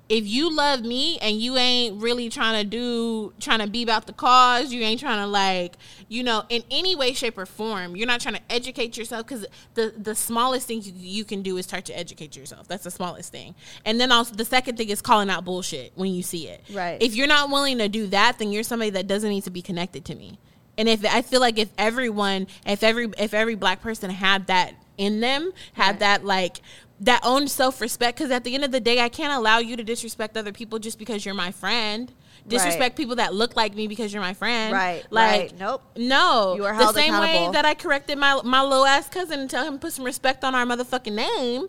If 0.07 0.27
you 0.27 0.55
love 0.55 0.83
me 0.83 1.19
and 1.23 1.41
you 1.41 1.57
ain't 1.57 2.01
really 2.01 2.29
trying 2.29 2.63
to 2.63 2.69
do 2.69 3.33
trying 3.41 3.61
to 3.61 3.67
be 3.67 3.83
about 3.83 4.07
the 4.07 4.13
cause 4.13 4.71
you 4.71 4.83
ain't 4.83 5.01
trying 5.01 5.19
to 5.19 5.27
like 5.27 5.79
you 6.09 6.23
know 6.23 6.45
in 6.51 6.63
any 6.71 6.95
way 6.95 7.15
shape 7.15 7.39
or 7.39 7.47
form 7.47 7.97
you're 7.97 8.07
not 8.07 8.21
trying 8.21 8.35
to 8.35 8.41
educate 8.51 8.99
yourself 8.99 9.27
because 9.27 9.47
the 9.73 9.95
the 9.97 10.15
smallest 10.15 10.69
thing 10.69 10.83
you, 10.83 10.93
you 10.95 11.25
can 11.25 11.41
do 11.41 11.57
is 11.57 11.65
start 11.65 11.87
to 11.87 11.99
educate 11.99 12.37
yourself. 12.37 12.69
That's 12.69 12.85
the 12.85 12.91
smallest 12.91 13.33
thing. 13.33 13.55
And 13.87 13.99
then 13.99 14.13
also 14.13 14.35
the 14.35 14.45
second 14.45 14.77
thing 14.77 14.91
is 14.91 15.01
calling 15.01 15.31
out 15.31 15.47
bullshit 15.47 15.93
when 15.95 16.13
you 16.13 16.23
see 16.23 16.49
it. 16.49 16.63
Right. 16.71 17.01
if 17.03 17.15
you're 17.17 17.27
not 17.27 17.49
willing 17.49 17.79
to 17.79 17.89
do 17.89 18.07
that 18.09 18.39
then 18.39 18.53
you're 18.53 18.63
somebody 18.63 18.91
that 18.91 19.07
doesn't 19.07 19.31
need 19.31 19.45
to 19.45 19.51
be 19.51 19.63
connected 19.63 20.05
to 20.05 20.15
me 20.15 20.39
and 20.79 20.89
if 20.89 21.05
i 21.07 21.23
feel 21.23 21.41
like 21.41 21.59
if 21.59 21.69
everyone 21.79 22.47
if 22.67 22.83
every 22.83 23.09
if 23.19 23.33
every 23.35 23.55
black 23.55 23.81
person 23.81 24.11
had 24.11 24.47
that 24.47 24.73
in 24.99 25.21
them 25.21 25.53
had 25.75 25.91
Right. 25.93 25.99
that 26.01 26.25
like 26.25 26.61
that 27.01 27.21
own 27.25 27.49
self 27.49 27.81
respect 27.81 28.17
because 28.19 28.31
at 28.31 28.45
the 28.45 28.55
end 28.55 28.63
of 28.65 28.71
the 28.71 28.79
day, 28.79 29.01
I 29.01 29.09
can't 29.09 29.33
allow 29.33 29.59
you 29.59 29.77
to 29.77 29.83
disrespect 29.83 30.37
other 30.37 30.53
people 30.53 30.79
just 30.79 30.97
because 30.97 31.27
you're 31.27 31.35
my 31.35 31.51
friend. 31.51 32.13
disrespect 32.47 32.95
people 32.97 33.17
that 33.17 33.35
look 33.35 33.57
like 33.57 33.75
me 33.75 33.89
because 33.89 34.13
you're 34.13 34.23
my 34.23 34.33
friend. 34.35 34.73
Right, 34.73 35.05
Like, 35.11 35.31
right. 35.41 35.59
Nope. 35.59 35.83
No. 35.97 36.55
You 36.55 36.65
are 36.65 36.77
the 36.77 36.93
same 36.93 37.19
way 37.19 37.49
that 37.53 37.65
I 37.65 37.75
corrected 37.75 38.17
my 38.17 38.41
my 38.45 38.63
little 38.63 38.87
ass 38.87 39.09
cousin 39.09 39.41
and 39.41 39.51
tell 39.51 39.65
him 39.67 39.75
to 39.75 39.79
put 39.81 39.93
some 39.93 40.05
respect 40.05 40.45
on 40.45 40.55
our 40.55 40.65
motherfucking 40.65 41.13
name, 41.15 41.67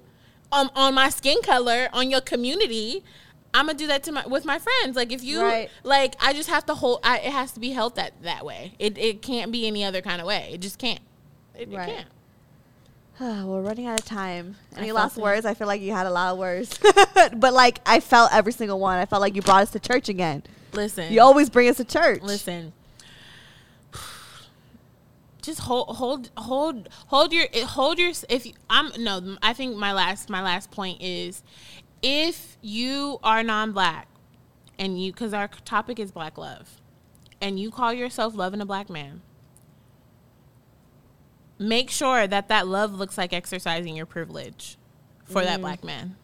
um, 0.52 0.70
on 0.76 0.94
my 0.94 1.10
skin 1.10 1.42
color, 1.42 1.90
on 1.92 2.12
your 2.12 2.22
community. 2.22 3.04
I'm 3.56 3.68
gonna 3.68 3.78
do 3.78 3.88
that 3.88 4.04
to 4.04 4.12
my 4.12 4.28
with 4.28 4.44
my 4.44 4.60
friends. 4.60 4.98
Like 4.98 5.12
if 5.14 5.24
you 5.24 5.42
Right. 5.42 5.70
like, 5.84 6.16
I 6.20 6.34
just 6.34 6.50
have 6.50 6.66
to 6.66 6.76
hold. 6.76 7.00
I, 7.04 7.20
it 7.20 7.32
has 7.32 7.54
to 7.54 7.60
be 7.62 7.70
held 7.72 7.96
that 7.96 8.12
that 8.24 8.46
way. 8.46 8.74
It 8.80 8.98
it 8.98 9.22
can't 9.22 9.50
be 9.52 9.66
any 9.66 9.84
other 9.86 10.02
kind 10.02 10.20
of 10.20 10.28
way. 10.28 10.50
It 10.54 10.60
just 10.62 10.78
can't. 10.78 11.00
It, 11.58 11.72
it 11.72 11.76
Right. 11.78 11.88
can't. 11.88 12.08
We're 13.48 13.62
running 13.62 13.86
out 13.88 13.98
of 13.98 14.06
time. 14.06 14.58
Any 14.76 14.92
last 14.92 15.18
it. 15.18 15.22
words? 15.22 15.46
I 15.46 15.54
feel 15.54 15.68
like 15.68 15.80
you 15.80 15.94
had 15.94 16.06
a 16.06 16.12
lot 16.12 16.34
of 16.34 16.38
words, 16.38 16.78
but 17.34 17.54
like 17.54 17.80
I 17.86 18.02
felt 18.02 18.34
every 18.34 18.52
single 18.52 18.78
one. 18.80 18.98
I 19.00 19.06
felt 19.06 19.22
like 19.22 19.36
you 19.36 19.42
brought 19.42 19.62
us 19.64 19.72
to 19.72 19.80
church 19.80 20.10
again. 20.10 20.44
Listen. 20.74 21.14
You 21.14 21.22
always 21.22 21.50
bring 21.50 21.70
us 21.70 21.78
to 21.78 21.86
church. 21.86 22.22
Listen. 22.24 22.74
Just 25.42 25.60
hold, 25.62 25.96
hold, 25.98 26.32
hold, 26.36 26.90
hold 27.08 27.32
your, 27.32 27.46
hold 27.68 28.00
your. 28.00 28.12
If 28.30 28.46
you, 28.48 28.54
I'm 28.70 28.92
no, 28.98 29.38
I 29.44 29.54
think 29.54 29.76
my 29.78 29.94
last, 29.94 30.28
my 30.30 30.42
last 30.42 30.72
point 30.72 31.02
is, 31.02 31.44
if 32.08 32.56
you 32.62 33.18
are 33.24 33.42
non-black, 33.42 34.08
and 34.78 35.02
you, 35.02 35.12
because 35.12 35.34
our 35.34 35.48
topic 35.48 36.00
is 36.00 36.12
black 36.12 36.38
love, 36.38 36.80
and 37.42 37.60
you 37.60 37.72
call 37.72 37.92
yourself 37.92 38.36
loving 38.36 38.62
a 38.62 38.66
black 38.66 38.92
man, 38.92 39.24
make 41.58 41.90
sure 41.90 42.28
that 42.28 42.48
that 42.48 42.68
love 42.68 42.94
looks 42.94 43.18
like 43.18 43.34
exercising 43.34 43.96
your 43.96 44.06
privilege 44.06 44.78
for 45.24 45.44
that 45.44 45.54
mm-hmm. 45.54 45.62
black 45.62 45.84
man. 45.84 46.16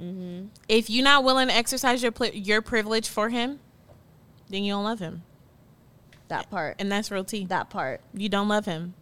Mm-hmm. 0.00 0.46
If 0.66 0.88
you're 0.88 1.04
not 1.04 1.24
willing 1.24 1.48
to 1.48 1.54
exercise 1.54 2.02
your 2.02 2.12
your 2.32 2.62
privilege 2.62 3.06
for 3.06 3.28
him, 3.28 3.60
then 4.48 4.64
you 4.64 4.72
don't 4.72 4.84
love 4.84 4.98
him. 4.98 5.24
That 6.28 6.48
part. 6.48 6.76
And 6.78 6.90
that's 6.90 7.10
real 7.10 7.24
tea. 7.24 7.44
that 7.46 7.68
part. 7.68 8.00
You 8.14 8.30
don't 8.30 8.48
love 8.48 8.64
him. 8.64 8.94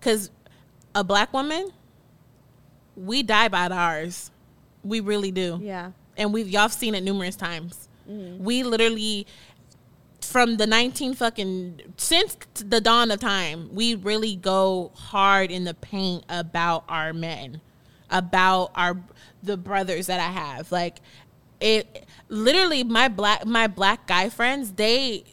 Because 0.00 0.30
a 0.92 1.04
black 1.04 1.32
woman, 1.32 1.70
we 2.96 3.22
die 3.22 3.46
by 3.46 3.68
the 3.68 3.76
ours. 3.76 4.32
We 4.88 5.00
really 5.00 5.30
do. 5.30 5.58
Yeah. 5.62 5.92
And 6.16 6.32
we've 6.32 6.48
y'all 6.48 6.68
seen 6.68 6.94
it 6.94 7.02
numerous 7.02 7.36
times. 7.36 7.88
Mm-hmm. 8.08 8.44
We 8.44 8.62
literally 8.62 9.26
from 10.20 10.56
the 10.56 10.66
19 10.66 11.14
fucking 11.14 11.80
since 11.96 12.36
the 12.54 12.80
dawn 12.80 13.10
of 13.10 13.20
time, 13.20 13.68
we 13.72 13.94
really 13.94 14.36
go 14.36 14.90
hard 14.94 15.50
in 15.50 15.64
the 15.64 15.74
paint 15.74 16.24
about 16.28 16.84
our 16.88 17.12
men, 17.12 17.60
about 18.10 18.70
our 18.74 18.96
the 19.42 19.56
brothers 19.56 20.06
that 20.06 20.20
I 20.20 20.30
have. 20.30 20.72
Like 20.72 20.98
it 21.60 22.06
literally 22.28 22.84
my 22.84 23.08
black 23.08 23.46
my 23.46 23.66
black 23.66 24.06
guy 24.06 24.28
friends, 24.28 24.72
they 24.72 25.24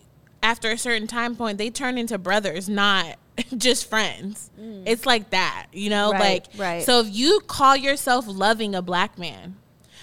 after 0.42 0.72
a 0.72 0.78
certain 0.78 1.08
time 1.08 1.36
point, 1.36 1.58
they 1.58 1.70
turn 1.70 1.98
into 1.98 2.18
brothers, 2.18 2.70
not 2.70 3.18
just 3.58 3.90
friends. 3.90 4.50
It's 4.86 5.06
like 5.06 5.30
that, 5.32 5.68
you 5.72 5.90
know? 5.90 6.12
Mm. 6.12 6.14
Right, 6.14 6.22
like 6.22 6.46
right. 6.58 6.84
so 6.84 7.00
if 7.00 7.08
you 7.10 7.40
call 7.48 7.76
yourself 7.76 8.26
loving 8.28 8.76
a 8.76 8.82
black 8.82 9.18
man, 9.18 9.56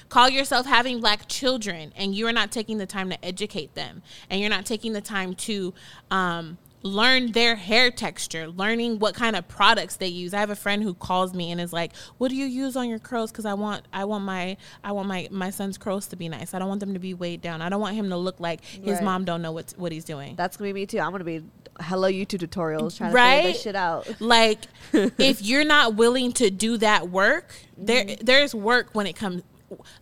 call 0.08 0.28
yourself 0.28 0.66
having 0.66 1.00
black 1.00 1.28
children 1.28 1.92
and 1.96 2.14
you 2.14 2.26
are 2.26 2.32
not 2.32 2.50
taking 2.50 2.78
the 2.78 2.86
time 2.86 3.10
to 3.10 3.24
educate 3.24 3.74
them 3.74 4.02
and 4.28 4.40
you're 4.40 4.50
not 4.50 4.66
taking 4.66 4.92
the 4.92 5.00
time 5.00 5.34
to 5.34 5.72
um, 6.10 6.58
learn 6.82 7.30
their 7.32 7.54
hair 7.54 7.90
texture 7.90 8.48
learning 8.48 8.98
what 8.98 9.14
kind 9.14 9.36
of 9.36 9.46
products 9.46 9.96
they 9.96 10.06
use 10.08 10.32
i 10.32 10.40
have 10.40 10.48
a 10.50 10.56
friend 10.56 10.82
who 10.82 10.94
calls 10.94 11.34
me 11.34 11.52
and 11.52 11.60
is 11.60 11.72
like 11.74 11.94
what 12.16 12.28
do 12.28 12.34
you 12.36 12.46
use 12.46 12.74
on 12.74 12.88
your 12.88 12.98
curls 12.98 13.30
because 13.30 13.44
i 13.44 13.52
want 13.52 13.84
i 13.92 14.02
want 14.02 14.24
my 14.24 14.56
i 14.82 14.90
want 14.90 15.06
my 15.06 15.28
my 15.30 15.50
son's 15.50 15.76
curls 15.76 16.06
to 16.06 16.16
be 16.16 16.26
nice 16.26 16.54
i 16.54 16.58
don't 16.58 16.68
want 16.68 16.80
them 16.80 16.94
to 16.94 16.98
be 16.98 17.12
weighed 17.12 17.42
down 17.42 17.60
i 17.60 17.68
don't 17.68 17.82
want 17.82 17.94
him 17.94 18.08
to 18.08 18.16
look 18.16 18.40
like 18.40 18.64
his 18.64 18.94
Right. 18.94 19.04
mom 19.04 19.24
don't 19.26 19.42
know 19.42 19.52
what 19.52 19.74
what 19.76 19.92
he's 19.92 20.04
doing 20.04 20.34
That's 20.36 20.56
gonna 20.56 20.70
be 20.70 20.80
me 20.80 20.86
too. 20.86 20.98
I'm 21.00 21.12
gonna 21.12 21.22
be 21.22 21.42
hello 21.82 22.08
YouTube 22.10 22.40
tutorials 22.46 22.96
trying 22.96 23.10
to 23.10 23.14
Right? 23.16 23.36
figure 23.38 23.52
this 23.52 23.62
shit 23.62 23.76
out. 23.76 24.20
like 24.20 24.60
if 24.92 25.42
you're 25.42 25.64
not 25.64 25.94
willing 25.94 26.32
to 26.34 26.50
do 26.50 26.76
that 26.78 27.08
work 27.10 27.52
there 27.76 28.04
Mm-hmm. 28.04 28.24
there's 28.24 28.54
work 28.54 28.90
when 28.92 29.06
it 29.06 29.16
comes 29.16 29.42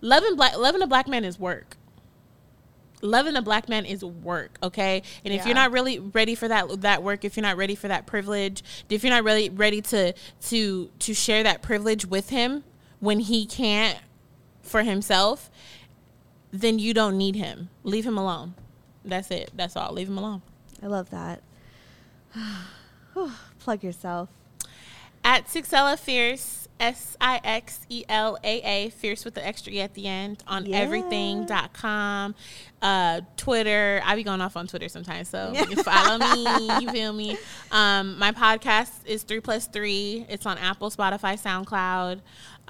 loving 0.00 0.34
black 0.36 0.56
loving 0.56 0.82
a 0.82 0.86
black 0.86 1.06
man 1.08 1.24
is 1.24 1.38
work 1.38 1.76
loving 3.00 3.36
a 3.36 3.42
black 3.42 3.68
man 3.68 3.84
is 3.84 4.04
work 4.04 4.58
okay 4.62 5.02
and 5.24 5.32
if 5.32 5.46
you're 5.46 5.54
not 5.54 5.70
really 5.70 5.98
ready 6.00 6.34
for 6.34 6.48
that 6.48 6.80
that 6.80 7.02
work 7.02 7.24
if 7.24 7.36
you're 7.36 7.42
not 7.42 7.56
ready 7.56 7.76
for 7.76 7.86
that 7.86 8.06
privilege 8.06 8.64
if 8.90 9.04
you're 9.04 9.12
not 9.12 9.22
really 9.22 9.48
ready 9.50 9.80
to 9.80 10.12
to 10.40 10.90
to 10.98 11.14
share 11.14 11.44
that 11.44 11.62
privilege 11.62 12.04
with 12.06 12.30
him 12.30 12.64
when 12.98 13.20
he 13.20 13.46
can't 13.46 13.98
for 14.62 14.82
himself 14.82 15.48
then 16.50 16.78
you 16.80 16.92
don't 16.92 17.16
need 17.16 17.36
him 17.36 17.68
leave 17.84 18.04
him 18.04 18.18
alone 18.18 18.54
that's 19.04 19.30
it 19.30 19.50
that's 19.54 19.76
all 19.76 19.92
leave 19.92 20.08
him 20.08 20.18
alone 20.18 20.42
I 20.82 20.86
love 20.86 21.10
that. 21.10 21.42
Plug 23.58 23.82
yourself. 23.82 24.28
At 25.24 25.46
Sixella 25.46 25.98
Fierce, 25.98 26.68
S 26.80 27.16
I 27.20 27.40
X 27.42 27.80
E 27.88 28.04
L 28.08 28.38
A 28.44 28.60
A, 28.62 28.90
Fierce 28.90 29.24
with 29.24 29.34
the 29.34 29.44
extra 29.46 29.72
E 29.72 29.80
at 29.80 29.94
the 29.94 30.06
end 30.06 30.42
on 30.46 30.64
Yeah. 30.64 30.76
everything.com, 30.78 32.34
uh, 32.80 33.20
Twitter. 33.36 34.00
I 34.04 34.14
be 34.14 34.22
going 34.22 34.40
off 34.40 34.56
on 34.56 34.68
Twitter 34.68 34.88
sometimes, 34.88 35.28
so 35.28 35.52
you 35.52 35.76
follow 35.82 36.18
me. 36.18 36.68
You 36.80 36.90
feel 36.90 37.12
me? 37.12 37.36
Um, 37.72 38.16
my 38.18 38.30
podcast 38.32 38.90
is 39.06 39.24
three 39.24 39.40
plus 39.40 39.66
three. 39.66 40.24
It's 40.28 40.46
on 40.46 40.56
Apple, 40.58 40.90
Spotify, 40.90 41.34
SoundCloud. 41.36 42.20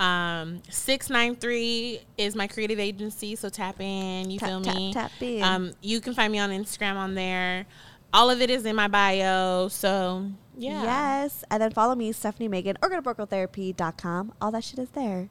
Um, 0.02 0.62
six 0.70 1.10
nine 1.10 1.36
three 1.36 2.00
is 2.16 2.34
my 2.34 2.46
creative 2.46 2.78
agency, 2.78 3.36
so 3.36 3.50
tap 3.50 3.78
in. 3.80 4.30
You 4.30 4.38
Tap, 4.38 4.48
feel 4.48 4.60
tap, 4.62 4.74
me? 4.76 4.92
tap 4.94 5.10
in. 5.20 5.42
Um, 5.42 5.72
you 5.82 6.00
can 6.00 6.14
find 6.14 6.32
me 6.32 6.38
on 6.38 6.48
Instagram 6.50 6.96
on 6.96 7.14
there. 7.14 7.66
All 8.12 8.30
of 8.30 8.40
it 8.40 8.50
is 8.50 8.64
in 8.64 8.76
my 8.76 8.88
bio. 8.88 9.68
So 9.68 10.30
yeah. 10.56 10.82
Yes. 10.82 11.44
And 11.50 11.62
then 11.62 11.70
follow 11.70 11.94
me, 11.94 12.12
Stephanie 12.12 12.48
Megan, 12.48 12.76
or 12.82 12.88
go 12.88 13.00
to 13.00 13.02
BrokerTherapy.com. 13.02 14.32
All 14.40 14.50
that 14.50 14.64
shit 14.64 14.78
is 14.78 14.90
there. 14.90 15.28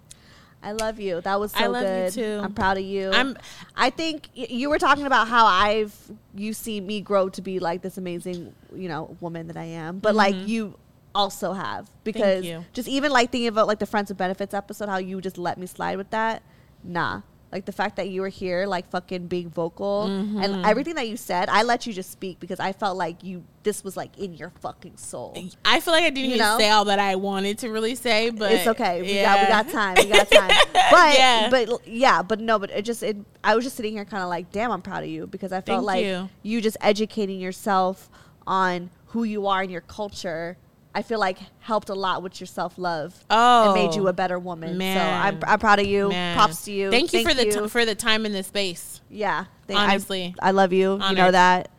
I 0.63 0.71
love 0.71 0.99
you. 0.99 1.21
That 1.21 1.39
was 1.39 1.51
so 1.51 1.59
I 1.59 1.67
love 1.67 1.83
you 1.83 1.87
good. 1.87 2.13
too. 2.13 2.39
I'm 2.43 2.53
proud 2.53 2.77
of 2.77 2.83
you. 2.83 3.11
I'm- 3.11 3.37
I 3.75 3.89
think 3.89 4.29
y- 4.35 4.47
you 4.49 4.69
were 4.69 4.79
talking 4.79 5.05
about 5.05 5.27
how 5.27 5.45
I've 5.45 5.95
you 6.33 6.53
see 6.53 6.81
me 6.81 6.99
grow 7.01 7.29
to 7.29 7.41
be 7.41 7.59
like 7.59 7.81
this 7.81 7.97
amazing, 7.97 8.55
you 8.75 8.89
know, 8.89 9.15
woman 9.19 9.47
that 9.47 9.57
I 9.57 9.65
am. 9.65 9.99
But 9.99 10.15
like 10.15 10.33
mm-hmm. 10.33 10.47
you 10.47 10.79
also 11.13 11.53
have 11.53 11.89
because 12.03 12.45
you. 12.45 12.65
just 12.73 12.87
even 12.87 13.11
like 13.11 13.31
thinking 13.31 13.47
about 13.47 13.67
like 13.67 13.79
the 13.79 13.85
friends 13.85 14.09
with 14.09 14.17
benefits 14.17 14.53
episode, 14.53 14.89
how 14.89 14.97
you 14.97 15.21
just 15.21 15.37
let 15.37 15.57
me 15.57 15.67
slide 15.67 15.97
with 15.97 16.09
that. 16.11 16.41
Nah. 16.83 17.21
Like 17.51 17.63
the 17.65 17.71
fact 17.71 17.95
that 17.95 18.09
you 18.09 18.19
were 18.21 18.27
here, 18.27 18.65
like 18.67 18.89
fucking 18.89 19.27
being 19.27 19.49
vocal 19.49 20.07
Mm-hmm. 20.09 20.43
and 20.43 20.65
everything 20.65 20.95
that 20.95 21.07
you 21.07 21.15
said, 21.15 21.47
I 21.47 21.63
let 21.63 21.87
you 21.87 21.93
just 21.93 22.11
speak 22.11 22.39
because 22.41 22.59
I 22.59 22.73
felt 22.73 22.97
like 22.97 23.23
you, 23.23 23.43
this 23.63 23.85
was 23.85 23.95
like 23.95 24.17
in 24.17 24.33
your 24.33 24.49
fucking 24.61 24.97
soul. 24.97 25.33
I 25.63 25.79
feel 25.79 25.93
like 25.93 26.03
I 26.03 26.09
didn't 26.09 26.25
You 26.29 26.35
even 26.35 26.39
know? 26.39 26.57
say 26.57 26.69
all 26.69 26.83
that 26.85 26.99
I 26.99 27.15
wanted 27.15 27.57
to 27.59 27.69
really 27.69 27.95
say, 27.95 28.31
but 28.31 28.51
it's 28.51 28.67
okay. 28.67 29.01
We 29.01 29.13
yeah. 29.13 29.47
got 29.47 29.65
we 29.65 29.71
got 29.71 29.71
time. 29.73 29.95
We 29.97 30.09
got 30.11 30.29
time. 30.29 30.51
But 30.91 31.17
Yeah. 31.17 31.49
but 31.49 31.87
yeah, 31.87 32.21
but 32.21 32.39
no, 32.41 32.59
but 32.59 32.69
it 32.71 32.83
just 32.83 33.01
it 33.03 33.15
I 33.43 33.55
was 33.55 33.63
just 33.63 33.77
sitting 33.77 33.93
here 33.93 34.03
kind 34.05 34.23
of 34.23 34.29
like, 34.29 34.51
damn, 34.51 34.71
I'm 34.71 34.81
proud 34.81 35.03
of 35.03 35.09
you 35.09 35.25
because 35.27 35.51
I 35.53 35.61
felt 35.61 35.85
Thank 35.85 36.05
like 36.05 36.29
you. 36.43 36.61
just 36.61 36.77
educating 36.81 37.39
yourself 37.39 38.09
on 38.45 38.89
who 39.07 39.23
you 39.23 39.47
are 39.47 39.61
and 39.61 39.71
your 39.71 39.81
culture. 39.81 40.57
I 40.97 41.03
feel 41.03 41.19
like 41.19 41.37
helped 41.59 41.89
a 41.89 41.93
lot 41.93 42.23
with 42.23 42.41
your 42.41 42.47
self 42.47 42.79
love. 42.79 43.23
Oh, 43.29 43.65
and 43.65 43.73
made 43.85 43.95
you 43.95 44.07
a 44.07 44.13
better 44.13 44.39
woman. 44.39 44.79
man. 44.79 44.97
So 44.97 45.27
I'm, 45.45 45.51
I'm 45.53 45.59
proud 45.59 45.77
of 45.77 45.85
you. 45.85 46.09
Man. 46.09 46.35
Props 46.35 46.65
to 46.65 46.71
you. 46.71 46.89
Thank 46.89 47.13
you 47.13 47.21
for 47.21 47.35
the 47.35 47.45
t- 47.45 47.67
for 47.67 47.85
the 47.85 47.93
time 47.93 48.25
in 48.25 48.31
this 48.31 48.47
space. 48.47 48.99
yeah. 49.07 49.45
Thank- 49.67 49.79
I- 49.79 49.91
honestly. 49.91 50.33
I, 50.41 50.49
love 50.49 50.73
you. 50.73 50.99
You 51.07 51.13
know 51.13 51.29
that. 51.29 51.69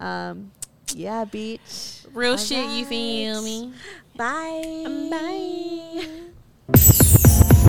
Um, 0.00 0.50
yeah, 0.96 1.24
beach. 1.24 2.00
Real 2.12 2.32
All 2.32 2.36
shit, 2.36 2.68
you 2.70 2.84
feel 2.86 3.40
me? 3.40 3.72
Bye. 4.16 4.82
Bye. 5.12 6.08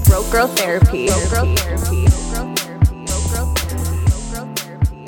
Broke 0.05 0.31
Girl 0.31 0.47
Therapy. 0.47 1.09
Broke 1.09 1.29
Girl 1.29 1.55
Therapy. 1.57 2.07
Broke 2.31 2.73
girl 3.31 3.53
therapy. 4.55 5.05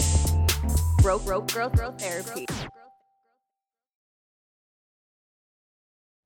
Broke 1.01 1.25
Girl 1.51 1.69
Girl 1.69 1.91
Therapy. 1.93 2.45